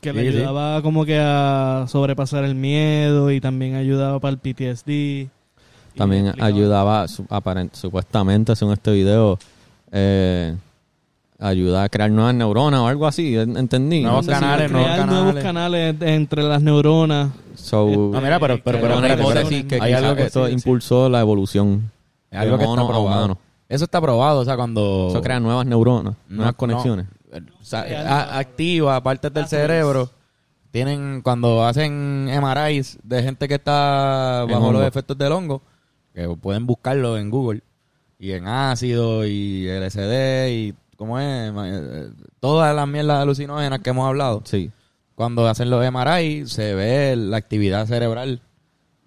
Que 0.00 0.12
le 0.12 0.22
Sí, 0.24 0.32
sí. 0.32 0.36
ayudaba 0.38 0.82
como 0.82 1.04
que 1.04 1.18
a 1.20 1.84
sobrepasar 1.88 2.42
el 2.44 2.56
miedo 2.56 3.30
y 3.30 3.40
también 3.40 3.76
ayudaba 3.76 4.18
para 4.18 4.32
el 4.32 4.38
PTSD. 4.38 5.28
También 5.96 6.32
ayudaba, 6.40 7.06
su- 7.06 7.24
aparent- 7.26 7.72
supuestamente, 7.74 8.56
según 8.56 8.74
este 8.74 8.90
video, 8.90 9.38
eh, 9.92 10.56
ayuda 11.38 11.84
a 11.84 11.88
crear 11.88 12.10
nuevas 12.10 12.34
neuronas 12.34 12.80
o 12.80 12.86
algo 12.86 13.06
así, 13.06 13.36
en- 13.36 13.56
entendí. 13.56 14.02
Nuevos 14.02 14.26
No 14.26 14.32
sé 14.32 14.36
si- 14.36 14.40
canales, 14.40 14.70
nuevos 14.70 14.90
crear 14.90 15.08
nuevos 15.08 15.34
canales 15.42 15.96
entre 16.00 16.42
las 16.42 16.62
neuronas. 16.62 17.30
So, 17.56 17.86
No, 17.88 18.20
mira, 18.20 18.38
pero, 18.40 18.60
pero, 18.62 18.80
pero 18.80 19.00
pero, 19.00 19.14
hipótesis 19.14 19.64
que 19.64 19.78
hay 19.80 19.92
algo 19.92 20.14
que, 20.16 20.22
esto 20.24 20.44
sí, 20.46 20.50
sí. 20.50 20.54
impulsó 20.54 21.08
la 21.08 21.20
evolución 21.20 21.90
es 22.30 22.38
algo 22.38 22.58
que 22.58 22.64
está 22.64 22.86
probado. 22.86 23.38
Eso 23.68 23.84
está 23.84 24.00
probado, 24.00 24.40
o 24.40 24.44
sea, 24.44 24.56
cuando... 24.56 25.08
Eso 25.10 25.22
crea 25.22 25.40
nuevas 25.40 25.64
neuronas, 25.66 26.14
No, 26.28 26.36
nuevas 26.36 26.52
no. 26.54 26.56
conexiones. 26.58 27.06
O 27.60 27.64
sea, 27.64 27.80
a- 28.06 28.38
activa 28.38 29.02
partes 29.02 29.32
del 29.32 29.46
cerebro. 29.46 30.10
Tienen, 30.70 31.22
cuando 31.22 31.64
hacen 31.64 32.28
MRIs 32.28 32.98
de 33.02 33.22
gente 33.22 33.48
que 33.48 33.54
está 33.54 34.44
bajo 34.50 34.72
los 34.72 34.82
efectos 34.84 35.16
del 35.16 35.32
hongo, 35.32 35.62
que 36.12 36.28
pueden 36.40 36.66
buscarlo 36.66 37.16
en 37.16 37.30
Google, 37.30 37.62
y 38.18 38.32
en 38.32 38.46
ácido, 38.46 39.24
y 39.26 39.66
LSD, 39.68 40.50
y 40.52 40.74
¿cómo 40.96 41.18
es? 41.18 41.52
Eh, 41.56 42.08
Todas 42.40 42.74
las 42.74 42.86
mierdas 42.88 43.20
alucinógenas 43.22 43.80
que 43.80 43.90
hemos 43.90 44.06
hablado. 44.06 44.42
Sí. 44.44 44.70
cuando 45.14 45.46
hacen 45.46 45.70
los 45.70 45.84
MRI, 45.92 46.46
se 46.48 46.74
ve 46.74 47.14
la 47.16 47.36
actividad 47.36 47.86
cerebral 47.86 48.40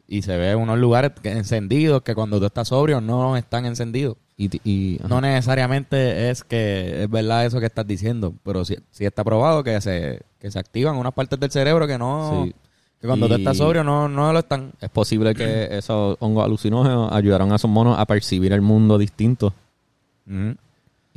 y 0.08 0.21
se 0.21 0.38
ve 0.38 0.56
unos 0.56 0.78
lugares 0.80 1.12
que- 1.21 1.32
encendidos 1.32 2.02
que 2.02 2.15
cuando 2.15 2.39
tú 2.39 2.45
estás 2.45 2.69
sobrio 2.69 3.02
no 3.02 3.36
están 3.36 3.65
encendidos. 3.65 4.15
Y. 4.38 5.00
No 5.10 5.19
necesariamente 5.19 6.30
es 6.30 6.43
que 6.43 7.04
es 7.04 7.10
verdad 7.10 7.45
eso 7.45 7.60
que 7.60 7.65
estás 7.65 7.86
diciendo, 7.88 8.34
pero 8.43 8.63
sí, 8.63 8.78
sí 8.91 9.04
está 9.04 9.23
probado 9.23 9.63
que 9.63 9.82
se, 9.82 10.21
que 10.39 10.50
se 10.52 10.60
activan 10.60 10.95
unas 10.95 11.13
partes 11.13 11.39
del 11.39 11.52
cerebro 11.52 11.88
que 11.88 11.97
no... 11.97 12.43
Sí. 12.45 12.56
Que 13.02 13.08
cuando 13.08 13.28
tú 13.28 13.34
Y- 13.34 13.38
estás 13.39 13.58
sobrio 13.58 13.84
no, 13.84 14.08
no 14.08 14.32
lo 14.34 14.39
están. 14.39 14.71
es 14.80 14.89
posible 14.89 15.36
que 15.36 15.67
esos 15.78 16.17
hongos 16.19 16.45
alucinógenos 16.45 17.12
ayudaron 17.12 17.52
a 17.52 17.56
esos 17.58 17.69
monos 17.69 18.00
a 18.00 18.06
percibir 18.06 18.54
el 18.54 18.62
mundo 18.62 18.97
distinto. 18.97 19.54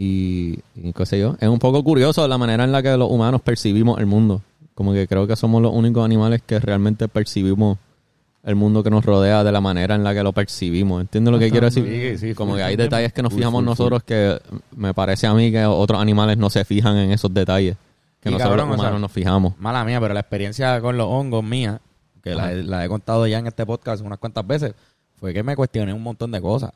Y, 0.03 0.61
y 0.75 0.95
qué 0.95 1.05
sé 1.05 1.21
yo. 1.21 1.37
Es 1.41 1.49
un 1.51 1.59
poco 1.59 1.85
curioso 1.85 2.27
la 2.27 2.39
manera 2.39 2.65
en 2.65 2.73
la 2.73 2.83
que 2.83 2.97
los 2.97 3.11
humanos 3.11 3.43
percibimos 3.43 4.01
el 4.01 4.07
mundo. 4.07 4.41
Como 4.75 4.95
que 4.95 5.07
creo 5.07 5.27
que 5.27 5.37
somos 5.37 5.61
los 5.61 5.75
únicos 5.75 6.03
animales 6.03 6.41
que 6.47 6.59
realmente 6.59 7.07
percibimos 7.07 7.77
el 8.43 8.57
mundo 8.57 8.83
que 8.83 8.89
nos 8.89 9.05
rodea 9.05 9.45
de 9.45 9.53
la 9.53 9.61
manera 9.61 9.95
en 9.97 10.03
la 10.03 10.15
que 10.15 10.23
lo 10.23 10.33
percibimos. 10.33 11.03
¿Entiendes 11.03 11.33
lo 11.33 11.39
que 11.39 11.51
quiero 11.51 11.67
decir? 11.67 12.17
Sí, 12.19 12.29
sí, 12.29 12.35
Como 12.35 12.57
que 12.57 12.63
hay 12.63 12.77
detalles 12.77 13.13
que 13.13 13.23
nos 13.23 13.35
fijamos 13.35 13.63
nosotros 13.63 14.03
que 14.03 14.41
me 14.75 14.95
parece 14.95 15.27
a 15.27 15.35
mí 15.35 15.53
que 15.53 15.67
otros 15.67 16.01
animales 16.01 16.39
no 16.39 16.49
se 16.49 16.65
fijan 16.65 16.97
en 16.97 17.11
esos 17.11 17.35
detalles. 17.35 17.77
Que 18.21 18.31
Y 18.31 18.33
nosotros 18.33 18.57
cabrón, 18.57 18.69
los 18.71 18.79
humanos 18.79 18.93
sea, 18.93 19.01
nos 19.01 19.13
fijamos. 19.13 19.59
Mala 19.59 19.85
mía, 19.85 20.01
pero 20.01 20.15
la 20.15 20.21
experiencia 20.21 20.81
con 20.81 20.97
los 20.97 21.09
hongos 21.09 21.45
mía, 21.45 21.79
que 22.23 22.35
la, 22.35 22.55
la 22.55 22.87
he 22.87 22.89
contado 22.89 23.27
ya 23.27 23.39
en 23.39 23.49
este 23.49 23.67
podcast 23.67 24.03
unas 24.03 24.19
cuantas 24.19 24.47
veces, 24.47 24.73
fue 25.17 25.35
que 25.35 25.43
me 25.43 25.55
cuestioné 25.55 25.93
un 25.93 26.03
montón 26.03 26.31
de 26.31 26.41
cosas. 26.41 26.71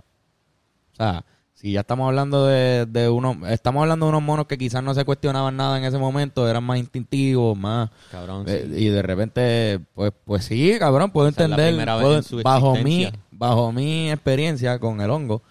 O 0.93 0.97
sea, 0.97 1.25
si 1.55 1.73
ya 1.73 1.81
estamos 1.81 2.07
hablando 2.09 2.47
de, 2.47 2.85
de 2.87 3.09
unos, 3.09 3.37
estamos 3.49 3.83
hablando 3.83 4.07
de 4.07 4.11
unos 4.11 4.23
monos 4.23 4.47
que 4.47 4.59
quizás 4.59 4.83
no 4.83 4.93
se 4.93 5.05
cuestionaban 5.05 5.57
nada 5.57 5.79
en 5.79 5.85
ese 5.85 5.97
momento, 5.99 6.49
eran 6.49 6.65
más 6.65 6.79
instintivos, 6.79 7.57
más... 7.57 7.91
Cabrón, 8.11 8.45
eh, 8.49 8.67
sí. 8.69 8.85
y 8.85 8.89
de 8.89 9.03
repente, 9.03 9.81
pues, 9.95 10.13
pues 10.25 10.45
sí, 10.45 10.75
cabrón, 10.79 11.11
puedo 11.11 11.29
entender, 11.29 11.75
puedo- 11.87 12.19
en 12.19 12.43
bajo 12.43 12.77
mi, 12.77 13.09
bajo 13.31 13.73
mi 13.73 14.11
experiencia 14.11 14.79
con 14.79 15.01
el 15.01 15.11
hongo, 15.11 15.43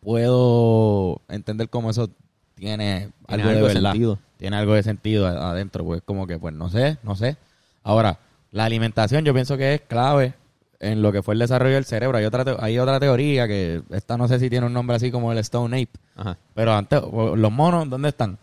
puedo 0.00 1.20
entender 1.28 1.68
cómo 1.68 1.90
eso 1.90 2.10
tiene, 2.54 3.10
Tiene 3.26 3.42
algo, 3.44 3.50
algo 3.56 3.68
de 3.68 3.72
sentido. 3.74 4.18
tiene 4.36 4.56
algo 4.56 4.74
de 4.74 4.82
sentido 4.82 5.26
adentro, 5.26 5.84
pues 5.84 6.02
como 6.04 6.26
que, 6.26 6.38
pues 6.38 6.54
no 6.54 6.68
sé, 6.68 6.98
no 7.02 7.16
sé. 7.16 7.36
Ahora, 7.82 8.18
la 8.50 8.64
alimentación 8.64 9.24
yo 9.24 9.32
pienso 9.32 9.56
que 9.56 9.74
es 9.74 9.80
clave 9.82 10.34
en 10.82 11.00
lo 11.00 11.12
que 11.12 11.22
fue 11.22 11.32
el 11.34 11.38
desarrollo 11.40 11.76
del 11.76 11.84
cerebro. 11.86 12.18
Hay 12.18 12.24
otra, 12.26 12.44
te- 12.44 12.56
hay 12.58 12.78
otra 12.78 13.00
teoría 13.00 13.46
que 13.48 13.82
esta 13.90 14.16
no 14.18 14.28
sé 14.28 14.38
si 14.38 14.50
tiene 14.50 14.66
un 14.66 14.72
nombre 14.74 14.96
así 14.96 15.10
como 15.10 15.32
el 15.32 15.38
Stone 15.38 15.80
Ape, 15.80 15.98
Ajá. 16.16 16.36
pero 16.54 16.72
antes, 16.74 17.00
los 17.02 17.50
monos, 17.52 17.88
¿dónde 17.88 18.08
están? 18.10 18.36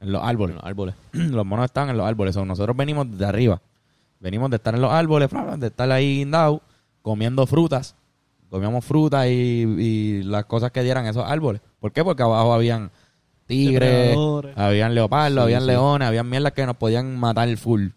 En 0.00 0.12
los 0.12 0.20
En 0.22 0.28
árboles. 0.28 0.56
los 0.56 0.64
árboles. 0.64 0.94
los 1.12 1.46
monos 1.46 1.64
están 1.66 1.88
en 1.88 1.96
los 1.96 2.06
árboles. 2.06 2.36
O 2.36 2.44
nosotros 2.44 2.76
venimos 2.76 3.16
de 3.16 3.24
arriba. 3.24 3.60
Venimos 4.18 4.50
de 4.50 4.56
estar 4.56 4.74
en 4.74 4.80
los 4.82 4.92
árboles, 4.92 5.30
de 5.58 5.66
estar 5.68 5.90
ahí 5.90 6.18
guindados, 6.18 6.60
comiendo 7.02 7.46
frutas. 7.46 7.94
Comíamos 8.50 8.84
frutas 8.84 9.26
y, 9.28 9.30
y 9.30 10.22
las 10.24 10.44
cosas 10.46 10.72
que 10.72 10.82
dieran 10.82 11.06
esos 11.06 11.24
árboles. 11.24 11.60
¿Por 11.78 11.92
qué? 11.92 12.02
Porque 12.04 12.22
abajo 12.22 12.52
habían 12.52 12.90
tigres, 13.46 14.16
habían 14.56 14.94
leopardos, 14.94 15.36
Sí, 15.38 15.42
habían 15.42 15.60
sí. 15.62 15.66
leones, 15.68 16.08
habían 16.08 16.28
mierdas 16.28 16.52
que 16.52 16.66
nos 16.66 16.76
podían 16.76 17.16
matar 17.18 17.54
full. 17.56 17.88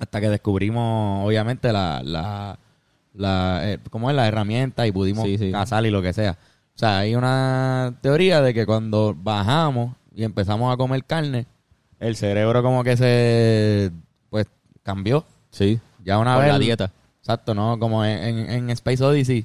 Hasta 0.00 0.20
que 0.20 0.28
descubrimos, 0.28 1.24
obviamente, 1.26 1.72
la, 1.72 2.02
la, 2.02 2.58
la 3.14 3.60
eh, 3.70 3.78
¿cómo 3.90 4.10
es? 4.10 4.16
La 4.16 4.26
herramienta 4.26 4.86
y 4.86 4.92
pudimos 4.92 5.24
Sí, 5.24 5.38
sí. 5.38 5.52
cazar 5.52 5.84
y 5.86 5.90
lo 5.90 6.02
que 6.02 6.12
sea. 6.12 6.32
O 6.74 6.78
sea, 6.80 6.98
hay 6.98 7.14
una 7.14 7.94
teoría 8.00 8.40
de 8.40 8.52
que 8.54 8.64
cuando 8.66 9.14
bajamos 9.16 9.94
y 10.14 10.24
empezamos 10.24 10.72
a 10.72 10.76
comer 10.76 11.04
carne, 11.04 11.46
el 11.98 12.16
cerebro 12.16 12.62
como 12.62 12.82
que 12.82 12.96
se, 12.96 13.90
pues, 14.30 14.46
cambió. 14.82 15.24
Sí. 15.50 15.78
Ya 16.02 16.18
una 16.18 16.34
Por 16.34 16.44
vez. 16.44 16.52
la 16.54 16.58
dieta. 16.58 16.90
Exacto, 17.20 17.54
¿no? 17.54 17.78
Como 17.78 18.02
en, 18.04 18.18
en- 18.38 18.50
en 18.50 18.70
Space 18.70 19.04
Odyssey 19.04 19.44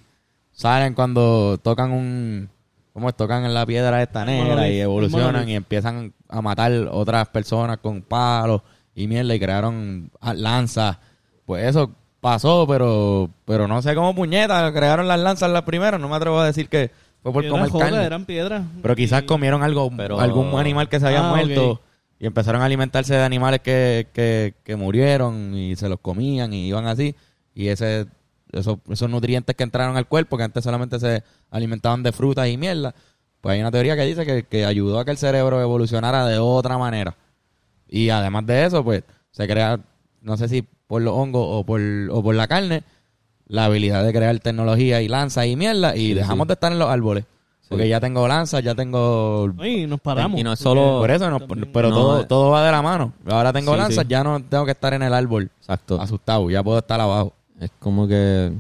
salen 0.53 0.93
cuando 0.93 1.57
tocan 1.61 1.91
un... 1.91 2.49
¿Cómo 2.93 3.09
es? 3.09 3.15
Tocan 3.17 3.43
en 3.43 3.53
la 3.53 3.65
piedra 3.65 4.01
esta 4.01 4.23
negra 4.23 4.69
y 4.69 4.79
evolucionan 4.79 5.49
y 5.49 5.55
empiezan 5.55 6.13
a 6.29 6.41
matar 6.41 6.71
otras 6.89 7.27
personas 7.27 7.79
con 7.79 8.01
palos 8.01 8.61
y 8.95 9.08
mierda 9.08 9.36
y 9.36 9.39
crearon 9.39 10.10
ah, 10.21 10.34
lanzas. 10.34 10.97
Pues 11.45 11.67
eso 11.67 11.91
pasó, 12.21 12.65
pero 12.67 13.29
pero 13.45 13.67
no 13.67 13.81
sé 13.81 13.93
cómo 13.93 14.15
puñetas 14.15 14.71
crearon 14.71 15.08
las 15.08 15.19
lanzas 15.19 15.51
las 15.51 15.62
primeras. 15.63 15.99
No 15.99 16.10
me 16.10 16.15
atrevo 16.15 16.39
a 16.39 16.45
decir 16.47 16.69
que 16.69 16.89
fue 17.21 17.31
por 17.34 17.47
comer 17.47 17.69
carne. 17.71 18.03
eran 18.03 18.25
piedras. 18.25 18.63
Pero 18.81 18.95
quizás 18.95 19.23
Y- 19.23 19.25
comieron 19.25 19.62
algo, 19.63 19.91
Pero- 19.95 20.19
algún 20.19 20.58
animal 20.60 20.89
que 20.89 20.99
se 20.99 21.08
había 21.08 21.27
Ah, 21.27 21.29
muerto 21.29 21.81
y 22.19 22.25
empezaron 22.25 22.62
a 22.62 22.65
alimentarse 22.65 23.13
de 23.13 23.23
animales 23.23 23.60
que, 23.60 24.08
que, 24.13 24.53
que 24.63 24.75
murieron 24.75 25.53
y 25.55 25.75
se 25.75 25.89
los 25.89 25.99
comían 25.99 26.53
y 26.53 26.67
iban 26.67 26.88
así. 26.88 27.13
Y 27.53 27.67
ese 27.67 28.08
esos, 28.51 28.77
esos 28.89 29.10
nutrientes 29.10 29.53
que 29.55 29.63
entraron 29.63 29.97
al 29.97 30.08
cuerpo, 30.08 30.38
que 30.38 30.43
antes 30.43 30.63
solamente 30.63 30.97
se 30.99 31.23
alimentaban 31.51 32.03
de 32.03 32.13
frutas 32.13 32.47
y 32.47 32.55
mierda, 32.58 32.95
pues 33.41 33.53
hay 33.53 33.60
una 33.60 33.71
teoría 33.71 33.95
que 33.97 34.03
dice 34.05 34.25
que, 34.25 34.43
que 34.43 34.65
ayudó 34.65 34.99
a 34.99 35.03
que 35.05 35.12
el 35.12 35.17
cerebro 35.17 35.62
evolucionara 35.62 36.25
de 36.25 36.38
otra 36.39 36.77
manera. 36.77 37.15
Y 37.89 38.09
además 38.09 38.45
de 38.45 38.65
eso, 38.65 38.83
pues 38.83 39.03
se 39.31 39.47
crea, 39.47 39.79
no 40.21 40.37
sé 40.37 40.47
si 40.47 40.63
por 40.87 41.01
los 41.01 41.13
hongos 41.13 41.45
o 41.47 41.63
por, 41.63 41.81
o 42.11 42.23
por 42.23 42.35
la 42.35 42.47
carne, 42.47 42.83
la 43.47 43.65
habilidad 43.65 44.03
de 44.03 44.11
crear 44.13 44.37
tecnología 44.39 45.01
y 45.01 45.07
lanzas 45.07 45.45
y 45.45 45.55
mierda 45.55 45.95
y 45.95 45.99
Sí, 46.09 46.13
dejamos 46.13 46.45
sí. 46.45 46.47
de 46.49 46.53
estar 46.53 46.71
en 46.71 46.79
los 46.79 46.89
árboles. 46.89 47.25
Porque 47.67 47.89
ya 47.89 47.99
tengo 47.99 48.27
lanzas, 48.27 48.63
ya 48.63 48.75
tengo... 48.75 49.51
Y 49.63 49.87
nos 49.87 49.99
paramos. 49.99 50.39
Y 50.39 50.43
no 50.43 50.53
es 50.53 50.59
solo- 50.59 50.99
Por 50.99 51.09
eso, 51.09 51.27
no, 51.31 51.39
también- 51.39 51.71
pero 51.73 51.89
No, 51.89 51.95
todo, 51.95 52.21
eh. 52.21 52.25
todo 52.25 52.51
va 52.51 52.63
de 52.63 52.71
la 52.71 52.81
mano. 52.83 53.11
Ahora 53.27 53.51
tengo 53.51 53.71
Sí, 53.73 53.77
lanzas, 53.79 54.03
sí. 54.03 54.09
ya 54.09 54.23
no 54.23 54.39
tengo 54.43 54.65
que 54.65 54.71
estar 54.71 54.93
en 54.93 55.01
el 55.01 55.11
árbol 55.13 55.49
Exacto. 55.61 55.99
asustado, 55.99 56.47
ya 56.51 56.61
puedo 56.63 56.77
estar 56.77 57.01
abajo. 57.01 57.33
Es 57.59 57.71
como 57.79 58.07
que 58.07 58.51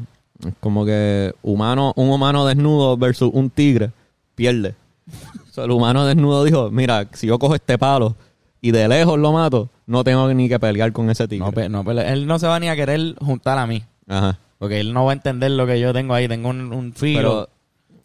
es 0.45 0.53
como 0.59 0.85
que 0.85 1.33
humano, 1.43 1.93
un 1.95 2.09
humano 2.09 2.45
desnudo 2.47 2.97
versus 2.97 3.29
un 3.33 3.49
tigre 3.51 3.91
pierde. 4.33 4.73
O 5.49 5.53
sea, 5.55 5.63
el 5.65 5.71
humano 5.71 6.03
desnudo 6.05 6.43
dijo, 6.43 6.69
mira, 6.71 7.07
si 7.13 7.27
yo 7.27 7.37
cojo 7.39 7.55
este 7.55 7.77
palo 7.77 8.15
y 8.67 8.71
de 8.71 8.87
lejos 8.87 9.19
lo 9.19 9.31
mato, 9.31 9.69
no 9.87 10.03
tengo 10.03 10.31
ni 10.33 10.49
que 10.49 10.59
pelear 10.59 10.91
con 10.91 11.09
ese 11.09 11.27
tigre. 11.27 11.45
No, 11.45 11.51
pe- 11.51 11.69
no 11.69 11.83
pele- 11.83 12.11
él 12.11 12.25
no 12.27 12.39
se 12.39 12.47
va 12.47 12.59
ni 12.59 12.67
a 12.69 12.75
querer 12.75 13.15
juntar 13.19 13.57
a 13.57 13.67
mí. 13.67 13.83
Ajá. 14.07 14.37
Porque 14.57 14.79
él 14.79 14.93
no 14.93 15.05
va 15.05 15.11
a 15.11 15.13
entender 15.13 15.51
lo 15.51 15.67
que 15.67 15.79
yo 15.79 15.93
tengo 15.93 16.13
ahí. 16.13 16.27
Tengo 16.27 16.49
un, 16.49 16.73
un 16.73 16.93
filo. 16.93 17.47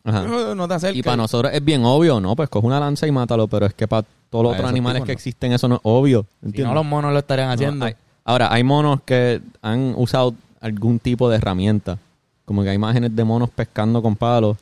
Pero 0.05 0.15
ajá. 0.17 0.27
No, 0.27 0.55
no 0.55 0.69
te 0.69 0.75
acerques. 0.75 0.99
Y 0.99 1.03
para 1.03 1.17
nosotros 1.17 1.53
es 1.55 1.65
bien 1.65 1.85
obvio, 1.85 2.21
¿no? 2.21 2.35
Pues 2.37 2.49
coge 2.49 2.67
una 2.67 2.81
lanza 2.81 3.07
y 3.07 3.13
mátalo, 3.13 3.47
pero 3.49 3.67
es 3.67 3.75
que 3.75 3.87
para 3.89 4.07
todos 4.29 4.45
los 4.45 4.55
otros 4.55 4.69
animales 4.69 5.01
tipos 5.01 5.07
que 5.07 5.13
no. 5.13 5.17
existen 5.17 5.53
eso 5.53 5.69
no 5.69 5.77
es 5.77 5.81
obvio. 5.85 6.27
Si 6.41 6.47
¿entiendes? 6.47 6.69
no, 6.69 6.75
los 6.75 6.85
monos 6.85 7.13
lo 7.13 7.19
estarían 7.19 7.51
haciendo. 7.51 7.87
hay- 7.87 7.95
ahora, 8.25 8.53
hay 8.53 8.63
monos 8.65 9.01
que 9.05 9.41
han 9.63 9.95
usado 9.97 10.35
algún 10.61 10.99
tipo 10.99 11.31
de 11.31 11.37
herramienta. 11.37 11.99
Como 12.45 12.63
que 12.63 12.69
hay 12.71 12.75
imágenes 12.77 13.15
de 13.17 13.25
monos 13.25 13.49
pescando 13.51 14.03
con 14.03 14.17
palos. 14.17 14.57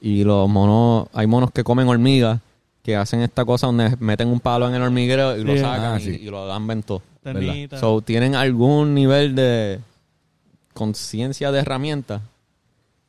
Y 0.00 0.22
los 0.24 0.48
monos, 0.48 1.08
hay 1.12 1.26
monos 1.26 1.50
que 1.52 1.64
comen 1.64 1.88
hormigas, 1.88 2.40
que 2.88 2.96
hacen 2.96 3.20
esta 3.20 3.44
cosa 3.44 3.66
donde 3.66 3.94
meten 4.00 4.28
un 4.28 4.40
palo 4.40 4.66
en 4.66 4.74
el 4.74 4.80
hormiguero 4.80 5.36
y 5.36 5.44
lo 5.44 5.54
sacan 5.58 5.96
Ah, 5.96 6.00
y, 6.00 6.04
sí. 6.04 6.20
y 6.22 6.30
lo 6.30 6.46
dan. 6.46 6.66
Ternita. 7.22 7.78
So, 7.78 8.00
tienen 8.00 8.34
algún 8.34 8.94
nivel 8.94 9.34
de 9.34 9.78
conciencia 10.72 11.52
de 11.52 11.58
herramienta. 11.60 12.22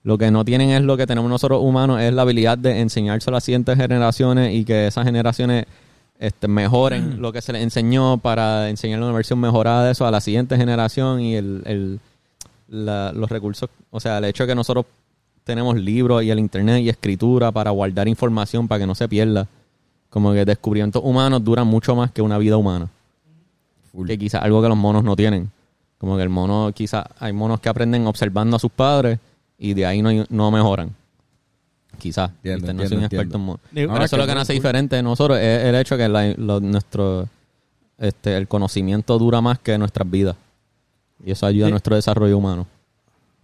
Lo 0.03 0.17
que 0.17 0.31
no 0.31 0.43
tienen 0.43 0.71
es 0.71 0.81
lo 0.81 0.97
que 0.97 1.07
tenemos 1.07 1.29
nosotros 1.29 1.61
humanos, 1.63 2.01
es 2.01 2.11
la 2.13 2.23
habilidad 2.23 2.57
de 2.57 2.81
enseñarse 2.81 3.29
a 3.29 3.33
las 3.33 3.43
siguientes 3.45 3.77
generaciones 3.77 4.53
y 4.53 4.65
que 4.65 4.87
esas 4.87 5.05
generaciones 5.05 5.65
este, 6.19 6.49
mejoren 6.49 7.21
lo 7.21 7.31
que 7.31 7.41
se 7.41 7.53
les 7.53 7.63
enseñó 7.63 8.17
para 8.17 8.67
enseñarle 8.69 9.05
una 9.05 9.13
versión 9.15 9.39
mejorada 9.39 9.85
de 9.85 9.93
eso 9.93 10.05
a 10.05 10.11
la 10.11 10.19
siguiente 10.19 10.57
generación 10.57 11.21
y 11.21 11.35
el, 11.35 11.61
el- 11.65 11.99
la- 12.67 13.13
los 13.13 13.29
recursos, 13.29 13.69
o 13.91 13.99
sea, 14.01 14.17
el 14.17 14.25
hecho 14.25 14.43
de 14.43 14.47
que 14.49 14.55
nosotros 14.55 14.85
tenemos 15.45 15.77
libros 15.77 16.21
y 16.23 16.31
el 16.31 16.37
internet 16.39 16.83
y 16.83 16.89
escritura 16.89 17.51
para 17.53 17.71
guardar 17.71 18.09
información 18.09 18.67
para 18.67 18.79
que 18.79 18.87
no 18.87 18.93
se 18.95 19.07
pierda. 19.07 19.47
Como 20.09 20.33
que 20.33 20.43
descubrimientos 20.45 21.01
humanos 21.03 21.43
duran 21.43 21.67
mucho 21.67 21.95
más 21.95 22.11
que 22.11 22.21
una 22.21 22.37
vida 22.37 22.57
humana. 22.57 22.89
Que 24.07 24.17
quizás 24.17 24.41
algo 24.43 24.61
que 24.61 24.67
los 24.69 24.77
monos 24.77 25.03
no 25.03 25.15
tienen. 25.15 25.51
Como 25.97 26.15
que 26.15 26.23
el 26.23 26.29
mono, 26.29 26.71
quizás 26.73 27.05
hay 27.19 27.33
monos 27.33 27.59
que 27.59 27.69
aprenden 27.69 28.07
observando 28.07 28.55
a 28.55 28.59
sus 28.59 28.71
padres 28.71 29.19
y 29.57 29.73
de 29.73 29.85
ahí 29.85 30.01
no, 30.01 30.09
no 30.29 30.51
mejoran. 30.51 30.95
Quizás. 31.97 32.29
Entiendo, 32.43 32.59
¿viste? 32.67 32.73
no 32.73 32.79
soy 32.79 32.83
entiendo, 32.83 32.97
un 32.97 33.03
experto 33.03 33.21
entiendo. 33.23 33.37
en 33.37 33.45
monos. 33.45 33.61
Pero 33.73 33.91
Ahora 33.91 34.05
eso 34.05 34.15
es 34.15 34.19
lo 34.21 34.27
que 34.27 34.33
nos 34.33 34.41
hace 34.43 34.53
diferente 34.53 34.95
de 34.95 35.03
nosotros 35.03 35.37
es 35.39 35.65
el 35.65 35.75
hecho 35.75 35.97
que 35.97 36.07
la- 36.07 36.33
lo- 36.37 36.59
nuestro 36.61 37.27
este 37.97 38.37
el 38.37 38.47
conocimiento 38.47 39.19
dura 39.19 39.41
más 39.41 39.59
que 39.59 39.77
nuestras 39.77 40.09
vidas. 40.09 40.35
Y 41.25 41.31
eso 41.31 41.45
ayuda 41.45 41.67
a 41.67 41.69
nuestro 41.71 41.95
desarrollo 41.97 42.37
humano. 42.37 42.65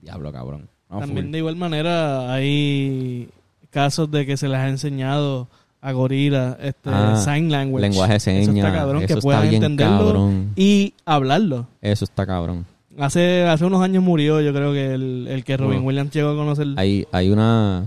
Diablo, 0.01 0.31
cabrón. 0.31 0.69
No, 0.89 0.99
También 0.99 1.25
full. 1.25 1.31
de 1.33 1.37
igual 1.39 1.55
manera 1.57 2.31
hay 2.33 3.27
casos 3.71 4.09
de 4.11 4.25
que 4.25 4.37
se 4.37 4.47
les 4.47 4.57
ha 4.57 4.69
enseñado 4.69 5.47
a 5.81 5.91
gorilas 5.91 6.57
este, 6.61 6.89
Ah, 6.91 7.15
sign 7.23 7.51
language. 7.51 7.81
lenguaje 7.81 8.11
de 8.13 8.17
Eso 8.17 8.25
señas, 8.25 8.65
está 8.65 8.73
cabrón, 8.73 9.03
eso 9.03 9.19
que 9.19 9.41
bien 9.41 9.53
entenderlo 9.55 9.97
cabrón. 10.05 10.51
y 10.55 10.93
hablarlo. 11.05 11.67
Eso 11.81 12.05
está 12.05 12.25
cabrón. 12.25 12.65
Hace, 12.97 13.43
hace 13.43 13.65
unos 13.65 13.81
años 13.81 14.01
murió, 14.03 14.39
yo 14.41 14.53
creo 14.53 14.71
que 14.71 14.93
el, 14.93 15.27
el 15.29 15.43
que 15.43 15.57
Robin 15.57 15.73
Bueno. 15.83 15.87
Williams 15.87 16.11
llegó 16.11 16.29
a 16.29 16.35
conocer. 16.35 16.67
Hay, 16.77 17.05
hay 17.11 17.29
una... 17.29 17.85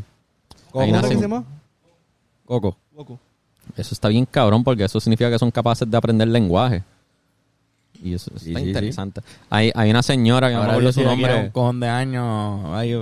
Coco, 0.70 0.81
hay 0.85 0.90
una 0.90 1.01
¿Cómo 1.01 1.12
se 1.14 1.20
llama? 1.20 1.44
Coco. 2.44 2.77
Goku. 2.94 3.18
Eso 3.77 3.94
está 3.94 4.09
bien 4.09 4.27
cabrón 4.31 4.62
porque 4.64 4.85
eso 4.85 5.01
significa 5.01 5.31
que 5.31 5.38
son 5.38 5.51
capaces 5.51 5.90
de 5.90 5.96
aprender 5.96 6.29
lenguaje. 6.29 6.83
Y 8.03 8.14
eso 8.14 8.31
Sí, 8.37 8.48
está 8.51 8.59
sí, 8.61 8.64
sí. 8.64 8.68
interesante. 8.70 9.20
Hay, 9.51 9.72
hay 9.74 9.90
una 9.90 10.03
señora 10.03 10.48
que 10.48 10.55
no 10.55 10.61
me 10.61 10.64
Ahora 10.66 10.72
acuerdo 10.79 10.92
su 10.92 11.03
nombre. 11.03 11.35
un 11.44 11.51
cojón 11.51 11.81
de 11.81 11.88
años. 11.88 12.64
Hay 12.74 12.94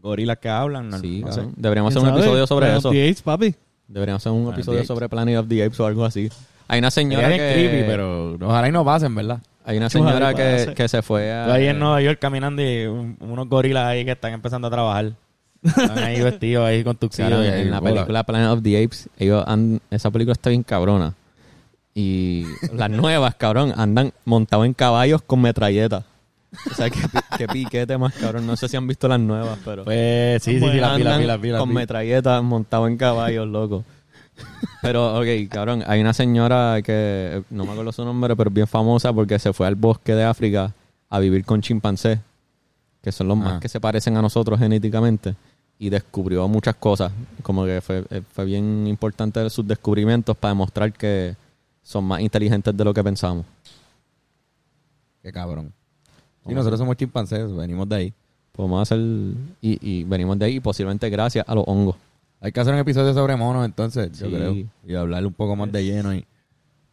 gorilas 0.00 0.38
que 0.38 0.48
hablan. 0.48 0.90
No, 0.90 0.98
Sí, 0.98 1.22
no 1.24 1.32
sé. 1.32 1.42
Deberíamos 1.56 1.92
hacer 1.92 2.02
¿Quién 2.02 2.12
un 2.14 2.18
sabe? 2.20 2.20
episodio 2.26 2.46
sobre 2.46 2.66
Planet 2.66 2.78
eso. 2.80 2.88
Apes, 2.90 3.22
papi. 3.22 3.54
Deberíamos 3.88 4.22
hacer 4.22 4.32
un 4.32 4.38
Planet 4.44 4.52
of 4.52 4.58
episodio 4.58 4.84
sobre 4.84 5.08
Planet 5.08 5.38
of 5.38 5.48
the 5.48 5.64
Apes 5.64 5.80
o 5.80 5.86
algo 5.86 6.04
así. 6.04 6.30
Hay 6.68 6.78
una 6.78 6.90
señora 6.90 7.28
que... 7.28 7.36
creepy, 7.36 7.84
pero 7.86 8.34
ojalá 8.40 8.68
y 8.68 8.72
no 8.72 8.84
pasen, 8.84 9.14
¿verdad? 9.14 9.38
Hay 9.64 9.76
una 9.76 9.90
señora 9.90 10.34
que, 10.34 10.72
que 10.74 10.88
se 10.88 11.02
fue 11.02 11.30
a... 11.32 11.46
Yo 11.46 11.52
ahí 11.52 11.66
en 11.68 11.78
Nueva 11.78 12.00
York 12.02 12.18
caminando 12.20 12.62
y 12.62 12.86
un- 12.86 13.16
unos 13.20 13.48
gorilas 13.48 13.84
ahí 13.86 14.04
que 14.04 14.12
están 14.12 14.32
empezando 14.32 14.68
a 14.68 14.70
trabajar. 14.70 15.12
Están 15.62 15.98
ahí 15.98 16.20
vestidos 16.22 16.66
ahí 16.66 16.82
con 16.82 16.96
tuxedo. 16.96 17.42
En 17.44 17.70
la 17.70 17.78
bola. 17.80 17.92
película 17.94 18.24
Planet 18.24 18.48
of 18.48 18.62
the 18.62 18.82
Apes, 18.82 19.08
ellos 19.18 19.44
han- 19.46 19.80
esa 19.90 20.10
película 20.10 20.32
está 20.32 20.50
bien 20.50 20.62
cabrona. 20.62 21.14
Y 21.94 22.46
las 22.72 22.90
nuevas, 22.90 23.34
cabrón, 23.34 23.72
andan 23.76 24.12
montados 24.24 24.66
en 24.66 24.74
caballos 24.74 25.22
con 25.22 25.42
metralletas. 25.42 26.04
O 26.70 26.74
sea, 26.74 26.90
que, 26.90 27.00
que 27.38 27.48
piquete 27.48 27.96
más, 27.98 28.12
cabrón. 28.14 28.46
No 28.46 28.56
sé 28.56 28.68
si 28.68 28.76
han 28.76 28.86
visto 28.86 29.08
las 29.08 29.18
nuevas, 29.20 29.58
pero... 29.64 29.84
Pues 29.84 30.42
sí, 30.42 30.58
sí. 30.60 30.64
Con 31.58 31.72
metralletas 31.74 32.42
montados 32.42 32.88
en 32.88 32.96
caballos, 32.96 33.48
loco. 33.48 33.84
Pero, 34.82 35.18
ok, 35.18 35.26
cabrón, 35.50 35.84
hay 35.86 36.00
una 36.00 36.12
señora 36.12 36.80
que 36.82 37.42
no 37.50 37.64
me 37.64 37.72
acuerdo 37.72 37.92
su 37.92 38.04
nombre, 38.04 38.34
pero 38.36 38.48
es 38.50 38.54
bien 38.54 38.66
famosa 38.66 39.12
porque 39.12 39.38
se 39.38 39.52
fue 39.52 39.66
al 39.66 39.76
bosque 39.76 40.14
de 40.14 40.24
África 40.24 40.74
a 41.08 41.18
vivir 41.20 41.44
con 41.44 41.60
chimpancés, 41.62 42.18
que 43.02 43.12
son 43.12 43.28
los 43.28 43.38
Ah. 43.38 43.42
más 43.42 43.60
que 43.60 43.68
se 43.68 43.80
parecen 43.80 44.16
a 44.16 44.22
nosotros 44.22 44.58
genéticamente, 44.58 45.34
y 45.78 45.88
descubrió 45.90 46.46
muchas 46.48 46.74
cosas. 46.76 47.12
Como 47.42 47.64
que 47.64 47.80
fue, 47.80 48.04
eh, 48.10 48.22
fue 48.32 48.44
bien 48.44 48.86
importante 48.86 49.48
sus 49.50 49.66
descubrimientos 49.66 50.36
para 50.36 50.52
demostrar 50.52 50.92
que 50.92 51.34
son 51.82 52.04
más 52.04 52.20
inteligentes 52.20 52.76
de 52.76 52.84
lo 52.84 52.92
que 52.94 53.02
pensamos. 53.04 53.44
Qué 55.22 55.32
cabrón. 55.32 55.72
Sí, 56.46 56.54
nosotros 56.54 56.78
somos 56.78 56.96
chimpancés, 56.96 57.54
venimos 57.54 57.88
de 57.88 57.96
ahí. 57.96 58.12
Podemos 58.52 58.82
hacer, 58.82 58.98
y, 58.98 59.36
y 59.80 60.04
venimos 60.04 60.38
de 60.38 60.44
ahí 60.46 60.60
posiblemente 60.60 61.08
gracias 61.08 61.44
a 61.48 61.54
los 61.54 61.64
hongos. 61.66 61.96
Hay 62.40 62.50
que 62.52 62.60
hacer 62.60 62.74
un 62.74 62.80
episodio 62.80 63.14
sobre 63.14 63.36
monos, 63.36 63.64
entonces, 63.64 64.10
yo 64.18 64.26
Sí. 64.26 64.32
creo. 64.34 64.54
Y 64.86 64.94
hablarle 64.94 65.28
un 65.28 65.34
poco 65.34 65.54
más 65.56 65.70
de 65.70 65.84
lleno 65.84 66.12
y, 66.14 66.24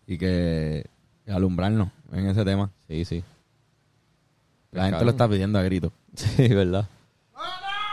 y 0.08 0.18
que 0.18 0.86
y 1.26 1.32
alumbrarnos 1.32 1.90
en 2.14 2.28
ese 2.28 2.46
tema. 2.46 2.70
Sí, 2.88 3.04
sí. 3.06 3.24
La 4.72 4.86
gente 4.90 5.04
lo 5.04 5.12
está 5.12 5.28
pidiendo 5.28 5.58
a 5.60 5.64
gritos. 5.64 5.92
Sí, 6.16 6.48
verdad. 6.50 6.88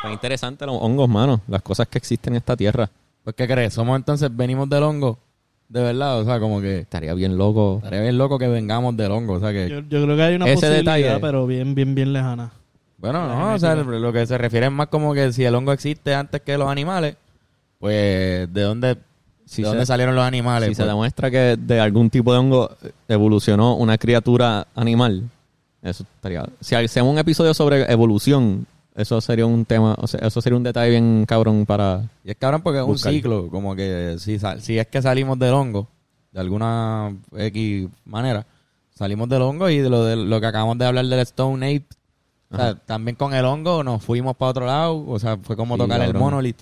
Es 0.05 0.13
interesante 0.13 0.67
los 0.67 0.77
hongos, 0.81 1.09
mano. 1.09 1.41
Las 1.49 1.63
cosas 1.63 1.89
que 1.89 1.99
existen 1.99 2.35
en 2.35 2.39
esta 2.39 2.57
tierra. 2.57 2.89
Pues, 3.25 3.35
¿qué 3.35 3.47
crees? 3.49 3.75
Somos 3.75 3.97
entonces, 3.97 4.35
venimos 4.35 4.69
del 4.69 4.83
hongo. 4.85 5.19
De 5.69 5.83
verdad, 5.83 6.21
o 6.21 6.25
sea, 6.25 6.39
como 6.39 6.61
que 6.61 6.79
Estaría 6.81 7.13
bien 7.15 7.37
loco. 7.37 7.77
estaría 7.83 8.01
bien 8.03 8.19
loco 8.19 8.39
que 8.39 8.47
vengamos 8.49 8.97
del 8.97 9.11
hongo. 9.11 9.35
O 9.35 9.41
sea, 9.41 9.53
que 9.53 9.69
Yo, 9.69 9.81
yo 9.81 10.05
creo 10.05 10.17
que 10.17 10.23
hay 10.23 10.35
una 10.37 10.47
Ese 10.47 10.55
posibilidad, 10.55 10.95
detalle. 10.97 11.21
pero 11.21 11.47
bien, 11.47 11.75
bien, 11.75 11.95
bien 11.95 12.13
lejana. 12.13 12.53
Bueno, 12.99 13.27
La 13.29 13.35
no, 13.39 13.55
o 13.55 13.59
sea, 13.59 13.75
lo 13.75 14.13
que 14.13 14.27
se 14.27 14.39
refiere 14.39 14.67
es 14.67 14.73
más 14.73 14.87
como 14.89 15.13
que 15.13 15.33
si 15.33 15.45
el 15.45 15.55
hongo 15.55 15.73
existe 15.73 16.15
antes 16.15 16.41
que 16.41 16.57
los 16.57 16.69
animales, 16.69 17.17
pues 17.79 18.53
¿de 18.53 18.63
dónde, 18.63 18.97
Si 19.45 19.63
de 19.63 19.67
se- 19.67 19.69
dónde 19.69 19.87
salieron 19.87 20.15
los 20.15 20.25
animales? 20.25 20.69
Si 20.71 20.75
se 20.77 20.83
Pues, 20.83 20.89
demuestra 20.89 21.31
que 21.31 21.57
de 21.59 21.81
algún 21.81 22.09
tipo 22.11 22.33
de 22.33 22.39
hongo 22.39 22.71
evolucionó 23.09 23.75
una 23.77 23.99
criatura 23.99 24.67
animal, 24.75 25.25
eso 25.83 26.05
estaría. 26.05 26.45
Si 26.61 26.75
hacemos 26.75 27.13
un 27.13 27.19
episodio 27.19 27.53
sobre 27.55 27.91
evolución, 27.93 28.67
eso 28.97 29.21
sería 29.21 29.47
un 29.47 29.65
tema, 29.65 29.95
o 29.99 30.07
sea, 30.07 30.21
eso 30.27 30.41
sería 30.41 30.57
un 30.57 30.63
detalle 30.63 30.91
bien 30.91 31.25
cabrón 31.27 31.67
para. 31.67 32.03
y 32.25 32.31
es 32.31 32.37
cabrón 32.37 32.63
porque 32.63 32.79
es 32.81 32.85
un 32.85 32.99
ciclo, 32.99 33.49
como 33.51 33.77
que 33.77 34.17
si, 34.19 34.39
sal- 34.39 34.61
si 34.61 34.79
es 34.79 34.87
que 34.89 35.01
salimos 35.03 35.39
del 35.39 35.53
hongo, 35.55 35.87
de 36.33 36.41
alguna 36.41 37.15
X 37.37 37.89
manera, 38.05 38.47
salimos 38.95 39.29
del 39.29 39.43
hongo 39.43 39.69
y 39.71 39.79
de 39.79 39.89
lo, 39.91 40.05
de 40.05 40.17
lo 40.17 40.41
que 40.41 40.47
acabamos 40.47 40.77
de 40.79 40.87
hablar 40.87 41.05
del 41.07 41.21
Stone 41.21 41.65
Ape, 41.67 41.87
o 42.51 42.57
sea, 42.57 42.75
también 42.77 43.17
con 43.17 43.35
el 43.35 43.45
hongo 43.45 43.83
nos 43.85 44.03
fuimos 44.03 44.37
para 44.37 44.51
otro 44.51 44.67
lado, 44.67 45.05
o 45.07 45.19
sea, 45.19 45.37
fue 45.37 45.57
como 45.57 45.75
Sí, 45.75 45.81
tocar 45.83 46.01
el 46.01 46.15
monolith. 46.15 46.59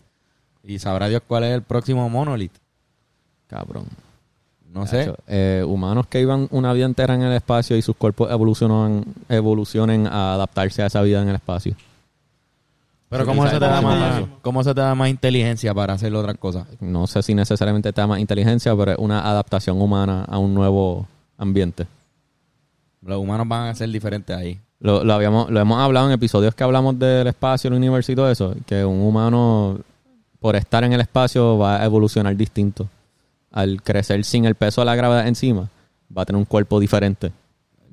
Y 0.62 0.78
sabrá 0.78 1.08
Dios 1.08 1.20
cuál 1.28 1.44
es 1.44 1.52
el 1.54 1.60
próximo 1.62 2.08
monolith. 2.08 2.52
Cabrón. 3.46 3.84
No 4.72 4.86
sé. 4.86 5.12
Eh, 5.28 5.62
humanos 5.66 6.06
que 6.08 6.20
iban 6.20 6.48
una 6.50 6.72
vida 6.72 6.86
entera 6.86 7.14
en 7.14 7.22
el 7.22 7.32
espacio 7.34 7.76
y 7.76 7.82
sus 7.82 7.94
cuerpos 7.96 8.30
evolucionan, 8.30 9.04
evolucionen 9.28 10.06
a 10.06 10.34
adaptarse 10.34 10.82
a 10.82 10.86
esa 10.86 11.02
vida 11.02 11.22
en 11.22 11.28
el 11.28 11.34
espacio. 11.36 11.76
Pero 13.14 13.26
¿cómo 13.26 13.46
se, 13.46 13.60
te 13.60 13.64
da 13.64 13.80
más. 13.80 14.24
¿cómo 14.42 14.64
se 14.64 14.74
te 14.74 14.80
da 14.80 14.92
más 14.96 15.08
inteligencia 15.08 15.72
para 15.72 15.92
hacer 15.92 16.12
otras 16.16 16.36
cosas? 16.36 16.66
No 16.80 17.06
sé 17.06 17.22
si 17.22 17.32
necesariamente 17.32 17.92
te 17.92 18.00
da 18.00 18.08
más 18.08 18.18
inteligencia, 18.18 18.74
pero 18.76 18.90
es 18.90 18.98
una 18.98 19.20
adaptación 19.20 19.80
humana 19.80 20.24
a 20.24 20.38
un 20.38 20.52
nuevo 20.52 21.06
ambiente. 21.38 21.86
Los 23.02 23.18
humanos 23.18 23.46
van 23.46 23.68
a 23.68 23.74
ser 23.76 23.88
diferentes 23.90 24.36
ahí. 24.36 24.58
Lo, 24.80 25.04
lo 25.04 25.14
habíamos, 25.14 25.48
lo 25.48 25.60
hemos 25.60 25.78
hablado 25.78 26.08
en 26.08 26.12
episodios 26.12 26.56
que 26.56 26.64
hablamos 26.64 26.98
del 26.98 27.28
espacio, 27.28 27.68
el 27.68 27.74
universo 27.74 28.10
y 28.10 28.16
todo 28.16 28.28
eso, 28.28 28.52
que 28.66 28.84
un 28.84 29.00
humano, 29.00 29.78
por 30.40 30.56
estar 30.56 30.82
en 30.82 30.92
el 30.92 31.00
espacio, 31.00 31.56
va 31.56 31.80
a 31.80 31.84
evolucionar 31.84 32.34
distinto. 32.34 32.88
Al 33.52 33.80
crecer 33.80 34.24
sin 34.24 34.44
el 34.44 34.56
peso 34.56 34.80
de 34.80 34.86
la 34.86 34.96
gravedad 34.96 35.28
encima, 35.28 35.68
va 36.16 36.22
a 36.22 36.24
tener 36.24 36.38
un 36.38 36.46
cuerpo 36.46 36.80
diferente. 36.80 37.30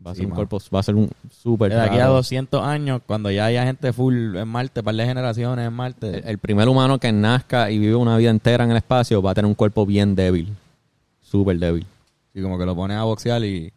Va 0.06 0.12
a 0.12 0.14
ser 0.16 0.22
Sí, 0.22 0.26
un 0.26 0.30
mano. 0.32 0.36
cuerpo, 0.38 0.60
va 0.74 0.80
a 0.80 0.84
ser 0.84 0.96
un 0.96 1.10
súper 1.30 1.72
De 1.72 1.80
aquí 1.80 1.96
a 1.98 2.00
raro. 2.00 2.14
200 2.14 2.64
años, 2.64 3.02
cuando 3.06 3.30
ya 3.30 3.46
haya 3.46 3.64
gente 3.66 3.94
full 3.94 4.36
en 4.36 4.48
Marte, 4.48 4.82
par 4.82 4.96
de 4.96 5.06
generaciones 5.06 5.68
en 5.68 5.74
Marte. 5.74 6.18
El, 6.20 6.28
el 6.28 6.38
primer 6.40 6.68
humano 6.70 6.98
que 7.00 7.12
nazca 7.12 7.70
y 7.70 7.78
vive 7.78 7.96
una 7.96 8.18
vida 8.18 8.32
entera 8.32 8.64
en 8.64 8.72
el 8.72 8.78
espacio 8.78 9.22
va 9.22 9.32
a 9.32 9.34
tener 9.36 9.48
un 9.48 9.54
cuerpo 9.56 9.86
bien 9.86 10.16
débil. 10.16 10.56
Súper 11.22 11.60
débil. 11.60 11.86
y 12.34 12.42
como 12.42 12.58
que 12.58 12.66
lo 12.66 12.76
pones 12.76 12.98
a 12.98 13.04
boxear 13.04 13.44
y... 13.46 13.72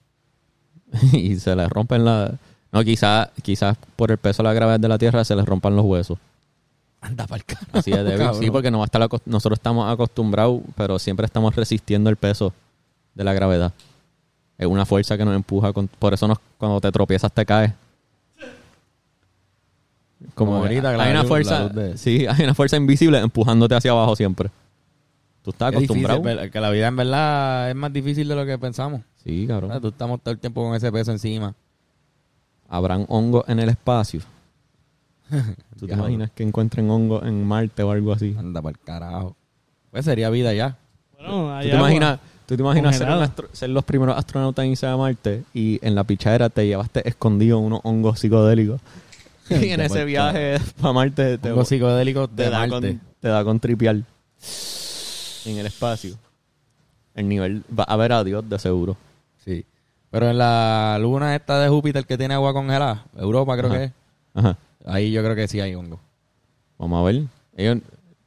y 1.13 1.37
se 1.37 1.55
le 1.55 1.69
rompen 1.69 2.05
la... 2.05 2.33
No, 2.73 2.83
quizás 2.83 3.29
quizás 3.43 3.77
por 3.95 4.11
el 4.11 4.19
peso 4.19 4.43
de 4.43 4.49
la 4.49 4.55
gravedad 4.55 4.81
de 4.81 4.89
la 4.89 4.99
Tierra 4.99 5.25
se 5.25 5.37
les 5.37 5.45
rompan 5.45 5.77
los 5.77 5.85
huesos. 5.85 6.19
Anda 7.01 7.27
pa'l 7.27 7.45
carajo. 7.45 7.67
Así 7.79 7.91
de 7.91 8.03
débil. 8.03 8.19
cabrón. 8.19 8.43
Sí, 8.43 8.51
porque 8.51 8.71
no 8.71 8.79
va 8.79 8.85
a 8.85 8.87
estar 8.87 9.07
nosotros 9.27 9.59
estamos 9.59 9.93
acostumbrados, 9.93 10.61
pero 10.75 10.99
siempre 10.99 11.27
estamos 11.27 11.55
resistiendo 11.55 12.09
el 12.11 12.17
peso 12.17 12.53
de 13.15 13.25
la 13.25 13.33
gravedad. 13.35 13.73
Es 14.65 14.71
una 14.71 14.85
fuerza 14.87 15.17
que 15.17 15.25
nos 15.25 15.35
empuja. 15.35 15.73
con- 15.73 15.89
por 15.89 16.13
eso 16.15 16.27
nos, 16.29 16.39
cuando 16.59 16.81
te 16.81 16.91
tropiezas 16.93 17.33
te 17.33 17.45
caes. 17.47 17.73
Como 20.35 20.53
Como 20.53 20.63
ahorita, 20.65 20.91
hay 20.91 21.11
una 21.11 21.21
luz- 21.23 21.29
fuerza, 21.29 21.69
de- 21.69 21.99
sí, 21.99 22.27
hay 22.27 22.45
una 22.45 22.55
fuerza 22.55 22.77
invisible 22.77 23.19
empujándote 23.19 23.75
hacia 23.75 23.91
abajo 23.91 24.17
siempre. 24.17 24.51
Tú 25.43 25.51
estás 25.51 25.75
Es 25.75 25.81
difícil, 25.81 26.07
acostumbrado. 26.07 26.51
que 26.51 26.61
la 26.61 26.71
vida 26.71 26.87
en 26.89 26.97
verdad 26.97 27.69
es 27.71 27.77
más 27.77 27.93
difícil 27.93 28.27
de 28.27 28.35
lo 28.35 28.47
que 28.47 28.57
pensamos. 28.59 29.03
Sí, 29.23 29.47
cabrón. 29.47 29.79
Tú 29.83 29.89
estamos 29.89 30.21
todo 30.23 30.33
el 30.33 30.39
tiempo 30.41 30.65
con 30.65 30.75
ese 30.75 30.91
peso 30.91 31.13
encima. 31.13 31.55
Habrán 32.69 33.05
hongos 33.09 33.45
en 33.49 33.59
el 33.61 33.69
espacio. 33.69 34.21
¿Tú 35.79 35.87
te 35.87 35.93
imaginas 35.93 36.31
que 36.31 36.43
encuentren 36.43 36.89
hongos 36.91 37.25
en 37.27 37.45
Marte 37.47 37.83
o 37.83 37.91
algo 37.91 38.13
así? 38.13 38.35
Anda 38.39 38.63
para 38.63 38.73
el 38.73 38.81
carajo. 38.83 39.37
Pues 39.91 40.07
sería 40.07 40.31
vida 40.31 40.55
ya. 40.55 40.79
Bueno, 41.19 41.55
hay 41.55 41.65
¿Tú 41.67 41.71
te 41.71 41.77
agua. 41.77 41.89
imaginas, 41.91 42.21
tú 42.47 42.57
te 42.57 42.63
imaginas 42.63 42.97
ser, 43.53 43.69
los 43.71 43.85
primeros 43.85 44.17
astronautas 44.17 44.65
en 44.65 44.73
irse 44.73 44.87
a 44.87 44.97
Marte 44.97 45.45
y 45.55 45.79
en 45.87 45.95
la 45.95 46.05
pichadera 46.05 46.49
te 46.51 46.67
llevaste 46.67 47.07
escondido 47.09 47.59
unos 47.59 47.81
hongos 47.85 48.21
psicodélicos? 48.21 48.81
y 49.51 49.71
en 49.71 49.81
ese 49.81 49.95
pues, 49.95 50.07
viaje 50.07 50.59
para 50.81 50.93
Marte 50.93 51.39
te, 51.39 51.51
Los 51.51 51.69
psicodélicos 51.69 52.31
te 52.31 52.45
de 52.45 52.51
da 52.51 52.67
Marte. 52.67 52.89
con, 52.93 53.01
te 53.21 53.29
da 53.29 53.45
con 53.45 53.61
tripear 53.61 53.97
en 55.47 55.59
el 55.59 55.67
espacio. 55.67 56.17
El 57.15 57.29
nivel 57.29 57.63
va 57.79 57.85
a 57.85 57.97
ver 57.97 58.13
a 58.13 58.25
Dios 58.25 58.49
de 58.49 58.59
seguro. 58.59 58.97
Sí. 59.45 59.65
Pero 60.11 60.31
en 60.31 60.39
la 60.39 60.99
luna 61.01 61.35
esta 61.35 61.59
de 61.61 61.69
Júpiter 61.69 62.07
que 62.07 62.17
tiene 62.19 62.35
agua 62.35 62.53
congelada, 62.53 63.05
Europa 63.17 63.57
creo 63.57 63.71
Ajá. 63.71 63.79
que 63.79 63.85
es, 63.85 63.93
Ajá. 64.35 64.57
ahí 64.87 65.13
yo 65.13 65.23
creo 65.23 65.37
que 65.37 65.49
sí 65.49 65.61
hay 65.61 65.75
hongo. 65.75 66.01
Vamos 66.79 67.01
a 67.01 67.05
ver. 67.05 67.25
Ellos 67.57 67.79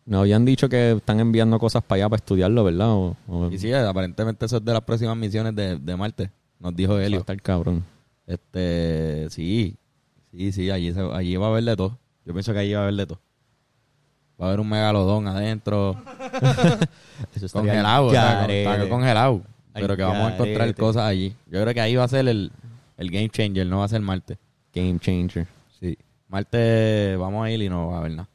nos 0.07 0.21
habían 0.21 0.43
dicho 0.45 0.67
que 0.69 0.93
están 0.93 1.19
enviando 1.19 1.59
cosas 1.59 1.83
para 1.83 1.97
allá 2.01 2.09
para 2.09 2.17
estudiarlo, 2.17 2.63
¿verdad? 2.63 2.89
O, 2.91 3.15
o- 3.27 3.51
Y 3.51 3.59
sí, 3.59 3.71
aparentemente 3.71 4.45
eso 4.47 4.57
es 4.57 4.65
de 4.65 4.73
las 4.73 4.81
próximas 4.81 5.15
misiones 5.15 5.55
de, 5.55 5.77
de 5.77 5.95
Marte, 5.95 6.31
nos 6.59 6.75
dijo 6.75 6.93
va 6.93 6.99
a 6.99 7.05
Helio. 7.05 7.19
estar 7.19 7.39
cabrón. 7.41 7.83
Este, 8.25 9.27
sí, 9.29 9.75
sí, 10.31 10.51
sí, 10.51 10.71
allí, 10.71 10.91
se- 10.93 11.01
allí 11.13 11.35
va 11.37 11.45
a 11.47 11.49
haber 11.49 11.63
de 11.63 11.75
todo. 11.75 11.97
Yo 12.25 12.33
pienso 12.33 12.51
que 12.53 12.59
allí 12.59 12.73
va 12.73 12.79
a 12.79 12.83
haber 12.83 12.95
de 12.95 13.05
todo. 13.05 13.19
Va 14.39 14.45
a 14.45 14.47
haber 14.49 14.59
un 14.59 14.69
megalodón 14.69 15.27
adentro, 15.27 15.95
Eso 17.35 17.47
congelado, 17.51 18.07
o 18.07 18.11
sea, 18.11 18.41
con- 18.41 18.51
está 18.51 18.89
congelado. 18.89 19.41
Pero 19.73 19.95
que 19.95 20.01
vamos 20.03 20.31
a 20.31 20.33
encontrar 20.33 20.73
cosas 20.75 21.03
allí. 21.03 21.35
Yo 21.47 21.61
creo 21.61 21.73
que 21.73 21.81
ahí 21.81 21.95
va 21.95 22.03
a 22.03 22.07
ser 22.07 22.27
el, 22.27 22.51
el 22.97 23.11
game 23.11 23.29
changer, 23.29 23.65
no 23.67 23.79
va 23.79 23.85
a 23.85 23.87
ser 23.89 24.01
Marte. 24.01 24.37
Game 24.73 24.99
changer. 24.99 25.47
Sí. 25.79 25.97
Marte, 26.27 27.15
vamos 27.17 27.45
a 27.45 27.51
ir 27.51 27.61
y 27.61 27.69
no 27.69 27.87
va 27.89 27.95
a 27.95 27.99
haber 27.99 28.11
nada. 28.11 28.29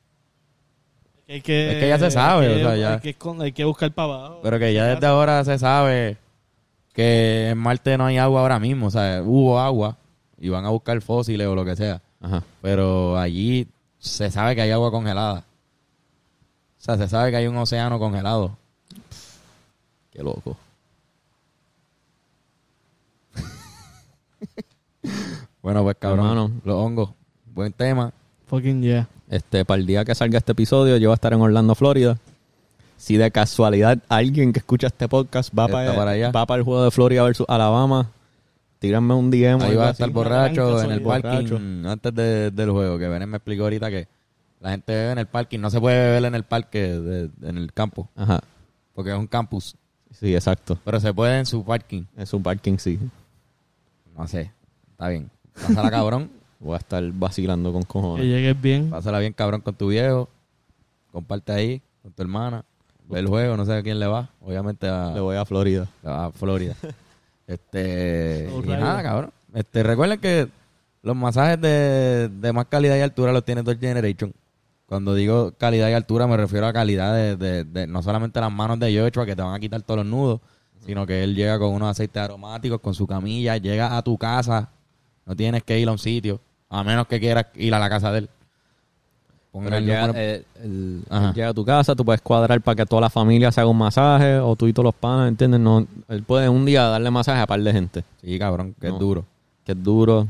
Hay 1.29 1.41
que, 1.41 1.73
Es 1.73 1.79
que 1.81 1.89
ya 1.89 1.99
se 1.99 2.11
sabe, 2.11 2.47
hay 2.49 2.55
que- 2.57 2.65
o 2.65 2.69
sea, 2.69 2.77
ya. 2.77 2.93
Hay 2.95 3.01
que, 3.01 3.19
escon- 3.19 3.43
hay 3.43 3.53
que 3.53 3.65
buscar 3.65 3.91
para 3.93 4.15
abajo. 4.15 4.41
Pero 4.43 4.59
que 4.59 4.75
ya 4.75 4.87
desde 4.87 5.07
ahora 5.07 5.45
se 5.45 5.59
sabe 5.59 6.17
que 6.93 7.51
en 7.51 7.59
Marte 7.59 7.97
no 7.97 8.05
hay 8.07 8.19
agua 8.19 8.41
ahora 8.43 8.59
mismo. 8.59 8.87
O 8.89 8.91
sea, 8.91 9.23
hubo 9.25 9.59
agua 9.59 9.97
y 10.39 10.49
van 10.51 10.65
a 10.67 10.71
buscar 10.71 11.01
fósiles 11.01 11.47
o 11.47 11.55
lo 11.55 11.65
que 11.65 11.77
sea. 11.77 12.03
Ajá. 12.21 12.43
Pero 12.61 13.17
allí 13.19 13.67
se 13.99 14.31
sabe 14.31 14.55
que 14.55 14.63
hay 14.63 14.71
agua 14.73 14.91
congelada. 14.91 15.41
O 16.79 16.85
sea, 16.85 16.97
se 16.99 17.09
sabe 17.09 17.31
que 17.31 17.37
hay 17.39 17.47
un 17.47 17.57
océano 17.57 17.99
congelado. 17.99 18.57
Qué 20.11 20.23
loco. 20.23 20.57
Bueno, 25.63 25.83
pues 25.85 25.97
cabrón, 25.99 26.27
Hermano. 26.27 26.51
los 26.65 26.75
hongos. 26.77 27.11
Buen 27.47 27.73
tema. 27.73 28.13
Fucking 28.53 28.83
yeah. 28.83 29.09
Este, 29.31 29.65
para 29.65 29.81
el 29.81 29.87
día 29.87 30.05
que 30.05 30.15
salga 30.15 30.37
este 30.37 30.53
episodio, 30.53 30.99
yo 30.99 31.09
voy 31.09 31.13
a 31.13 31.15
estar 31.15 31.33
en 31.33 31.41
Orlando, 31.41 31.75
Florida. 31.75 32.19
Si 32.99 33.17
de 33.17 33.31
casualidad 33.31 33.99
alguien 34.11 34.53
que 34.53 34.59
escucha 34.59 34.89
este 34.89 35.09
podcast 35.09 35.51
va 35.59 35.69
para, 35.69 35.95
para 35.97 36.11
allá. 36.11 36.31
va 36.33 36.45
para 36.45 36.59
el 36.59 36.63
juego 36.65 36.85
de 36.85 36.91
Florida 36.91 37.23
versus 37.23 37.47
Alabama, 37.49 38.11
tíranme 38.79 39.15
un 39.15 39.31
DM. 39.31 39.63
Ahí 39.63 39.75
va 39.75 39.89
a 39.89 39.91
estar 39.93 40.11
borracho 40.11 40.83
en 40.83 40.91
el 40.91 41.01
parking 41.01 41.87
antes 41.87 42.15
de- 42.15 42.51
del 42.51 42.71
juego. 42.71 42.99
Que 42.99 43.09
Benes 43.09 43.27
me 43.27 43.39
explicó 43.39 43.63
ahorita 43.63 43.89
que 43.89 44.07
la 44.61 44.73
gente 44.73 44.93
bebe 44.93 45.13
en 45.13 45.19
el 45.19 45.27
parking. 45.27 45.59
No 45.59 45.71
se 45.71 45.81
puede 45.81 45.99
beber 45.99 46.27
en 46.27 46.35
el 46.35 46.45
parque, 46.45 46.79
de- 46.93 47.31
en 47.49 47.57
el 47.57 47.73
campo, 47.73 48.11
Ajá. 48.17 48.41
porque 48.95 49.13
es 49.13 49.17
un 49.17 49.29
campus. 49.29 49.77
Sí, 50.11 50.35
exacto. 50.35 50.79
Pero 50.85 51.01
se 51.01 51.15
puede 51.15 51.39
en 51.39 51.47
su 51.47 51.65
parking. 51.65 52.03
Es 52.19 52.35
un 52.35 52.43
parking, 52.43 52.77
sí. 52.77 52.99
No 54.15 54.29
sé. 54.29 54.51
Está 54.91 55.09
bien. 55.09 55.31
Pásala 55.55 55.91
cabrón. 55.91 56.42
Voy 56.63 56.75
a 56.75 56.79
estar 56.79 57.03
vacilando 57.13 57.73
con 57.73 57.83
Que 57.83 57.89
cojones. 57.89 58.27
llegues 58.27 58.61
bien. 58.61 58.91
Pásala 58.91 59.19
bien 59.19 59.33
cabrón 59.33 59.61
con 59.63 59.75
tu 59.75 59.89
viejo. 59.89 60.29
Comparte 61.11 61.53
ahí 61.53 61.83
con 62.03 62.13
tu 62.13 62.23
hermana. 62.23 62.65
Ve 63.09 63.19
el 63.19 63.27
juego, 63.27 63.57
no 63.57 63.67
sé 63.67 63.75
a 63.75 63.83
quién 63.83 63.99
le 63.99 64.07
va. 64.07 64.31
Obviamente 64.41 64.87
a, 64.89 65.11
Le 65.13 65.21
voy 65.21 65.37
a 65.37 65.45
Florida. 65.45 65.87
a 66.05 66.31
Florida. 66.33 66.75
este 67.47 68.49
y 68.65 68.67
nada, 68.69 69.03
cabrón. 69.03 69.33
Este, 69.55 69.83
recuerden 69.83 70.19
que 70.21 70.49
los 71.03 71.17
masajes 71.17 71.61
de, 71.61 72.29
de 72.29 72.53
más 72.53 72.67
calidad 72.67 72.97
y 72.97 73.01
altura 73.01 73.33
los 73.33 73.45
tiene 73.45 73.63
Dodge 73.63 73.81
Generation. 73.81 74.33
Cuando 74.87 75.15
digo 75.15 75.53
calidad 75.59 75.89
y 75.89 75.93
altura 75.95 76.27
me 76.27 76.37
refiero 76.37 76.67
a 76.67 76.73
calidad 76.73 77.15
de, 77.15 77.37
de- 77.37 77.65
de 77.65 77.87
no 77.87 78.03
solamente 78.03 78.41
las 78.41 78.53
manos 78.53 78.79
de 78.79 78.97
Joshua 78.99 79.27
que 79.27 79.35
te 79.35 79.43
van 79.43 79.55
a 79.55 79.61
quitar 79.61 79.83
todos 79.83 79.99
los 79.99 80.07
nudos, 80.07 80.41
sino 80.87 81.07
que 81.07 81.25
él 81.25 81.35
llega 81.35 81.59
con 81.59 81.71
unos 81.71 81.89
aceites 81.91 82.23
aromáticos, 82.23 82.81
con 82.81 82.95
su 82.95 83.07
camilla, 83.07 83.57
llega 83.57 83.97
a 83.97 84.03
tu 84.03 84.17
casa, 84.19 84.71
no 85.27 85.35
tienes 85.35 85.63
que 85.65 85.79
ir 85.79 85.89
a 85.89 85.93
un 85.93 85.99
sitio, 85.99 86.41
a 86.73 86.83
menos 86.85 87.07
que 87.07 87.21
quieras 87.21 87.47
ir 87.55 87.73
a 87.75 87.79
la 87.79 87.89
casa 87.89 88.11
de 88.13 88.19
él. 88.21 88.29
Pero 89.53 89.67
el 89.69 89.75
él 89.75 89.85
llega, 89.87 90.11
eh, 90.15 90.45
él- 90.65 91.03
Ajá. 91.11 91.29
él 91.29 91.35
llega 91.35 91.49
a 91.51 91.55
tu 91.55 91.65
casa, 91.65 91.95
tú 91.95 92.05
puedes 92.07 92.23
cuadrar 92.23 92.59
para 92.63 92.75
que 92.75 92.87
toda 92.87 93.03
la 93.03 93.11
familia 93.11 93.53
se 93.53 93.61
haga 93.61 93.69
un 93.69 93.77
masaje, 93.77 94.39
o 94.39 94.57
tú 94.57 94.67
y 94.67 94.73
todos 94.73 94.85
los 94.87 94.95
panas, 94.95 95.29
¿entiendes? 95.29 95.61
No, 95.61 95.87
él 96.09 96.23
puede 96.23 96.49
un 96.49 96.65
día 96.65 96.85
darle 96.85 97.11
masaje 97.11 97.41
a 97.43 97.47
par 97.47 97.61
de 97.61 97.73
gente, 97.73 98.05
Sí, 98.23 98.39
cabrón, 98.39 98.75
que 98.81 98.89
No. 98.89 98.95
es 98.95 98.99
duro. 99.01 99.25
que 99.65 99.73
es 99.73 99.83
duro. 99.83 100.27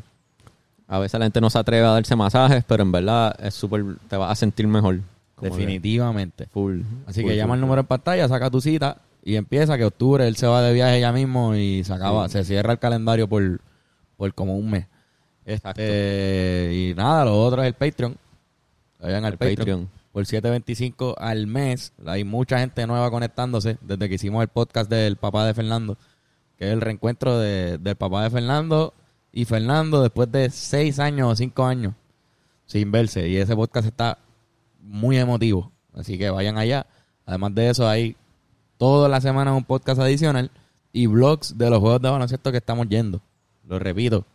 A 0.89 0.99
veces 0.99 1.19
la 1.21 1.25
gente 1.27 1.41
no 1.41 1.49
se 1.49 1.59
atreve 1.59 1.87
a 1.87 1.91
darse 1.93 2.17
masajes, 2.17 2.65
pero 2.67 2.83
en 2.83 2.91
verdad 2.93 3.35
es 3.41 3.55
súper, 3.55 3.85
te 4.09 4.17
vas 4.17 4.33
a 4.33 4.35
sentir 4.35 4.67
mejor. 4.67 4.99
Definitivamente. 5.41 6.47
Full. 6.49 6.81
Así 7.07 7.23
full, 7.23 7.31
que 7.31 7.37
llama 7.37 7.51
full, 7.55 7.59
el 7.59 7.61
número 7.63 7.81
en 7.81 7.87
pantalla, 7.87 8.29
saca 8.29 8.51
tu 8.51 8.61
cita 8.61 8.99
y 9.25 9.37
empieza 9.37 9.79
que 9.79 9.85
octubre 9.85 10.27
él 10.27 10.37
se 10.37 10.47
va 10.47 10.61
de 10.63 10.73
viaje 10.75 11.01
ya 11.01 11.13
mismo 11.13 11.55
y 11.55 11.83
se 11.85 11.93
acaba, 11.95 12.29
se 12.29 12.45
cierra 12.45 12.73
el 12.73 12.79
calendario 12.79 13.29
por, 13.29 13.61
por 14.17 14.35
como 14.35 14.57
un 14.57 14.71
mes. 14.71 14.87
Este, 15.45 16.71
y 16.73 16.95
nada, 16.95 17.25
lo 17.25 17.43
otro 17.43 17.63
es 17.63 17.69
el 17.69 17.75
Patreon. 17.75 18.17
Vayan 19.01 19.25
al 19.25 19.33
Patreon. 19.33 19.57
Patreon. 19.57 19.91
Por 20.13 20.25
7.25 20.25 21.15
al 21.19 21.47
mes. 21.47 21.93
Hay 22.07 22.25
mucha 22.25 22.59
gente 22.59 22.87
nueva 22.87 23.11
conectándose 23.11 23.79
desde 23.81 24.09
que 24.09 24.17
hicimos 24.17 24.43
el 24.43 24.49
podcast 24.49 24.91
del 24.91 25.17
papá 25.17 25.47
de 25.47 25.55
Fernando, 25.55 25.97
que 26.57 26.67
es 26.67 26.73
el 26.73 26.81
reencuentro 26.81 27.39
de- 27.39 27.79
del 27.79 27.97
papá 27.97 28.23
de 28.25 28.31
Fernando 28.31 28.93
y 29.33 29.45
Fernando 29.47 30.03
después 30.03 30.31
de 30.31 30.51
seis 30.51 30.99
años 30.99 31.33
o 31.33 31.37
cinco 31.37 31.65
años 31.65 31.95
sin 32.67 32.93
verse. 32.93 33.27
Y 33.29 33.37
ese 33.39 33.57
podcast 33.57 33.87
está 33.89 34.19
muy 34.81 35.17
emotivo. 35.17 35.73
Así 35.95 36.19
que 36.19 36.31
vayan 36.31 36.59
allá. 36.59 36.87
Además 37.25 37.55
de 37.55 37.71
eso, 37.71 37.89
hay 37.89 38.17
toda 38.77 39.09
la 39.09 39.21
semana 39.21 39.55
un 39.55 39.65
podcast 39.65 40.01
adicional 40.01 40.51
y 40.93 41.07
blogs 41.07 41.57
de 41.57 41.71
los 41.71 41.79
juegos 41.81 42.03
de 42.03 42.11
baloncesto 42.11 42.51
que 42.53 42.59
estamos 42.59 42.89
yendo. 42.89 43.21
Lo 43.67 43.79
repito, 43.79 44.27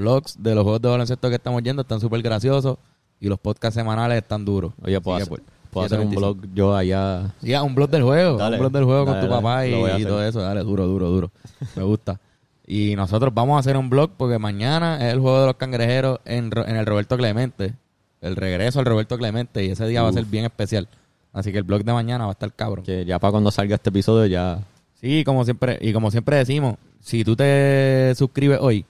blogs 0.00 0.42
de 0.42 0.54
los 0.54 0.64
juegos 0.64 0.82
de 0.82 0.88
baloncesto 0.88 1.28
que 1.28 1.36
estamos 1.36 1.62
yendo 1.62 1.82
están 1.82 2.00
súper 2.00 2.22
graciosos 2.22 2.78
y 3.20 3.28
los 3.28 3.38
podcasts 3.38 3.74
semanales 3.74 4.18
están 4.18 4.44
duros. 4.44 4.72
Oye, 4.82 5.00
puedo, 5.00 5.16
hacer, 5.18 5.28
pues, 5.28 5.42
puedo 5.70 5.86
hacer 5.86 6.00
un 6.00 6.10
7.25. 6.10 6.16
blog 6.16 6.38
yo 6.54 6.74
allá. 6.74 7.34
Sí, 7.42 7.54
un 7.54 7.74
blog 7.74 7.90
del 7.90 8.02
juego, 8.02 8.36
Dale. 8.38 8.56
un 8.56 8.60
blog 8.60 8.72
del 8.72 8.84
juego 8.84 9.04
con 9.04 9.14
tu 9.20 9.26
dale. 9.26 9.28
papá 9.36 9.66
y, 9.66 10.04
todo 10.04 10.24
eso. 10.24 10.40
Dale, 10.40 10.62
duro, 10.64 10.86
duro, 10.86 11.08
duro. 11.10 11.30
Me 11.76 11.82
gusta. 11.82 12.18
Y 12.66 12.94
nosotros 12.96 13.32
vamos 13.34 13.56
a 13.56 13.60
hacer 13.60 13.76
un 13.76 13.90
blog 13.90 14.10
porque 14.16 14.38
mañana 14.38 14.96
es 15.06 15.12
el 15.12 15.20
juego 15.20 15.40
de 15.40 15.46
los 15.46 15.56
cangrejeros 15.56 16.20
en, 16.24 16.50
Ro- 16.50 16.66
en 16.66 16.76
el 16.76 16.86
Roberto 16.86 17.16
Clemente. 17.16 17.74
El 18.20 18.36
regreso 18.36 18.78
al 18.80 18.84
Roberto 18.86 19.16
Clemente 19.18 19.64
y 19.64 19.70
ese 19.70 19.86
día 19.86 20.02
va 20.02 20.08
a 20.08 20.12
ser 20.12 20.24
bien 20.24 20.44
especial. 20.44 20.88
Así 21.32 21.52
que 21.52 21.58
el 21.58 21.64
blog 21.64 21.84
de 21.84 21.92
mañana 21.92 22.24
va 22.24 22.30
a 22.30 22.32
estar 22.32 22.52
cabrón. 22.52 22.84
Que 22.84 23.04
ya 23.04 23.18
para 23.18 23.30
cuando 23.32 23.50
salga 23.50 23.74
este 23.76 23.90
episodio 23.90 24.26
ya... 24.26 24.60
Sí, 25.00 25.24
como 25.24 25.44
siempre, 25.44 25.78
y 25.80 25.92
como 25.92 26.10
siempre 26.10 26.36
decimos, 26.36 26.76
si 27.00 27.24
tú 27.24 27.34
te 27.34 28.12
suscribes 28.16 28.58
hoy, 28.60 28.84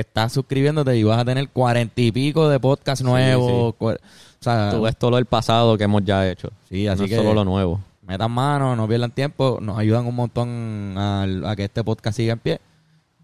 estás 0.00 0.32
suscribiéndote 0.32 0.96
y 0.96 1.02
vas 1.02 1.18
a 1.18 1.24
tener 1.24 1.48
cuarenta 1.50 2.00
y 2.00 2.12
pico 2.12 2.48
de 2.48 2.58
podcast 2.60 3.02
nuevos. 3.02 3.74
O 3.78 3.96
sea, 4.40 4.70
Tú 4.72 4.82
ves 4.82 4.96
todo 4.96 5.10
lo 5.10 5.16
del 5.16 5.26
pasado 5.26 5.76
que 5.76 5.84
hemos 5.84 6.04
ya 6.04 6.28
hecho. 6.28 6.50
sí, 6.68 6.86
así 6.86 7.00
no 7.02 7.06
es 7.06 7.14
solo 7.16 7.34
lo 7.34 7.44
nuevo. 7.44 7.80
metan 8.06 8.30
mano, 8.30 8.74
no 8.76 8.86
pierdan 8.88 9.10
tiempo, 9.10 9.58
nos 9.60 9.78
ayudan 9.78 10.06
un 10.06 10.14
montón 10.14 10.94
al- 10.96 11.44
a, 11.44 11.56
que 11.56 11.64
este 11.64 11.82
podcast 11.84 12.16
siga 12.16 12.32
en 12.34 12.38
pie 12.38 12.60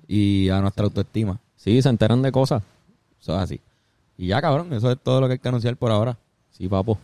y 0.09 0.49
a 0.51 0.61
nuestra 0.61 0.85
autoestima. 0.85 1.39
Sí, 1.57 1.81
se 1.81 1.89
enteran 1.89 2.21
de 2.23 2.31
cosas. 2.33 2.63
Eso 3.21 3.35
es 3.37 3.39
así. 3.43 3.61
Y 4.19 4.27
ya, 4.29 4.41
cabrón, 4.43 4.73
eso 4.73 4.91
es 4.91 4.99
todo 5.03 5.21
lo 5.21 5.27
que 5.29 5.35
hay 5.35 5.39
que 5.39 5.49
anunciar 5.49 5.77
por 5.77 5.91
ahora. 5.91 6.17
Sí, 6.51 6.69
papo. 6.69 6.99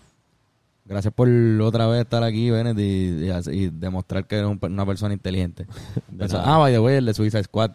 Gracias 0.85 1.15
por 1.15 1.29
otra 1.63 1.87
vez 1.87 2.01
estar 2.01 2.23
aquí, 2.25 2.51
Bennett, 2.51 2.79
y, 2.79 3.29
y 3.31 3.65
y 3.65 3.69
demostrar 3.71 4.27
que 4.27 4.37
eres 4.39 4.51
una 4.61 4.85
persona 4.87 5.15
inteligente. 5.15 5.67
Ah, 6.35 6.59
by 6.59 6.73
the 6.73 6.79
way, 6.81 6.97
el 6.97 7.07
de 7.07 7.15
Suicide 7.15 7.45
Squad 7.45 7.71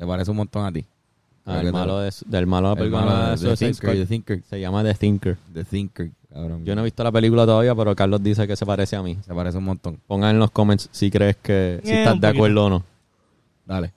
se 0.00 0.06
parece 0.06 0.30
un 0.30 0.38
montón 0.38 0.64
a 0.64 0.72
ti. 0.72 0.84
Ah, 1.44 1.52
Creo 1.52 1.60
que 1.60 1.66
el 1.66 1.72
te- 1.72 1.78
malo 1.78 1.98
de, 2.00 2.10
del 2.26 2.46
malo 2.46 2.68
de 2.70 2.74
la 2.74 2.80
el 2.84 2.90
película 2.90 3.04
malo 3.04 3.24
de 3.24 3.30
de 3.32 3.36
Suicide 3.36 3.56
Thinker, 3.56 3.74
Squad. 3.74 3.92
The 3.94 4.06
Thinker. 4.06 4.42
Se 4.48 4.60
llama 4.60 4.82
The 4.82 4.94
Thinker. 4.94 5.38
The 5.52 5.64
Thinker, 5.64 6.10
cabrón. 6.32 6.64
Yo 6.64 6.74
no 6.74 6.80
he 6.80 6.84
visto 6.84 7.04
la 7.04 7.12
película 7.12 7.44
todavía, 7.44 7.74
pero 7.74 7.94
Carlos 7.94 8.22
dice 8.22 8.46
que 8.46 8.56
se 8.56 8.64
parece 8.66 8.96
a 8.96 9.02
mí. 9.02 9.18
Se 9.26 9.34
parece 9.34 9.58
un 9.58 9.64
montón. 9.64 9.98
Pongan 10.06 10.30
en 10.30 10.38
los 10.38 10.50
comments 10.50 10.88
si 10.92 11.10
crees 11.10 11.36
que... 11.36 11.80
Si 11.84 11.90
Eh, 11.90 11.98
estás 12.00 12.14
un 12.14 12.20
de 12.20 12.28
poquito. 12.28 12.38
acuerdo 12.44 12.64
o 12.66 12.70
no. 12.70 12.84
Dale. 13.66 13.92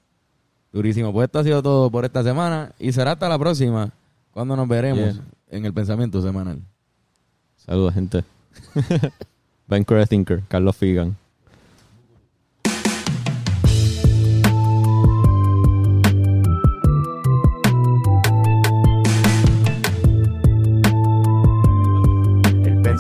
Durísimo. 0.71 1.11
Pues 1.13 1.25
esto 1.25 1.39
ha 1.39 1.43
sido 1.43 1.61
todo 1.63 1.89
por 1.91 2.03
esta 2.05 2.23
semana. 2.23 2.71
Y 2.79 2.91
será 2.91 3.11
hasta 3.13 3.29
la 3.29 3.37
próxima, 3.39 3.91
cuando 4.31 4.55
nos 4.55 4.67
veremos 4.67 5.13
Yeah. 5.15 5.23
en 5.51 5.65
el 5.65 5.73
pensamiento 5.73 6.21
semanal. 6.21 6.59
Saludos, 7.57 7.93
gente. 7.93 8.23
The 9.69 10.05
Thinker. 10.07 10.43
Carlos 10.47 10.75
Figan. 10.75 11.15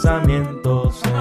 pensamientos. 0.03 1.12